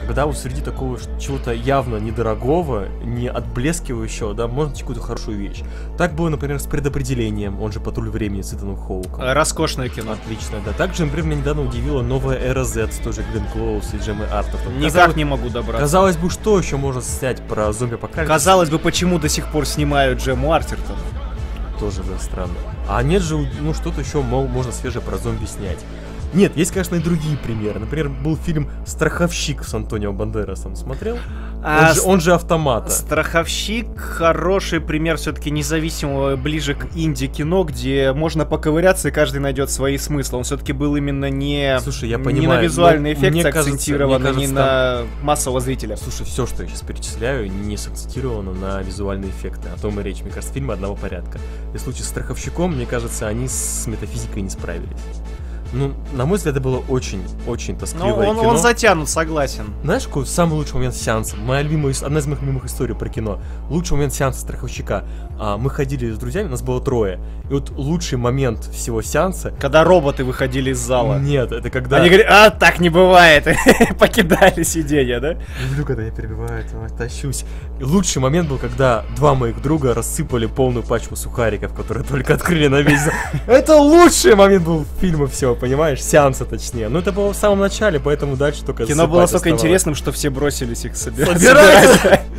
когда 0.06 0.26
вот 0.26 0.36
среди 0.36 0.60
такого 0.60 0.98
чего-то 1.18 1.52
явно 1.52 1.96
недорогого, 1.96 2.88
не 3.04 3.28
отблескивающего, 3.28 4.34
да, 4.34 4.48
можно 4.48 4.74
какую-то 4.74 5.02
хорошую 5.02 5.38
вещь. 5.38 5.62
Так 5.96 6.14
было, 6.14 6.28
например, 6.28 6.58
с 6.58 6.66
предопределением, 6.66 7.60
он 7.60 7.72
же 7.72 7.80
«Патруль 7.80 8.10
времени» 8.10 8.42
с 8.42 8.52
Итаном 8.52 8.76
Хоуком. 8.76 9.22
Роскошное 9.22 9.88
кино. 9.88 10.12
Отлично, 10.12 10.58
да. 10.64 10.72
Также, 10.72 11.04
например, 11.04 11.26
меня 11.26 11.40
недавно 11.40 11.62
удивила 11.62 12.02
новая 12.02 12.38
«Эра 12.38 12.64
Z», 12.64 12.88
тоже 13.04 13.24
Глен 13.32 13.46
Клоус 13.52 13.94
и 13.94 13.98
Джеммы 13.98 14.24
Артов. 14.26 14.60
Никак 14.66 14.92
казалось, 14.92 15.16
не 15.16 15.24
могу 15.24 15.48
добраться. 15.48 15.80
Казалось 15.80 16.16
бы, 16.16 16.30
что 16.30 16.58
еще 16.58 16.76
можно 16.76 17.02
снять 17.02 17.40
про 17.42 17.72
зомби-апокалипсис? 17.72 18.28
Казалось 18.28 18.70
бы, 18.70 18.78
почему 18.78 19.18
до 19.18 19.28
сих 19.28 19.46
пор 19.52 19.66
снимают 19.66 20.20
Джему 20.20 20.52
Артертон? 20.52 20.96
Тоже, 21.78 22.02
да, 22.02 22.18
странно. 22.18 22.54
А 22.88 23.02
нет 23.02 23.22
же, 23.22 23.38
ну, 23.60 23.72
что-то 23.72 24.00
еще 24.00 24.20
мол, 24.20 24.46
можно 24.46 24.72
свежее 24.72 25.02
про 25.02 25.16
зомби 25.16 25.46
снять. 25.46 25.78
Нет, 26.32 26.56
есть, 26.56 26.72
конечно, 26.72 26.94
и 26.94 27.00
другие 27.00 27.36
примеры. 27.36 27.80
Например, 27.80 28.08
был 28.08 28.36
фильм 28.36 28.70
«Страховщик» 28.86 29.64
с 29.64 29.74
Антонио 29.74 30.12
Бандерасом. 30.12 30.76
Смотрел? 30.76 31.18
А, 31.62 31.88
он, 31.88 31.94
же, 31.94 32.00
он 32.02 32.20
же 32.20 32.34
автомата. 32.34 32.90
Страховщик 32.90 33.98
хороший 33.98 34.80
пример 34.80 35.16
все-таки 35.16 35.50
независимого 35.50 36.36
ближе 36.36 36.74
к 36.74 36.86
инди-кино, 36.94 37.64
где 37.64 38.12
можно 38.12 38.46
поковыряться 38.46 39.08
и 39.08 39.10
каждый 39.10 39.38
найдет 39.38 39.70
свои 39.70 39.98
смыслы. 39.98 40.38
Он 40.38 40.44
все-таки 40.44 40.72
был 40.72 40.96
именно 40.96 41.28
не, 41.28 41.78
Слушай, 41.80 42.08
я 42.08 42.18
понимаю, 42.18 42.40
не 42.40 42.46
на 42.46 42.60
визуальный 42.60 43.12
эффект 43.12 43.32
мне 43.32 43.42
акцентирован, 43.42 44.22
кажется, 44.22 44.40
не 44.40 44.46
на 44.46 45.02
массового 45.22 45.60
зрителя. 45.60 45.96
Слушай, 45.96 46.24
все, 46.24 46.46
что 46.46 46.62
я 46.62 46.68
сейчас 46.68 46.82
перечисляю, 46.82 47.50
не 47.50 47.76
сакцентировано 47.76 48.52
на 48.52 48.80
визуальные 48.82 49.30
эффекты. 49.30 49.68
О 49.68 49.78
том 49.78 50.00
и 50.00 50.02
речь. 50.02 50.22
Мне 50.22 50.30
кажется, 50.30 50.54
фильмы 50.54 50.74
одного 50.74 50.94
порядка. 50.94 51.38
И 51.74 51.76
в 51.76 51.80
случае 51.80 52.04
с 52.04 52.08
страховщиком, 52.08 52.74
мне 52.74 52.86
кажется, 52.86 53.26
они 53.26 53.48
с 53.48 53.86
метафизикой 53.86 54.42
не 54.42 54.50
справились. 54.50 54.88
Ну, 55.72 55.94
на 56.12 56.26
мой 56.26 56.38
взгляд, 56.38 56.56
это 56.56 56.62
было 56.62 56.82
очень-очень 56.88 57.76
тоскливое 57.76 58.12
ну, 58.12 58.30
он, 58.30 58.36
кино. 58.36 58.48
он 58.48 58.58
затянут, 58.58 59.08
согласен. 59.08 59.72
Знаешь, 59.84 60.04
какой 60.04 60.26
самый 60.26 60.54
лучший 60.54 60.74
момент 60.74 60.94
сеанса? 60.94 61.36
Моя 61.36 61.62
любимая, 61.62 61.94
одна 62.02 62.18
из 62.18 62.26
моих 62.26 62.40
любимых 62.40 62.64
историй 62.64 62.94
про 62.94 63.08
кино. 63.08 63.40
Лучший 63.68 63.92
момент 63.92 64.12
сеанса 64.12 64.40
страховщика. 64.40 65.04
А, 65.38 65.56
мы 65.56 65.70
ходили 65.70 66.10
с 66.10 66.18
друзьями, 66.18 66.48
нас 66.48 66.62
было 66.62 66.80
трое. 66.80 67.20
И 67.48 67.52
вот 67.52 67.70
лучший 67.70 68.18
момент 68.18 68.64
всего 68.64 69.00
сеанса... 69.00 69.52
Когда 69.60 69.84
роботы 69.84 70.24
выходили 70.24 70.70
из 70.70 70.78
зала. 70.78 71.18
Нет, 71.18 71.52
это 71.52 71.70
когда... 71.70 71.98
Они 71.98 72.08
говорят, 72.08 72.28
а, 72.30 72.50
так 72.50 72.80
не 72.80 72.88
бывает. 72.88 73.46
Покидали 73.98 74.64
сиденье, 74.64 75.20
да? 75.20 75.36
Люблю, 75.68 75.84
когда 75.84 76.02
я 76.02 76.10
перебиваю, 76.10 76.64
тащусь. 76.98 77.44
И 77.78 77.84
лучший 77.84 78.20
момент 78.20 78.48
был, 78.48 78.58
когда 78.58 79.04
два 79.16 79.34
моих 79.34 79.62
друга 79.62 79.94
рассыпали 79.94 80.46
полную 80.46 80.84
пачку 80.84 81.16
сухариков, 81.16 81.74
которые 81.74 82.04
только 82.04 82.34
открыли 82.34 82.66
на 82.66 82.80
весь 82.80 83.00
зал. 83.00 83.14
Это 83.46 83.76
лучший 83.76 84.34
момент 84.34 84.64
был 84.64 84.84
фильма 85.00 85.26
всего 85.26 85.54
понимаешь? 85.60 86.02
Сеанса, 86.02 86.44
точнее. 86.44 86.88
Ну, 86.88 86.98
это 86.98 87.12
было 87.12 87.32
в 87.32 87.36
самом 87.36 87.60
начале, 87.60 88.00
поэтому 88.00 88.36
дальше 88.36 88.64
только 88.64 88.86
Кино 88.86 89.06
было 89.06 89.20
настолько 89.20 89.50
интересным, 89.50 89.94
что 89.94 90.10
все 90.10 90.30
бросились 90.30 90.84
их 90.84 90.96
собирать. 90.96 91.40
собирать. 91.40 92.22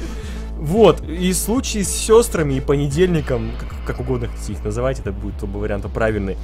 Вот, 0.61 1.01
и 1.01 1.34
случай 1.34 1.84
с 1.84 1.89
сестрами 1.89 2.53
и 2.53 2.59
понедельником, 2.59 3.51
как, 3.59 3.69
как 3.88 3.99
угодно 3.99 4.28
хотите 4.28 4.53
их 4.53 4.63
называть, 4.63 4.99
это 4.99 5.11
будет 5.11 5.41
оба 5.41 5.57
варианта 5.57 5.89
правильный. 5.89 6.38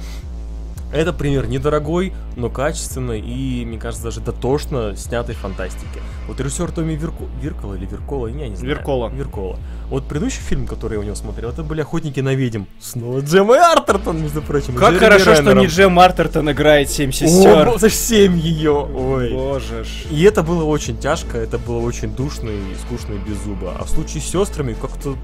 Это 0.92 1.12
пример 1.12 1.46
недорогой, 1.46 2.14
но 2.36 2.48
качественной 2.48 3.20
и, 3.20 3.64
мне 3.66 3.78
кажется, 3.78 4.04
даже 4.04 4.20
дотошно 4.20 4.96
снятой 4.96 5.34
фантастики. 5.34 6.00
Вот 6.26 6.40
режиссер 6.40 6.70
Томми 6.72 6.94
Вирку... 6.94 7.28
Виркола 7.42 7.74
или 7.74 7.84
Виркола, 7.84 8.28
я 8.28 8.48
не 8.48 8.56
знаю. 8.56 8.74
Виркола. 8.74 9.10
Виркола. 9.10 9.58
Вот 9.90 10.04
предыдущий 10.04 10.40
фильм, 10.40 10.66
который 10.66 10.94
я 10.94 11.00
у 11.00 11.02
него 11.02 11.14
смотрел, 11.14 11.50
это 11.50 11.62
были 11.62 11.82
«Охотники 11.82 12.20
на 12.20 12.34
ведьм». 12.34 12.64
Снова 12.80 13.20
Джем 13.20 13.50
Артертон, 13.50 14.22
между 14.22 14.40
прочим. 14.40 14.74
Как 14.74 14.96
хорошо, 14.96 15.32
Райнером. 15.32 15.44
что 15.44 15.60
не 15.60 15.66
Джем 15.66 15.98
Артертон 15.98 16.50
играет 16.50 16.90
«Семь 16.90 17.12
сестер». 17.12 17.68
О, 17.68 17.78
за 17.78 17.90
семь 17.90 18.38
ее, 18.38 18.72
ой. 18.72 19.32
Боже 19.32 19.84
ж. 19.84 19.88
И 20.10 20.22
это 20.22 20.42
было 20.42 20.64
очень 20.64 20.98
тяжко, 20.98 21.36
это 21.36 21.58
было 21.58 21.80
очень 21.80 22.14
душно 22.14 22.48
и 22.48 22.74
скучно 22.86 23.12
и 23.12 23.18
без 23.18 23.36
зуба. 23.44 23.74
А 23.78 23.84
в 23.84 23.90
случае 23.90 24.22
с 24.22 24.26
сестрами 24.26 24.74
как-то 24.78 25.16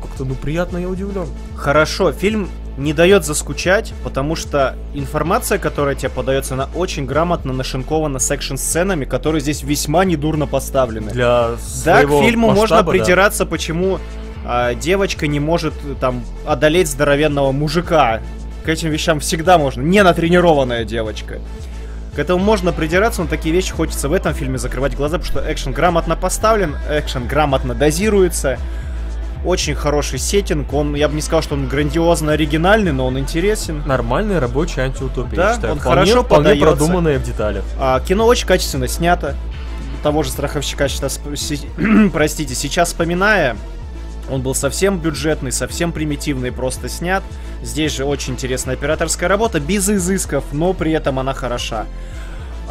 как-то, 0.00 0.24
ну, 0.24 0.34
приятно 0.34 0.78
я 0.78 0.88
удивлен. 0.88 1.26
Хорошо, 1.56 2.12
фильм 2.12 2.48
не 2.76 2.92
дает 2.92 3.24
заскучать, 3.24 3.92
потому 4.04 4.36
что 4.36 4.76
информация, 4.94 5.58
которая 5.58 5.94
тебе 5.94 6.10
подается, 6.10 6.54
она 6.54 6.68
очень 6.74 7.06
грамотно 7.06 7.52
нашинкована 7.52 8.18
секшн-сценами, 8.18 9.04
которые 9.04 9.40
здесь 9.40 9.62
весьма 9.62 10.04
недурно 10.04 10.46
поставлены. 10.46 11.10
Для 11.10 11.50
Да, 11.84 12.04
к 12.04 12.08
фильму 12.08 12.48
масштаба, 12.48 12.82
можно 12.82 12.84
придираться, 12.84 13.44
да. 13.44 13.50
почему 13.50 13.98
а, 14.44 14.74
девочка 14.74 15.26
не 15.26 15.40
может 15.40 15.74
там 16.00 16.24
одолеть 16.46 16.88
здоровенного 16.88 17.52
мужика. 17.52 18.20
К 18.64 18.68
этим 18.68 18.90
вещам 18.90 19.20
всегда 19.20 19.58
можно. 19.58 19.82
Не 19.82 20.02
натренированная 20.02 20.84
девочка. 20.84 21.40
К 22.14 22.18
этому 22.18 22.42
можно 22.42 22.72
придираться, 22.72 23.22
но 23.22 23.28
такие 23.28 23.54
вещи 23.54 23.72
хочется 23.72 24.08
в 24.08 24.12
этом 24.12 24.34
фильме 24.34 24.58
закрывать 24.58 24.96
глаза, 24.96 25.18
потому 25.18 25.40
что 25.40 25.52
экшен 25.52 25.72
грамотно 25.72 26.16
поставлен, 26.16 26.76
экшен 26.90 27.26
грамотно 27.26 27.74
дозируется. 27.74 28.58
Очень 29.44 29.74
хороший 29.74 30.18
сеттинг. 30.18 30.72
Он, 30.72 30.94
я 30.94 31.08
бы 31.08 31.14
не 31.14 31.22
сказал, 31.22 31.42
что 31.42 31.54
он 31.54 31.66
грандиозно 31.66 32.32
оригинальный, 32.32 32.92
но 32.92 33.06
он 33.06 33.18
интересен. 33.18 33.82
Нормальный 33.86 34.38
рабочий 34.38 34.80
антиутопия, 34.80 35.36
да. 35.36 35.70
Он 35.70 35.78
вполне, 35.78 35.80
хорошо 35.80 36.22
вполне 36.24 36.44
подается. 36.50 36.66
продуманное 36.66 37.18
в 37.18 37.22
деталях. 37.22 37.64
А, 37.78 38.00
кино 38.00 38.26
очень 38.26 38.46
качественно 38.46 38.86
снято. 38.88 39.36
Того 40.02 40.22
же 40.22 40.30
страховщика, 40.30 40.88
сейчас, 40.88 41.20
простите, 42.12 42.54
сейчас 42.54 42.88
вспоминая, 42.88 43.56
он 44.30 44.42
был 44.42 44.54
совсем 44.54 44.98
бюджетный, 44.98 45.52
совсем 45.52 45.92
примитивный, 45.92 46.52
просто 46.52 46.88
снят. 46.88 47.22
Здесь 47.62 47.92
же 47.92 48.04
очень 48.04 48.34
интересная 48.34 48.74
операторская 48.74 49.28
работа, 49.28 49.60
без 49.60 49.88
изысков, 49.90 50.44
но 50.52 50.72
при 50.72 50.92
этом 50.92 51.18
она 51.18 51.34
хороша. 51.34 51.86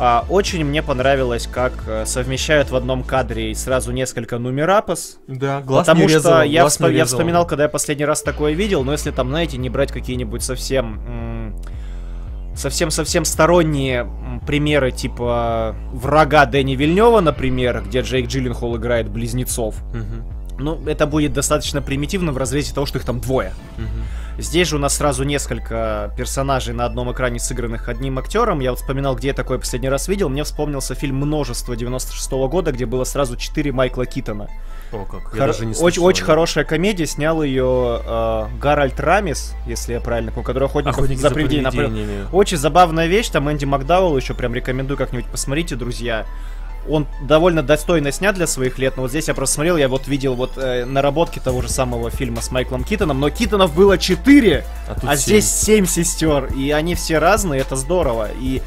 А, 0.01 0.25
очень 0.29 0.63
мне 0.63 0.81
понравилось, 0.81 1.47
как 1.51 1.73
э, 1.85 2.05
совмещают 2.05 2.69
в 2.71 2.75
одном 2.75 3.03
кадре 3.03 3.53
сразу 3.53 3.91
несколько 3.91 4.37
нумерапос. 4.37 5.17
Да, 5.27 5.59
глаз 5.61 5.85
Потому 5.85 6.01
не 6.01 6.13
резало, 6.13 6.35
что 6.37 6.43
я, 6.43 6.67
всп... 6.67 6.81
я 6.87 7.05
вспоминал, 7.05 7.45
когда 7.45 7.63
я 7.63 7.69
последний 7.69 8.05
раз 8.05 8.21
такое 8.21 8.53
видел, 8.53 8.83
но 8.85 8.93
если 8.93 9.11
там, 9.11 9.29
знаете, 9.29 9.57
не 9.57 9.69
брать 9.69 9.91
какие-нибудь 9.91 10.41
совсем 10.41 11.53
совсем-совсем 12.55 13.25
сторонние 13.25 14.09
примеры, 14.45 14.91
типа 14.91 15.75
врага 15.93 16.45
Дэнни 16.45 16.75
Вильнева, 16.75 17.21
например, 17.21 17.83
где 17.85 18.01
Джейк 18.01 18.27
Джилленхол 18.27 18.77
играет 18.77 19.09
близнецов. 19.09 19.75
Угу. 19.93 20.61
Ну, 20.61 20.87
это 20.87 21.07
будет 21.07 21.33
достаточно 21.33 21.81
примитивно 21.81 22.31
в 22.31 22.37
разрезе 22.37 22.73
того, 22.73 22.85
что 22.85 22.97
их 22.97 23.05
там 23.05 23.21
двое. 23.21 23.53
Угу. 23.77 23.85
Здесь 24.41 24.69
же 24.69 24.77
у 24.77 24.79
нас 24.79 24.95
сразу 24.95 25.23
несколько 25.23 26.13
персонажей 26.17 26.73
на 26.73 26.85
одном 26.85 27.11
экране, 27.11 27.39
сыгранных 27.39 27.89
одним 27.89 28.17
актером. 28.19 28.61
Я 28.61 28.71
вот 28.71 28.79
вспоминал, 28.79 29.15
где 29.15 29.29
я 29.29 29.33
такое 29.33 29.59
последний 29.59 29.89
раз 29.89 30.07
видел. 30.07 30.29
Мне 30.29 30.43
вспомнился 30.43 30.95
фильм 30.95 31.17
«Множество» 31.17 31.75
96 31.75 32.31
-го 32.31 32.47
года, 32.47 32.71
где 32.71 32.85
было 32.85 33.03
сразу 33.03 33.35
четыре 33.35 33.71
Майкла 33.71 34.05
Китона. 34.05 34.49
О, 34.91 35.05
как. 35.05 35.21
Я 35.33 35.39
Хор- 35.39 35.47
даже 35.47 35.65
не 35.65 35.75
очень, 35.75 36.01
очень 36.01 36.23
хорошая 36.23 36.63
комедия. 36.63 37.05
Снял 37.05 37.43
ее 37.43 38.01
э, 38.03 38.45
Гарольд 38.59 38.99
Рамис, 38.99 39.53
если 39.67 39.93
я 39.93 39.99
правильно 39.99 40.31
помню, 40.31 40.45
который 40.45 40.65
охотник, 40.65 40.93
охотник 40.93 41.17
за, 41.17 41.29
за 41.29 41.35
привидениями. 41.35 42.27
Очень 42.31 42.57
забавная 42.57 43.07
вещь. 43.07 43.29
Там 43.29 43.51
Энди 43.51 43.65
Макдауэлл 43.65 44.15
еще 44.17 44.33
прям 44.33 44.55
рекомендую 44.55 44.97
как-нибудь 44.97 45.27
посмотрите, 45.27 45.75
друзья 45.75 46.25
он 46.87 47.07
довольно 47.21 47.63
достойно 47.63 48.11
снят 48.11 48.35
для 48.35 48.47
своих 48.47 48.77
лет, 48.77 48.95
но 48.95 49.03
вот 49.03 49.11
здесь 49.11 49.27
я 49.27 49.33
просто 49.33 49.55
смотрел, 49.55 49.77
я 49.77 49.87
вот 49.87 50.07
видел 50.07 50.35
вот 50.35 50.57
э, 50.57 50.85
наработки 50.85 51.39
того 51.39 51.61
же 51.61 51.69
самого 51.69 52.09
фильма 52.09 52.41
с 52.41 52.51
Майклом 52.51 52.83
Китоном, 52.83 53.19
но 53.19 53.29
Китонов 53.29 53.75
было 53.75 53.97
4, 53.97 54.63
а, 54.87 54.95
а 55.03 55.15
здесь 55.15 55.49
7 55.49 55.85
сестер, 55.85 56.45
и 56.55 56.71
они 56.71 56.95
все 56.95 57.19
разные, 57.19 57.61
это 57.61 57.75
здорово, 57.75 58.29
и 58.39 58.61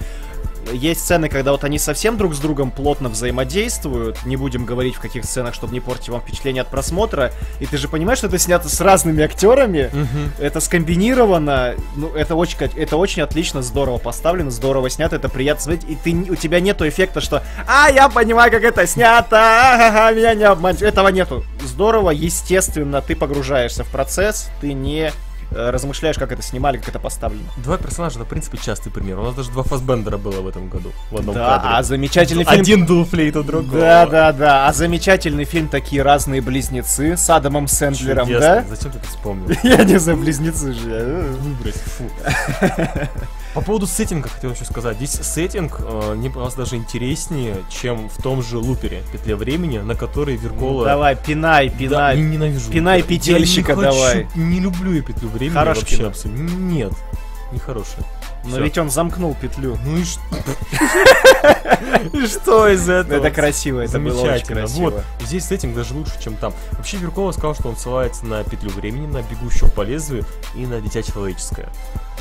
есть 0.72 1.00
сцены, 1.00 1.28
когда 1.28 1.52
вот 1.52 1.64
они 1.64 1.78
совсем 1.78 2.16
друг 2.16 2.34
с 2.34 2.38
другом 2.38 2.70
плотно 2.70 3.08
взаимодействуют. 3.08 4.24
Не 4.24 4.36
будем 4.36 4.64
говорить 4.64 4.94
в 4.94 5.00
каких 5.00 5.24
сценах, 5.24 5.54
чтобы 5.54 5.72
не 5.72 5.80
портить 5.80 6.08
вам 6.08 6.20
впечатление 6.20 6.62
от 6.62 6.68
просмотра. 6.68 7.32
И 7.60 7.66
ты 7.66 7.76
же 7.76 7.88
понимаешь, 7.88 8.18
что 8.18 8.28
это 8.28 8.38
снято 8.38 8.68
с 8.68 8.80
разными 8.80 9.22
актерами. 9.22 9.90
Угу. 9.92 10.44
Это 10.44 10.60
скомбинировано. 10.60 11.74
Ну, 11.96 12.14
это 12.14 12.34
очень, 12.34 12.58
это 12.58 12.96
очень 12.96 13.22
отлично, 13.22 13.62
здорово 13.62 13.98
поставлено, 13.98 14.50
здорово 14.50 14.90
снято, 14.90 15.16
это 15.16 15.28
приятно 15.28 15.62
смотреть. 15.62 15.84
И 15.88 15.96
ты, 15.96 16.32
у 16.32 16.36
тебя 16.36 16.60
нету 16.60 16.88
эффекта, 16.88 17.20
что 17.20 17.42
«А, 17.66 17.90
я 17.90 18.08
понимаю, 18.08 18.50
как 18.50 18.62
это 18.62 18.86
снято! 18.86 19.36
А-ха-ха, 19.36 20.12
меня 20.12 20.34
не 20.34 20.44
обмануть!» 20.44 20.82
Этого 20.82 21.08
нету. 21.08 21.44
Здорово, 21.64 22.10
естественно, 22.10 23.00
ты 23.00 23.16
погружаешься 23.16 23.84
в 23.84 23.88
процесс, 23.88 24.50
ты 24.60 24.72
не 24.72 25.12
размышляешь, 25.54 26.16
как 26.16 26.32
это 26.32 26.42
снимали, 26.42 26.78
как 26.78 26.88
это 26.88 26.98
поставлено. 26.98 27.48
Два 27.58 27.78
персонажа, 27.78 28.16
это, 28.16 28.24
в 28.24 28.28
принципе, 28.28 28.58
частый 28.58 28.92
пример. 28.92 29.18
У 29.18 29.22
нас 29.24 29.34
даже 29.34 29.50
два 29.50 29.62
Фасбендера 29.62 30.18
было 30.18 30.40
в 30.40 30.48
этом 30.48 30.68
году. 30.68 30.92
В 31.10 31.18
одном 31.18 31.34
да, 31.34 31.58
кадре. 31.58 31.70
а 31.72 31.82
замечательный 31.82 32.44
фильм... 32.44 32.60
Один 32.60 32.86
дул 32.86 33.04
флейту 33.04 33.44
другого. 33.44 33.80
Да, 33.80 34.06
да, 34.06 34.32
да. 34.32 34.66
А 34.66 34.72
замечательный 34.72 35.44
фильм 35.44 35.68
«Такие 35.68 36.02
разные 36.02 36.40
близнецы» 36.40 37.16
с 37.16 37.30
Адамом 37.30 37.68
Сэндлером, 37.68 38.26
Чудесно. 38.26 38.46
да? 38.46 38.64
Зачем 38.68 38.92
ты 38.92 38.98
это 38.98 39.08
вспомнил? 39.08 39.56
Я 39.62 39.84
не 39.84 39.98
за 39.98 40.14
близнецы 40.14 40.72
же. 40.72 41.36
Выбрось, 41.40 41.74
фу. 41.74 42.04
По 43.54 43.60
поводу 43.60 43.86
сеттинга 43.86 44.28
хотел 44.28 44.52
еще 44.52 44.64
сказать. 44.64 44.96
Здесь 44.96 45.10
сеттинг 45.10 45.80
э, 45.80 46.14
мне 46.14 46.30
показалось 46.30 46.54
даже 46.54 46.76
интереснее, 46.76 47.56
чем 47.68 48.08
в 48.08 48.22
том 48.22 48.42
же 48.42 48.56
лупере 48.56 49.02
Петля 49.12 49.36
времени, 49.36 49.78
на 49.78 49.94
который 49.94 50.36
Веркола... 50.36 50.80
Ну, 50.80 50.84
давай, 50.84 51.16
пинай, 51.16 51.68
пинай. 51.68 52.16
Да, 52.16 52.22
ненавижу. 52.22 52.70
Пинай 52.70 53.02
петельщика, 53.02 53.72
я 53.72 53.76
не 53.76 53.82
давай. 53.82 54.24
Хочу, 54.24 54.38
не 54.38 54.60
люблю 54.60 54.92
я 54.92 55.02
петлю 55.02 55.28
времени 55.28 55.54
Хорош 55.54 55.78
вообще 55.78 56.06
абсолютно. 56.06 56.56
Нет, 56.56 56.92
нехорошее. 57.52 58.04
Но 58.44 58.50
Всё. 58.50 58.62
ведь 58.62 58.78
он 58.78 58.90
замкнул 58.90 59.36
петлю. 59.40 59.78
Ну 59.84 59.98
и 59.98 60.04
что? 60.04 60.20
И 62.12 62.26
что 62.26 62.68
из 62.68 62.88
этого? 62.88 63.18
Это 63.18 63.30
красиво, 63.30 63.80
это 63.80 63.98
было 63.98 64.20
очень 64.20 64.46
красиво. 64.46 64.90
Вот, 64.90 65.04
здесь 65.20 65.44
сеттинг 65.44 65.74
даже 65.76 65.94
лучше, 65.94 66.12
чем 66.20 66.34
там. 66.34 66.52
Вообще 66.72 66.96
Веркова 66.96 67.32
сказал, 67.32 67.54
что 67.54 67.68
он 67.68 67.76
ссылается 67.76 68.26
на 68.26 68.42
петлю 68.44 68.70
времени, 68.70 69.06
на 69.06 69.22
бегущего 69.22 69.68
по 69.68 69.82
лезвию 69.82 70.24
и 70.54 70.66
на 70.66 70.80
дитя 70.80 71.02
человеческое. 71.02 71.68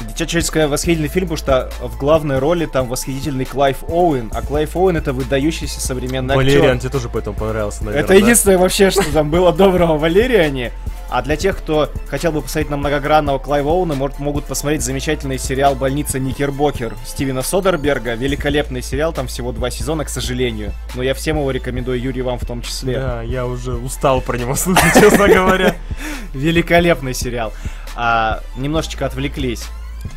Дитя 0.07 0.25
человеческое 0.25 0.67
восхитительный 0.67 1.09
фильм, 1.09 1.27
потому 1.27 1.37
что 1.37 1.71
в 1.81 1.97
главной 1.97 2.39
роли 2.39 2.65
там 2.65 2.87
восхитительный 2.87 3.45
Клайв 3.45 3.83
Оуэн, 3.87 4.31
а 4.33 4.41
Клайв 4.41 4.75
Оуэн 4.75 4.97
это 4.97 5.13
выдающийся 5.13 5.79
современный 5.81 6.35
актер. 6.35 6.59
Валериан 6.59 6.79
тебе 6.79 6.89
тоже 6.89 7.09
поэтому 7.09 7.35
понравился, 7.35 7.83
наверное. 7.83 8.03
Это 8.03 8.15
единственное 8.15 8.57
вообще, 8.57 8.89
что 8.89 9.03
там 9.11 9.29
было 9.29 9.51
доброго 9.51 9.97
Валериане. 9.97 10.71
А 11.11 11.21
для 11.21 11.35
тех, 11.35 11.57
кто 11.57 11.89
хотел 12.07 12.31
бы 12.31 12.41
посмотреть 12.41 12.69
на 12.69 12.77
многогранного 12.77 13.37
Клайва 13.37 13.69
Оуна, 13.69 13.95
может, 13.95 14.19
могут 14.19 14.45
посмотреть 14.45 14.81
замечательный 14.81 15.37
сериал 15.37 15.75
«Больница 15.75 16.19
Никербокер» 16.19 16.95
Стивена 17.05 17.43
Содерберга. 17.43 18.13
Великолепный 18.13 18.81
сериал, 18.81 19.11
там 19.11 19.27
всего 19.27 19.51
два 19.51 19.69
сезона, 19.71 20.05
к 20.05 20.09
сожалению. 20.09 20.71
Но 20.95 21.03
я 21.03 21.13
всем 21.13 21.37
его 21.37 21.51
рекомендую, 21.51 21.99
Юрий, 21.99 22.21
вам 22.21 22.39
в 22.39 22.45
том 22.45 22.61
числе. 22.61 22.97
Да, 22.97 23.21
я 23.23 23.45
уже 23.45 23.73
устал 23.73 24.21
про 24.21 24.37
него 24.37 24.55
слушать, 24.55 24.93
честно 24.93 25.27
говоря. 25.27 25.75
Великолепный 26.33 27.13
сериал. 27.13 27.51
А, 27.97 28.39
немножечко 28.55 29.05
отвлеклись. 29.05 29.65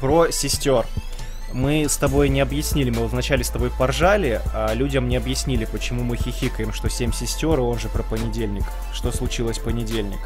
Про 0.00 0.30
сестер 0.30 0.86
мы 1.52 1.88
с 1.88 1.96
тобой 1.96 2.28
не 2.28 2.40
объяснили, 2.40 2.90
мы 2.90 3.06
вначале 3.08 3.42
с 3.42 3.48
тобой 3.48 3.70
поржали, 3.70 4.40
а 4.54 4.72
людям 4.74 5.08
не 5.08 5.16
объяснили, 5.16 5.64
почему 5.64 6.04
мы 6.04 6.16
хихикаем, 6.16 6.72
что 6.72 6.88
семь 6.88 7.12
сестер, 7.12 7.58
и 7.58 7.62
он 7.62 7.80
же 7.80 7.88
про 7.88 8.04
понедельник. 8.04 8.64
Что 8.92 9.10
случилось 9.12 9.58
в 9.58 9.64
понедельник? 9.64 10.18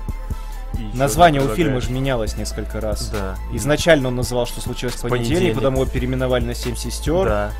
Название 0.94 1.42
у 1.42 1.48
фильма 1.54 1.80
же 1.80 1.90
менялось 1.90 2.36
несколько 2.36 2.80
раз. 2.80 3.10
Да. 3.10 3.36
Изначально 3.52 4.08
он 4.08 4.16
называл, 4.16 4.46
что 4.46 4.60
случилось 4.60 4.94
в 4.94 5.02
понедельник, 5.02 5.28
понедельник, 5.28 5.54
потом 5.56 5.74
его 5.74 5.86
переименовали 5.86 6.44
на 6.44 6.54
Семь 6.54 6.76
сестер. 6.76 7.24
Да. 7.26 7.52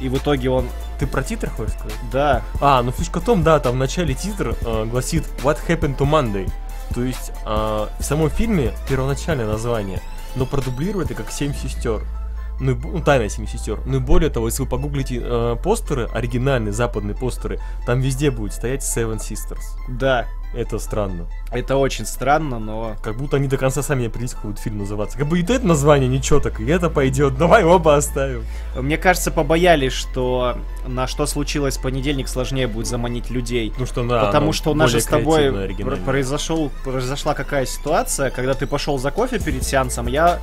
И 0.00 0.08
в 0.08 0.16
итоге 0.18 0.50
он... 0.50 0.68
Ты 0.98 1.06
про 1.06 1.22
титр 1.22 1.50
хочешь 1.50 1.74
сказать? 1.74 1.96
Да. 2.12 2.42
А, 2.60 2.82
ну 2.82 2.92
фишка 2.92 3.20
в 3.20 3.24
том, 3.24 3.42
да, 3.42 3.58
там 3.60 3.74
в 3.74 3.78
начале 3.78 4.14
титр 4.14 4.56
э, 4.60 4.84
гласит 4.84 5.24
What 5.42 5.58
happened 5.66 5.96
to 5.96 6.08
Monday? 6.08 6.50
То 6.94 7.02
есть 7.02 7.32
э, 7.44 7.46
в 7.46 8.02
самом 8.02 8.30
фильме 8.30 8.72
первоначальное 8.88 9.46
название, 9.46 10.00
но 10.34 10.46
продублирует 10.46 11.10
это 11.10 11.22
как 11.22 11.32
Семь 11.32 11.54
сестер. 11.54 12.02
Ну, 12.58 12.74
ну 12.74 13.02
тайна 13.02 13.28
семи 13.28 13.46
сестер. 13.46 13.80
Ну 13.84 13.98
и 13.98 14.00
более 14.00 14.30
того, 14.30 14.46
если 14.46 14.62
вы 14.62 14.68
погуглите 14.68 15.20
э, 15.22 15.56
постеры, 15.62 16.08
оригинальные 16.12 16.72
западные 16.72 17.14
постеры, 17.14 17.60
там 17.84 18.00
везде 18.00 18.30
будет 18.30 18.54
стоять 18.54 18.82
Seven 18.82 19.18
Sisters. 19.18 19.62
Да. 19.88 20.26
Это 20.56 20.78
странно. 20.78 21.26
Это 21.52 21.76
очень 21.76 22.06
странно, 22.06 22.58
но... 22.58 22.96
Как 23.02 23.18
будто 23.18 23.36
они 23.36 23.46
до 23.46 23.58
конца 23.58 23.82
сами 23.82 24.00
не 24.00 24.06
определились, 24.06 24.32
как 24.32 24.46
будет 24.46 24.58
фильм 24.58 24.78
называться. 24.78 25.18
Как 25.18 25.26
бы 25.26 25.38
и 25.38 25.42
это 25.42 25.66
название 25.66 26.08
ничего 26.08 26.40
так, 26.40 26.60
и 26.60 26.66
это 26.66 26.88
пойдет. 26.88 27.36
Давай 27.36 27.62
оба 27.62 27.96
оставим. 27.96 28.42
Мне 28.74 28.96
кажется, 28.96 29.30
побоялись, 29.30 29.92
что 29.92 30.56
на 30.86 31.06
что 31.06 31.26
случилось 31.26 31.76
в 31.76 31.82
понедельник 31.82 32.26
сложнее 32.28 32.68
будет 32.68 32.86
заманить 32.86 33.28
людей. 33.28 33.74
Ну 33.78 33.84
что, 33.84 34.02
да. 34.06 34.24
Потому 34.24 34.54
что 34.54 34.70
у 34.70 34.74
нас 34.74 34.90
же 34.90 35.00
с 35.00 35.04
тобой 35.04 35.52
произошел, 36.06 36.70
произошла 36.84 37.34
какая 37.34 37.66
ситуация, 37.66 38.30
когда 38.30 38.54
ты 38.54 38.66
пошел 38.66 38.96
за 38.98 39.10
кофе 39.10 39.38
перед 39.38 39.62
сеансом, 39.62 40.06
я 40.06 40.40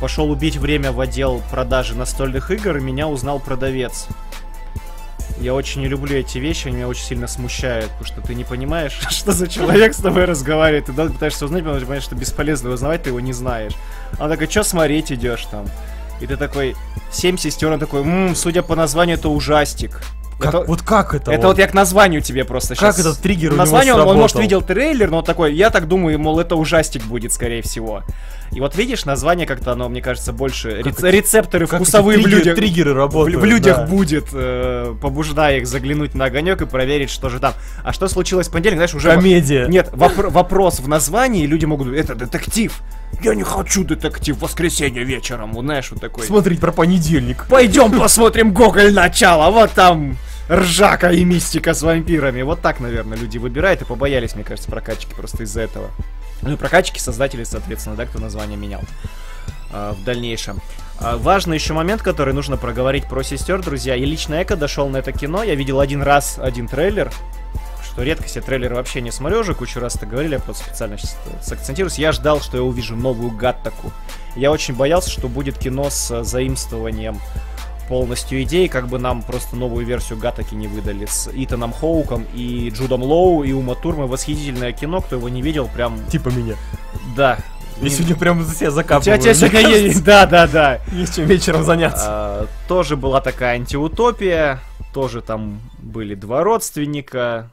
пошел 0.00 0.28
убить 0.30 0.56
время 0.56 0.90
в 0.90 1.00
отдел 1.00 1.42
продажи 1.52 1.94
настольных 1.94 2.50
игр, 2.50 2.76
и 2.76 2.80
меня 2.80 3.06
узнал 3.06 3.38
продавец. 3.38 4.08
Я 5.40 5.54
очень 5.54 5.82
не 5.82 5.88
люблю 5.88 6.16
эти 6.16 6.38
вещи, 6.38 6.68
они 6.68 6.76
меня 6.76 6.88
очень 6.88 7.04
сильно 7.04 7.28
смущают, 7.28 7.90
потому 7.90 8.06
что 8.06 8.20
ты 8.20 8.34
не 8.34 8.44
понимаешь, 8.44 8.98
что 9.10 9.32
за 9.32 9.48
человек 9.48 9.94
с 9.94 9.98
тобой 9.98 10.24
разговаривает. 10.24 10.86
Ты 10.86 10.92
пытаешься 10.92 11.44
узнать, 11.44 11.62
потому 11.62 11.78
что 11.78 11.86
понимаешь, 11.86 12.04
что 12.04 12.14
бесполезно 12.14 12.70
узнавать, 12.70 13.02
ты 13.04 13.10
его 13.10 13.20
не 13.20 13.32
знаешь. 13.32 13.72
Она 14.18 14.30
такая, 14.30 14.48
что 14.48 14.64
смотреть 14.64 15.12
идешь 15.12 15.46
там? 15.50 15.66
И 16.20 16.26
ты 16.26 16.36
такой, 16.36 16.74
семь 17.12 17.36
сестер, 17.36 17.70
он 17.70 17.78
такой, 17.78 18.02
ммм, 18.02 18.34
судя 18.34 18.62
по 18.62 18.74
названию, 18.74 19.16
это 19.16 19.28
ужастик. 19.28 20.02
Как, 20.38 20.54
это, 20.54 20.64
вот 20.64 20.82
как 20.82 21.14
это? 21.14 21.32
Это 21.32 21.42
вот? 21.42 21.48
вот 21.48 21.58
я 21.58 21.66
к 21.66 21.74
названию 21.74 22.20
тебе 22.20 22.44
просто 22.44 22.74
сейчас. 22.74 22.96
Как 22.96 23.04
этот 23.04 23.18
триггер 23.18 23.54
Название 23.54 23.94
он, 23.94 24.06
он, 24.06 24.16
может, 24.16 24.38
видел 24.38 24.62
трейлер, 24.62 25.10
но 25.10 25.22
такой, 25.22 25.54
я 25.54 25.70
так 25.70 25.88
думаю, 25.88 26.18
мол, 26.18 26.38
это 26.38 26.54
ужастик 26.54 27.02
будет, 27.04 27.32
скорее 27.32 27.62
всего. 27.62 28.04
И 28.52 28.60
вот 28.60 28.76
видишь, 28.76 29.04
название 29.04 29.46
как-то 29.46 29.72
оно, 29.72 29.88
мне 29.88 30.00
кажется, 30.00 30.32
больше 30.32 30.82
как 30.82 31.02
рецепторы 31.02 31.66
как 31.66 31.80
вкусовые 31.80 32.18
триггер, 32.18 32.30
в 32.30 32.38
людях. 32.38 32.56
Триггеры 32.56 32.94
работают. 32.94 33.40
В, 33.40 33.42
в 33.42 33.44
людях 33.44 33.76
да. 33.78 33.86
будет, 33.86 34.28
э, 34.32 34.94
побуждая 35.02 35.58
их 35.58 35.66
заглянуть 35.66 36.14
на 36.14 36.26
огонек 36.26 36.62
и 36.62 36.66
проверить, 36.66 37.10
что 37.10 37.28
же 37.28 37.40
там. 37.40 37.54
А 37.82 37.92
что 37.92 38.08
случилось 38.08 38.48
в 38.48 38.52
понедельник, 38.52 38.78
знаешь, 38.78 38.94
уже... 38.94 39.10
Комедия. 39.10 39.66
Нет, 39.66 39.90
воп- 39.92 40.30
вопрос 40.30 40.80
в 40.80 40.88
названии, 40.88 41.46
люди 41.46 41.64
могут... 41.64 41.88
Это 41.88 42.14
детектив. 42.14 42.72
Я 43.22 43.34
не 43.34 43.42
хочу 43.42 43.84
детектив 43.84 44.36
в 44.36 44.40
воскресенье 44.40 45.04
вечером, 45.04 45.52
вот 45.52 45.64
знаешь, 45.64 45.90
вот 45.90 46.00
такой. 46.00 46.24
Смотреть 46.24 46.60
про 46.60 46.72
понедельник. 46.72 47.46
Пойдем 47.48 47.98
посмотрим 47.98 48.52
Гоголь 48.52 48.92
начало, 48.92 49.50
вот 49.50 49.72
там 49.72 50.16
ржака 50.48 51.10
и 51.10 51.24
мистика 51.24 51.74
с 51.74 51.82
вампирами. 51.82 52.42
Вот 52.42 52.60
так, 52.60 52.80
наверное, 52.80 53.18
люди 53.18 53.38
выбирают 53.38 53.82
и 53.82 53.84
побоялись, 53.84 54.34
мне 54.34 54.44
кажется, 54.44 54.70
прокатчики 54.70 55.14
просто 55.14 55.42
из-за 55.42 55.62
этого. 55.62 55.90
Ну 56.42 56.52
и 56.52 56.56
прокатчики, 56.56 56.98
создатели, 57.00 57.44
соответственно, 57.44 57.96
да, 57.96 58.06
кто 58.06 58.18
название 58.20 58.56
менял 58.56 58.82
э, 59.72 59.94
в 59.98 60.04
дальнейшем. 60.04 60.60
Э, 61.00 61.16
важный 61.16 61.56
еще 61.56 61.74
момент, 61.74 62.02
который 62.02 62.32
нужно 62.32 62.56
проговорить 62.56 63.08
про 63.08 63.22
сестер, 63.22 63.60
друзья. 63.60 63.96
И 63.96 64.04
лично 64.04 64.42
Эко 64.42 64.56
дошел 64.56 64.88
на 64.88 64.98
это 64.98 65.12
кино. 65.12 65.42
Я 65.42 65.54
видел 65.54 65.80
один 65.80 66.02
раз 66.02 66.38
один 66.38 66.68
трейлер. 66.68 67.10
Что 67.98 68.04
редкость, 68.04 68.36
я 68.36 68.42
трейлеры 68.42 68.76
вообще 68.76 69.00
не 69.00 69.10
смотрю 69.10 69.40
уже, 69.40 69.54
кучу 69.54 69.80
раз 69.80 69.96
это 69.96 70.06
говорили, 70.06 70.34
я 70.34 70.38
просто 70.38 70.62
специально 70.62 70.96
сейчас 70.96 71.18
сакцентируюсь. 71.42 71.98
Я 71.98 72.12
ждал, 72.12 72.40
что 72.40 72.56
я 72.56 72.62
увижу 72.62 72.94
новую 72.94 73.32
Гаттаку. 73.32 73.90
Я 74.36 74.52
очень 74.52 74.74
боялся, 74.76 75.10
что 75.10 75.26
будет 75.26 75.58
кино 75.58 75.90
с 75.90 76.22
заимствованием 76.22 77.18
полностью 77.88 78.40
идей, 78.44 78.68
как 78.68 78.86
бы 78.86 79.00
нам 79.00 79.20
просто 79.22 79.56
новую 79.56 79.84
версию 79.84 80.20
Гатаки 80.20 80.54
не 80.54 80.68
выдали 80.68 81.06
с 81.06 81.28
Итаном 81.34 81.72
Хоуком 81.72 82.24
и 82.34 82.72
Джудом 82.72 83.02
Лоу 83.02 83.42
и 83.42 83.50
Ума 83.50 83.74
Турмой. 83.74 84.06
Восхитительное 84.06 84.70
кино, 84.70 85.00
кто 85.00 85.16
его 85.16 85.28
не 85.28 85.42
видел, 85.42 85.66
прям... 85.66 85.98
Типа 86.06 86.28
меня. 86.28 86.54
Да. 87.16 87.38
Я 87.80 87.90
сегодня 87.90 88.14
прям 88.14 88.44
за 88.44 88.54
себя 88.54 88.70
закапываю. 88.70 89.18
У 89.18 89.20
тебя 89.20 89.34
сегодня 89.34 89.76
есть, 89.76 90.04
да, 90.04 90.24
да, 90.26 90.46
да. 90.46 90.78
Есть 90.92 91.16
чем 91.16 91.26
вечером 91.26 91.64
заняться. 91.64 92.04
А, 92.06 92.46
тоже 92.68 92.96
была 92.96 93.20
такая 93.20 93.56
антиутопия, 93.56 94.60
тоже 94.94 95.20
там 95.20 95.58
были 95.80 96.14
два 96.14 96.44
родственника, 96.44 97.50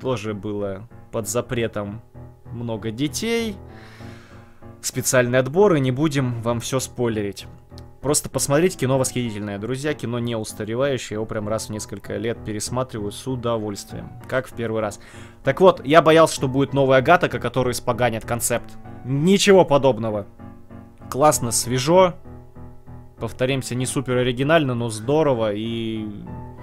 тоже 0.00 0.34
было 0.34 0.88
под 1.12 1.28
запретом 1.28 2.02
много 2.52 2.90
детей, 2.90 3.56
специальные 4.80 5.40
отборы, 5.40 5.80
не 5.80 5.90
будем 5.90 6.40
вам 6.42 6.60
все 6.60 6.80
спойлерить. 6.80 7.46
Просто 8.00 8.30
посмотреть 8.30 8.76
кино 8.76 8.96
восхитительное, 8.96 9.58
друзья. 9.58 9.92
Кино 9.92 10.20
не 10.20 10.36
устаревающее, 10.36 11.16
его 11.16 11.26
прям 11.26 11.48
раз 11.48 11.66
в 11.66 11.70
несколько 11.70 12.16
лет 12.16 12.38
пересматриваю 12.44 13.10
с 13.10 13.26
удовольствием. 13.26 14.12
Как 14.28 14.46
в 14.46 14.52
первый 14.54 14.80
раз. 14.80 15.00
Так 15.42 15.60
вот, 15.60 15.84
я 15.84 16.00
боялся, 16.00 16.34
что 16.34 16.46
будет 16.46 16.72
новая 16.72 17.02
Гатака, 17.02 17.40
который 17.40 17.72
испоганит 17.72 18.24
концепт. 18.24 18.78
Ничего 19.04 19.64
подобного. 19.64 20.26
Классно, 21.10 21.50
свежо. 21.50 22.14
Повторимся, 23.18 23.74
не 23.74 23.84
супер 23.84 24.18
оригинально, 24.18 24.74
но 24.74 24.90
здорово 24.90 25.52
и 25.52 26.06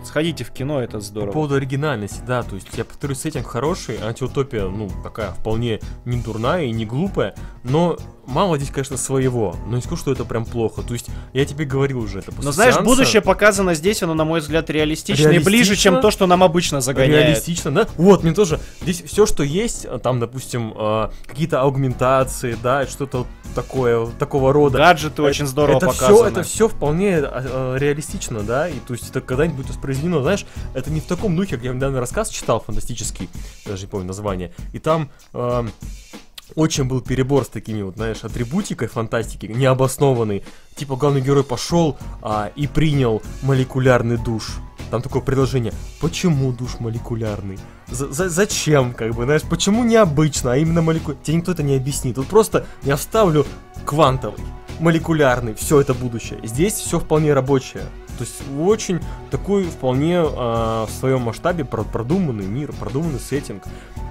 Сходите 0.06 0.44
в 0.44 0.52
кино, 0.52 0.82
это 0.82 1.00
здорово. 1.00 1.28
По 1.28 1.34
поводу 1.34 1.56
оригинальности, 1.56 2.22
да, 2.26 2.44
то 2.44 2.56
есть, 2.56 2.68
я 2.78 2.86
повторюсь, 2.86 3.20
сеттинг 3.20 3.48
хороший, 3.48 3.98
антиутопия, 4.02 4.68
ну, 4.68 4.90
такая 5.04 5.32
вполне 5.32 5.80
не 6.06 6.22
дурная 6.22 6.66
и 6.66 6.72
не 6.72 6.86
глупая, 6.86 7.36
но 7.64 7.98
мало 8.28 8.58
здесь, 8.58 8.70
конечно, 8.70 8.98
своего, 8.98 9.56
но 9.68 9.76
не 9.76 9.82
скажу, 9.82 9.98
что 9.98 10.12
это 10.12 10.26
прям 10.26 10.46
плохо. 10.46 10.82
То 10.82 10.94
есть, 10.94 11.08
я 11.34 11.46
тебе 11.46 11.66
говорил 11.66 12.00
уже 12.00 12.20
это 12.20 12.32
Но 12.42 12.52
знаешь, 12.52 12.76
сеанса. 12.76 12.90
будущее 12.90 13.22
показано 13.22 13.74
здесь, 13.74 14.04
оно, 14.04 14.14
на 14.14 14.26
мой 14.26 14.40
взгляд, 14.40 14.70
реалистично, 14.70 15.30
и 15.30 15.40
ближе, 15.40 15.76
чем 15.76 16.02
то, 16.02 16.12
что 16.12 16.28
нам 16.28 16.44
обычно 16.44 16.82
загоняет. 16.82 17.28
Реалистично, 17.28 17.72
да? 17.72 17.88
Вот, 17.98 18.24
мне 18.24 18.34
тоже. 18.34 18.60
Здесь 18.82 19.04
все, 19.04 19.26
что 19.26 19.44
есть, 19.44 19.88
там, 20.02 20.20
допустим, 20.20 20.74
э, 20.76 21.10
какие-то 21.26 21.62
аугментации, 21.62 22.58
да, 22.62 22.86
что-то 22.88 23.26
такое, 23.54 24.08
такого 24.20 24.52
рода. 24.54 24.78
Гаджеты 24.78 25.14
это, 25.14 25.24
очень 25.24 25.48
здорово 25.48 25.78
это 25.78 25.88
показаны. 25.88 26.16
Все, 26.16 26.28
это 26.28 26.44
все 26.44 26.68
вполне 26.68 27.22
э, 27.22 27.78
реалистично, 27.80 28.42
да, 28.42 28.68
и 28.68 28.80
то 28.80 28.94
есть 28.94 29.10
это 29.10 29.22
когда-нибудь 29.22 29.58
будет 29.58 29.70
воспроизведено, 29.70 30.22
знаешь, 30.22 30.46
это 30.74 30.92
не 30.92 31.00
в 31.00 31.06
таком 31.06 31.36
духе, 31.36 31.56
как 31.56 31.66
я 31.66 31.74
недавно 31.74 32.00
рассказ 32.00 32.30
читал, 32.30 32.60
фантастический, 32.60 33.30
даже 33.66 33.84
не 33.84 33.88
помню 33.88 34.08
название, 34.08 34.54
и 34.74 34.80
там... 34.80 35.10
Э, 35.34 35.66
очень 36.54 36.84
был 36.84 37.02
перебор 37.02 37.46
с 37.46 37.48
такими 37.48 37.82
вот, 37.82 37.96
знаешь, 37.96 38.24
атрибутикой 38.24 38.88
фантастики, 38.88 39.48
необоснованный. 39.48 40.44
Типа 40.76 40.96
главный 40.96 41.22
герой 41.22 41.44
пошел 41.44 41.98
а, 42.22 42.52
и 42.56 42.68
принял 42.68 43.22
молекулярный 43.42 44.18
душ. 44.18 44.58
Там 44.92 45.02
такое 45.02 45.22
предложение. 45.22 45.74
Почему 46.00 46.52
душ 46.52 46.80
молекулярный? 46.80 47.58
За 47.88 48.06
-за 48.06 48.30
Зачем, 48.30 48.94
как 48.94 49.16
бы, 49.16 49.24
знаешь, 49.24 49.42
почему 49.42 49.84
необычно, 49.84 50.54
а 50.54 50.58
именно 50.58 50.82
молекулярный? 50.82 51.24
Тебе 51.24 51.38
никто 51.38 51.52
это 51.52 51.64
не 51.64 51.76
объяснит. 51.76 52.16
Тут 52.16 52.28
просто 52.28 52.66
я 52.84 52.96
вставлю 52.96 53.46
квантовый, 53.86 54.40
молекулярный, 54.80 55.56
все 55.56 55.82
это 55.82 55.94
будущее. 55.94 56.40
Здесь 56.44 56.74
все 56.74 57.00
вполне 57.00 57.34
рабочее. 57.34 57.84
То 58.18 58.24
есть 58.24 58.42
очень 58.58 59.00
такой 59.32 59.66
вполне 59.66 60.16
э, 60.16 60.24
в 60.24 60.90
своем 60.90 61.22
масштабе 61.22 61.66
продуманный 61.66 62.46
мир, 62.46 62.72
продуманный 62.74 63.20
сеттинг 63.20 63.64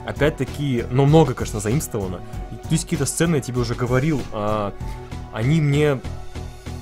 опять-таки, 0.07 0.85
но 0.91 1.07
много, 1.07 1.35
конечно, 1.35 1.61
заимствовано. 1.61 2.19
То 2.51 2.71
есть 2.71 2.85
какие-то 2.85 3.07
сцены, 3.07 3.37
я 3.37 3.41
тебе 3.41 3.61
уже 3.61 3.75
говорил, 3.75 4.23
а, 4.33 4.73
они 5.33 5.61
мне, 5.61 6.01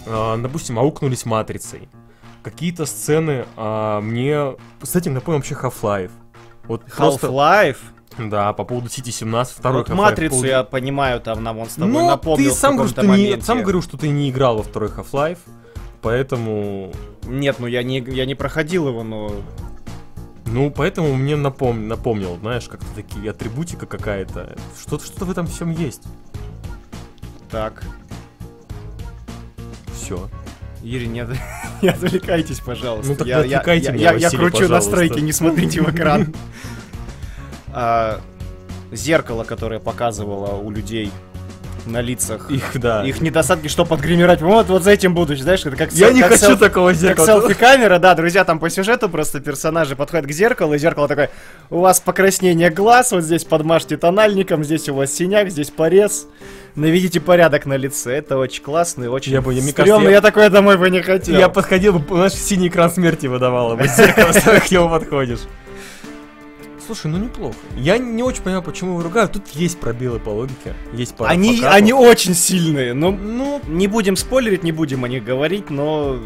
а, 0.06 0.36
допустим, 0.36 0.78
аукнулись 0.78 1.24
матрицей. 1.24 1.88
Какие-то 2.42 2.86
сцены 2.86 3.46
а, 3.56 4.00
мне 4.00 4.56
с 4.82 4.96
этим 4.96 5.14
напомнил 5.14 5.38
вообще 5.38 5.54
Half-Life. 5.54 6.10
Вот 6.64 6.84
Half-Life? 6.88 7.78
Да, 8.18 8.52
по 8.52 8.64
поводу 8.64 8.88
City 8.88 9.10
17, 9.10 9.56
второй 9.56 9.84
вот 9.84 9.88
Матрицу 9.88 10.32
поводу... 10.32 10.48
я 10.48 10.64
понимаю, 10.64 11.20
там 11.20 11.42
нам 11.42 11.58
он 11.58 11.68
с 11.68 11.74
тобой 11.74 11.90
ну, 11.90 12.06
напомнил 12.06 12.50
ты 12.50 12.54
сам, 12.54 12.76
говоришь, 12.76 12.94
ты 12.94 13.06
не, 13.06 13.40
сам 13.40 13.62
говорил, 13.62 13.80
что 13.80 13.96
ты 13.96 14.10
не 14.10 14.28
играл 14.28 14.58
во 14.58 14.62
второй 14.62 14.90
Half-Life, 14.90 15.38
поэтому... 16.02 16.92
Нет, 17.24 17.56
ну 17.58 17.66
я 17.66 17.82
не, 17.82 18.00
я 18.00 18.26
не 18.26 18.34
проходил 18.34 18.88
его, 18.88 19.02
но 19.02 19.32
ну, 20.52 20.70
поэтому 20.70 21.14
мне 21.14 21.36
напом... 21.36 21.88
напомнил, 21.88 22.36
знаешь, 22.40 22.68
как-то 22.68 22.86
такие 22.94 23.30
атрибутика 23.30 23.86
какая-то. 23.86 24.54
Что-то 24.78 25.06
что 25.06 25.24
в 25.24 25.30
этом 25.30 25.46
всем 25.46 25.70
есть. 25.70 26.02
Так. 27.50 27.82
Все. 29.94 30.28
Юрий, 30.82 31.06
не, 31.06 31.26
не 31.82 31.88
отвлекайтесь, 31.88 32.60
пожалуйста. 32.60 33.12
Ну 33.12 33.16
так 33.16 33.26
я, 33.26 33.44
я, 33.44 33.62
я, 33.62 33.92
меня, 33.92 34.12
я, 34.12 34.16
я 34.18 34.30
кручу 34.30 34.58
пожалуйста. 34.58 34.74
настройки, 34.74 35.20
не 35.20 35.32
смотрите 35.32 35.80
в 35.80 35.90
экран. 35.90 36.34
А, 37.74 38.20
зеркало, 38.90 39.44
которое 39.44 39.80
показывало 39.80 40.58
у 40.58 40.70
людей 40.70 41.10
на 41.86 42.00
лицах. 42.00 42.50
Их, 42.50 42.78
да. 42.80 43.04
Их 43.04 43.20
недостатки, 43.20 43.68
что 43.68 43.84
подгримировать. 43.84 44.40
Вот, 44.40 44.68
вот 44.68 44.82
за 44.82 44.92
этим 44.92 45.14
будущее, 45.14 45.44
знаешь, 45.44 45.64
это 45.64 45.76
как 45.76 45.92
Я 45.92 46.08
сел, 46.08 46.14
не 46.14 46.20
как 46.20 46.32
хочу 46.32 46.46
сел, 46.46 46.58
такого 46.58 46.92
зеркала. 46.92 47.26
Как 47.26 47.36
селфи-камера, 47.36 47.98
да, 47.98 48.14
друзья, 48.14 48.44
там 48.44 48.58
по 48.58 48.70
сюжету 48.70 49.08
просто 49.08 49.40
персонажи 49.40 49.96
подходят 49.96 50.26
к 50.26 50.30
зеркалу, 50.30 50.74
и 50.74 50.78
зеркало 50.78 51.08
такое, 51.08 51.30
у 51.70 51.80
вас 51.80 52.00
покраснение 52.00 52.70
глаз, 52.70 53.12
вот 53.12 53.22
здесь 53.22 53.44
подмажьте 53.44 53.96
тональником, 53.96 54.64
здесь 54.64 54.88
у 54.88 54.94
вас 54.94 55.12
синяк, 55.12 55.50
здесь 55.50 55.70
порез. 55.70 56.26
Наведите 56.74 57.20
порядок 57.20 57.66
на 57.66 57.76
лице, 57.76 58.16
это 58.16 58.38
очень 58.38 58.62
классно 58.62 59.04
и 59.04 59.06
очень 59.06 59.32
я 59.32 59.42
бы, 59.42 59.52
мне 59.52 59.72
кажется, 59.72 60.02
я... 60.02 60.10
я 60.10 60.20
такое 60.22 60.48
домой 60.48 60.78
бы 60.78 60.88
не 60.88 61.02
хотел. 61.02 61.38
Я 61.38 61.50
подходил 61.50 61.98
бы, 61.98 62.16
знаешь, 62.16 62.32
синий 62.32 62.68
экран 62.68 62.90
смерти 62.90 63.26
выдавало 63.26 63.76
бы 63.76 63.86
зеркало, 63.86 64.32
к 64.60 64.70
нему 64.70 64.88
подходишь. 64.88 65.40
Слушай, 66.86 67.10
ну 67.10 67.18
неплохо. 67.18 67.56
Я 67.76 67.98
не 67.98 68.22
очень 68.22 68.42
понимаю, 68.42 68.62
почему 68.62 68.96
вы 68.96 69.02
ругают. 69.02 69.32
Тут 69.32 69.48
есть 69.48 69.78
пробелы 69.78 70.18
по 70.18 70.30
логике. 70.30 70.74
Есть 70.92 71.14
пара 71.14 71.30
они, 71.30 71.62
они 71.64 71.92
очень 71.92 72.34
сильные. 72.34 72.92
Но, 72.92 73.12
ну, 73.12 73.60
не 73.66 73.86
будем 73.86 74.16
спойлерить, 74.16 74.62
не 74.62 74.72
будем 74.72 75.04
о 75.04 75.08
них 75.08 75.24
говорить, 75.24 75.70
но 75.70 76.18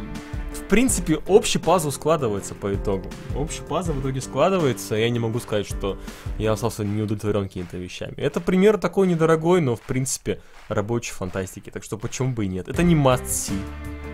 в 0.67 0.69
принципе, 0.69 1.21
общий 1.29 1.61
пазл 1.61 1.93
складывается 1.93 2.57
по 2.57 2.75
итогу. 2.75 3.09
Общий 3.37 3.63
пазл 3.63 3.93
в 3.93 4.01
итоге 4.01 4.21
складывается, 4.21 4.97
я 4.97 5.09
не 5.11 5.21
могу 5.21 5.39
сказать, 5.39 5.65
что 5.65 5.97
я 6.39 6.51
остался 6.51 6.85
не 6.85 7.03
удовлетворен 7.03 7.45
какими-то 7.45 7.77
вещами. 7.77 8.15
Это 8.17 8.41
пример 8.41 8.77
такой 8.77 9.07
недорогой, 9.07 9.61
но, 9.61 9.77
в 9.77 9.81
принципе, 9.83 10.41
рабочей 10.69 11.13
фантастики, 11.13 11.71
так 11.71 11.85
что 11.85 11.97
почему 11.99 12.33
бы 12.33 12.47
и 12.47 12.49
нет. 12.49 12.67
Это 12.67 12.83
не 12.83 12.97
must 12.97 13.27
see, 13.27 13.61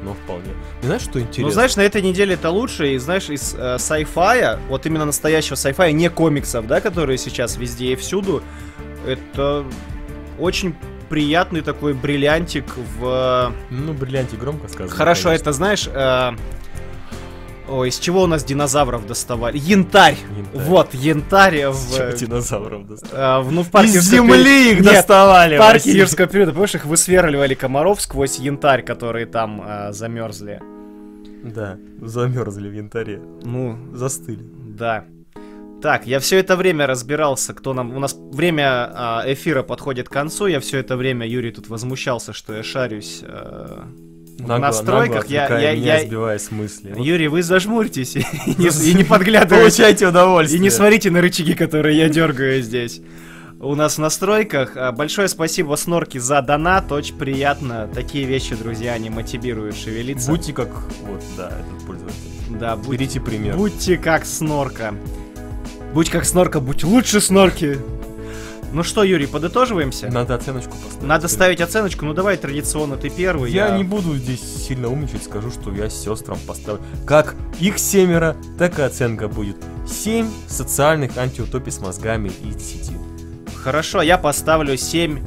но 0.05 0.13
вполне. 0.13 0.51
Не 0.83 0.89
знаешь, 0.89 1.03
что 1.03 1.19
интересно? 1.21 1.45
Ну, 1.45 1.51
знаешь, 1.53 1.77
на 1.77 1.81
этой 1.81 2.03
неделе 2.03 2.35
это 2.35 2.51
лучше, 2.51 2.93
и 2.93 2.99
знаешь, 2.99 3.31
из 3.31 3.55
э, 3.55 3.77
sci-fi, 3.77 4.59
вот 4.69 4.85
именно 4.85 5.07
настоящего 5.07 5.55
sci-fi, 5.55 5.91
не 5.93 6.11
комиксов, 6.11 6.67
да, 6.67 6.83
которые 6.83 7.17
сейчас 7.17 7.57
везде 7.57 7.95
и 7.95 7.97
всюду, 7.97 8.43
это 9.07 9.65
очень 10.39 10.75
приятный 11.13 11.61
такой 11.61 11.93
бриллиантик 11.93 12.65
в... 12.99 13.53
Ну, 13.69 13.93
бриллиантик 13.93 14.39
громко 14.39 14.67
сказано. 14.69 14.97
Хорошо, 14.97 15.25
конечно. 15.25 15.43
это 15.43 15.53
знаешь... 15.53 15.87
Э... 15.93 16.31
Ой, 17.69 17.91
из 17.91 17.99
чего 17.99 18.23
у 18.23 18.27
нас 18.27 18.43
динозавров 18.45 19.07
доставали? 19.07 19.59
Янтарь! 19.59 20.17
янтарь. 20.35 20.63
Вот, 20.63 20.95
янтарь 20.95 21.67
в... 21.67 21.95
Чего 21.95 22.11
динозавров 22.13 22.87
доставали? 22.87 23.47
Э, 23.47 23.51
ну, 23.51 23.63
в 23.63 23.71
парке... 23.71 23.99
Из 23.99 24.09
земли 24.09 24.73
их 24.73 24.81
Нет, 24.81 24.95
доставали! 24.95 25.57
в 25.57 25.59
парке 25.59 25.93
юрского 25.93 26.29
периода, 26.29 26.53
помнишь, 26.53 26.77
их 26.77 26.87
высверливали 26.87 27.53
комаров 27.53 28.01
сквозь 28.01 28.39
янтарь, 28.39 28.83
которые 28.83 29.27
там 29.27 29.63
э, 29.63 29.93
замерзли. 29.93 30.63
Да, 31.45 31.77
замерзли 32.01 32.71
в 32.71 32.73
янтаре. 32.73 33.21
Ну, 33.43 33.77
застыли. 33.93 34.47
Да. 34.79 35.05
Так, 35.83 36.07
я 36.07 36.21
все 36.21 36.39
это 36.39 36.57
время 36.57 36.87
разбирался, 36.87 37.55
кто 37.55 37.75
нам... 37.75 37.95
У 37.95 37.99
нас 37.99 38.17
время 38.17 38.91
а, 38.95 39.25
эфира 39.27 39.65
подходит 39.65 40.09
к 40.09 40.13
концу, 40.13 40.47
я 40.47 40.61
все 40.61 40.79
это 40.79 40.97
время, 40.97 41.27
Юрий 41.27 41.51
тут 41.51 41.69
возмущался, 41.69 42.33
что 42.33 42.55
я 42.55 42.63
шарюсь 42.63 43.21
э, 43.23 43.83
нагло, 44.39 44.55
в 44.55 44.61
настройках. 44.61 45.29
Нагло 45.29 45.57
я, 45.57 45.71
я, 45.71 45.75
меня, 45.75 45.99
я... 45.99 46.07
сбивая 46.07 46.39
с 46.39 46.53
мысли. 46.53 46.95
Юрий, 46.97 47.27
вы 47.27 47.43
зажмурьтесь 47.43 48.15
и, 48.15 48.21
не, 48.47 48.95
не 48.95 49.05
подглядывайте. 49.09 49.57
Получайте 49.57 50.07
удовольствие. 50.07 50.61
И 50.61 50.63
не 50.63 50.71
смотрите 50.71 51.11
на 51.11 51.21
рычаги, 51.21 51.55
которые 51.55 51.99
я 51.99 52.09
дергаю 52.09 52.63
здесь. 52.63 53.01
У 53.59 53.75
нас 53.75 53.97
в 53.97 53.99
настройках. 53.99 54.77
А, 54.77 54.93
большое 54.93 55.27
спасибо 55.27 55.75
Снорки 55.75 56.19
за 56.19 56.43
донат, 56.43 56.93
очень 56.93 57.17
приятно. 57.17 57.89
Такие 57.93 58.25
вещи, 58.25 58.55
друзья, 58.55 58.93
они 58.93 59.11
мотивируют 59.11 59.77
шевелиться. 59.77 60.31
Будьте 60.31 60.53
как, 60.53 60.69
вот, 61.03 61.23
да, 61.37 61.49
этот 61.49 61.87
пользователь. 61.87 62.19
Да, 62.51 62.77
будь, 62.77 62.99
Берите 62.99 63.21
пример. 63.21 63.57
Будьте 63.57 63.97
как 63.97 64.25
Снорка. 64.25 64.95
Будь 65.93 66.09
как 66.09 66.25
снорка, 66.25 66.61
будь 66.61 66.85
лучше 66.85 67.21
снорки. 67.21 67.79
Ну 68.73 68.83
что, 68.83 69.05
Юрий, 69.05 69.27
подытоживаемся? 69.27 70.09
Надо 70.09 70.35
оценочку 70.35 70.71
поставить. 70.71 71.03
Надо 71.03 71.29
ставить 71.29 71.61
оценочку. 71.61 72.07
Ну 72.07 72.15
давай 72.15 72.39
традиционно 72.39 72.97
ты 72.97 73.11
первый. 73.11 73.53
Я, 73.53 73.69
я... 73.69 73.77
не 73.77 73.85
буду 73.85 74.17
здесь 74.17 74.41
сильно 74.41 74.89
умничать, 74.89 75.25
скажу, 75.25 75.51
что 75.51 75.71
я 75.71 75.91
сестрам 75.91 76.39
поставлю. 76.47 76.81
Как 77.07 77.35
их 77.61 77.79
семеро, 77.79 78.35
так 78.59 78.79
и 78.79 78.83
оценка 78.83 79.29
будет. 79.29 79.57
7 79.87 80.31
социальных 80.49 81.19
антиутопий 81.19 81.71
с 81.71 81.81
мозгами 81.81 82.31
из 82.43 82.57
10. 82.57 82.93
Хорошо, 83.63 84.01
я 84.01 84.17
поставлю 84.17 84.79
7 84.79 85.19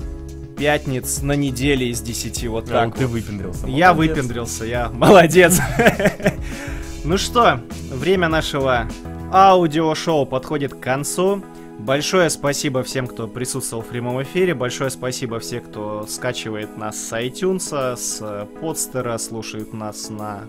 пятниц 0.57 1.22
на 1.22 1.34
неделе 1.34 1.89
из 1.89 2.01
10. 2.01 2.47
Вот 2.47 2.68
а, 2.70 2.72
так. 2.72 2.86
Ну, 2.86 2.89
вот. 2.89 2.97
ты 2.97 3.05
выпендрился. 3.07 3.68
Молодец. 3.68 3.78
Я 3.78 3.93
выпендрился, 3.93 4.66
я 4.66 4.89
молодец. 4.89 5.61
Ну 7.03 7.20
что, 7.20 7.61
время 7.91 8.30
нашего 8.30 8.88
аудиошоу 9.36 10.25
подходит 10.25 10.73
к 10.73 10.79
концу. 10.79 11.43
Большое 11.77 12.29
спасибо 12.29 12.83
всем, 12.83 13.05
кто 13.05 13.27
присутствовал 13.27 13.83
в 13.83 13.88
прямом 13.88 14.23
эфире. 14.23 14.55
Большое 14.55 14.89
спасибо 14.89 15.39
всем, 15.39 15.61
кто 15.61 16.05
скачивает 16.07 16.77
нас 16.77 16.97
с 16.97 17.11
iTunes, 17.11 17.97
с 17.97 18.47
подстера, 18.61 19.17
слушает 19.17 19.73
нас 19.73 20.09
на 20.09 20.43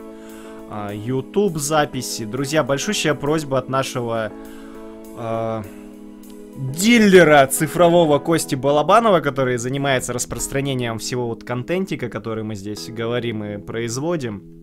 uh, 0.71 0.97
YouTube 0.97 1.59
записи. 1.59 2.25
Друзья, 2.25 2.63
большущая 2.63 3.15
просьба 3.15 3.59
от 3.59 3.69
нашего 3.69 4.31
uh, 5.17 5.67
дилера 6.57 7.45
цифрового 7.49 8.21
Кости 8.21 8.55
Балабанова, 8.55 9.19
который 9.19 9.57
занимается 9.57 10.13
распространением 10.13 11.01
всего 11.01 11.27
вот 11.27 11.43
контентика, 11.43 12.09
который 12.09 12.45
мы 12.45 12.55
здесь 12.55 12.89
говорим 12.89 13.43
и 13.43 13.57
производим. 13.59 14.56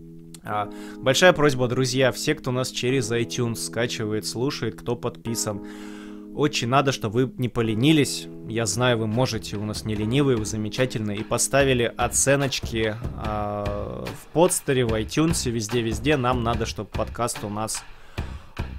А, 0.45 0.69
большая 0.97 1.33
просьба, 1.33 1.67
друзья, 1.67 2.11
все, 2.11 2.35
кто 2.35 2.51
нас 2.51 2.69
через 2.69 3.11
iTunes 3.11 3.55
скачивает, 3.55 4.25
слушает, 4.25 4.75
кто 4.75 4.95
подписан. 4.95 5.61
Очень 6.35 6.67
надо, 6.67 6.91
чтобы 6.91 7.25
вы 7.25 7.33
не 7.37 7.47
поленились. 7.47 8.27
Я 8.49 8.65
знаю, 8.65 8.97
вы 8.97 9.07
можете, 9.07 9.55
у 9.55 9.63
нас 9.65 9.85
не 9.85 9.95
ленивые, 9.95 10.35
вы 10.35 10.45
замечательные. 10.45 11.19
И 11.19 11.23
поставили 11.23 11.93
оценочки 11.95 12.95
э, 12.95 14.05
в 14.05 14.27
подстере, 14.33 14.85
в 14.85 14.93
iTunes, 14.93 15.49
везде-везде. 15.49 16.17
Нам 16.17 16.43
надо, 16.43 16.65
чтобы 16.65 16.89
подкаст 16.89 17.43
у 17.43 17.49
нас 17.49 17.83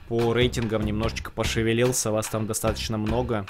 по 0.09 0.33
рейтингам 0.33 0.85
немножечко 0.85 1.31
пошевелился, 1.31 2.11
вас 2.11 2.27
там 2.27 2.47
достаточно 2.47 2.99
много. 2.99 3.47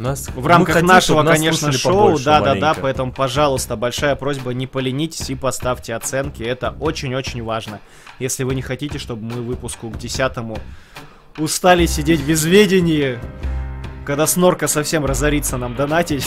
Нас, 0.00 0.30
в 0.34 0.46
рамках 0.46 0.76
хотим, 0.76 0.88
нашего, 0.88 1.22
конечно, 1.22 1.72
шоу, 1.72 2.18
да-да-да, 2.18 2.72
поэтому, 2.72 3.12
пожалуйста, 3.12 3.76
большая 3.76 4.16
просьба, 4.16 4.52
не 4.52 4.66
поленитесь 4.66 5.28
и 5.28 5.34
поставьте 5.34 5.94
оценки, 5.94 6.42
это 6.42 6.74
очень-очень 6.80 7.44
важно. 7.44 7.80
Если 8.18 8.44
вы 8.44 8.54
не 8.54 8.62
хотите, 8.62 8.98
чтобы 8.98 9.22
мы 9.22 9.42
выпуску 9.42 9.90
к 9.90 9.98
десятому 9.98 10.56
устали 11.36 11.84
сидеть 11.84 12.22
без 12.22 12.44
ведения, 12.44 13.20
когда 14.06 14.26
снорка 14.26 14.68
совсем 14.68 15.04
разорится 15.04 15.58
нам 15.58 15.74
донатить, 15.76 16.26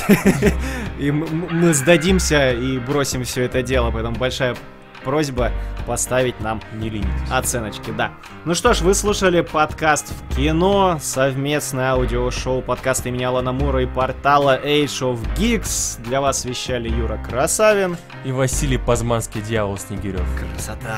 и 1.00 1.10
мы 1.10 1.74
сдадимся 1.74 2.52
и 2.52 2.78
бросим 2.78 3.24
все 3.24 3.42
это 3.42 3.64
дело, 3.64 3.90
поэтому 3.90 4.16
большая 4.18 4.56
просьба 5.04 5.52
поставить 5.86 6.40
нам 6.40 6.62
не 6.74 6.90
ленитесь. 6.90 7.12
оценочки, 7.32 7.92
да. 7.92 8.12
Ну 8.46 8.56
что 8.56 8.74
ж, 8.74 8.82
вы 8.82 8.94
слушали 8.94 9.42
подкаст 9.42 10.12
в 10.12 10.36
кино, 10.36 10.98
совместное 11.02 11.92
аудиошоу 11.92 12.62
подкаста 12.62 13.10
имени 13.10 13.24
Алана 13.24 13.52
Мура 13.52 13.82
и 13.84 13.86
портала 13.86 14.60
Age 14.64 14.86
of 15.02 15.20
Geeks. 15.38 16.02
Для 16.04 16.22
вас 16.22 16.46
вещали 16.46 16.90
Юра 16.90 17.18
Красавин 17.18 17.98
и 18.26 18.32
Василий 18.32 18.78
Пазманский, 18.78 19.42
Дьявол 19.42 19.78
Снегирев. 19.78 20.26
Красота! 20.40 20.98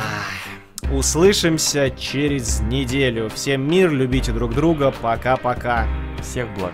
Услышимся 0.92 1.90
через 1.90 2.60
неделю. 2.60 3.30
Всем 3.30 3.68
мир, 3.68 3.92
любите 3.92 4.32
друг 4.32 4.54
друга. 4.54 4.94
Пока-пока. 5.02 5.88
Всех 6.22 6.48
благ. 6.54 6.74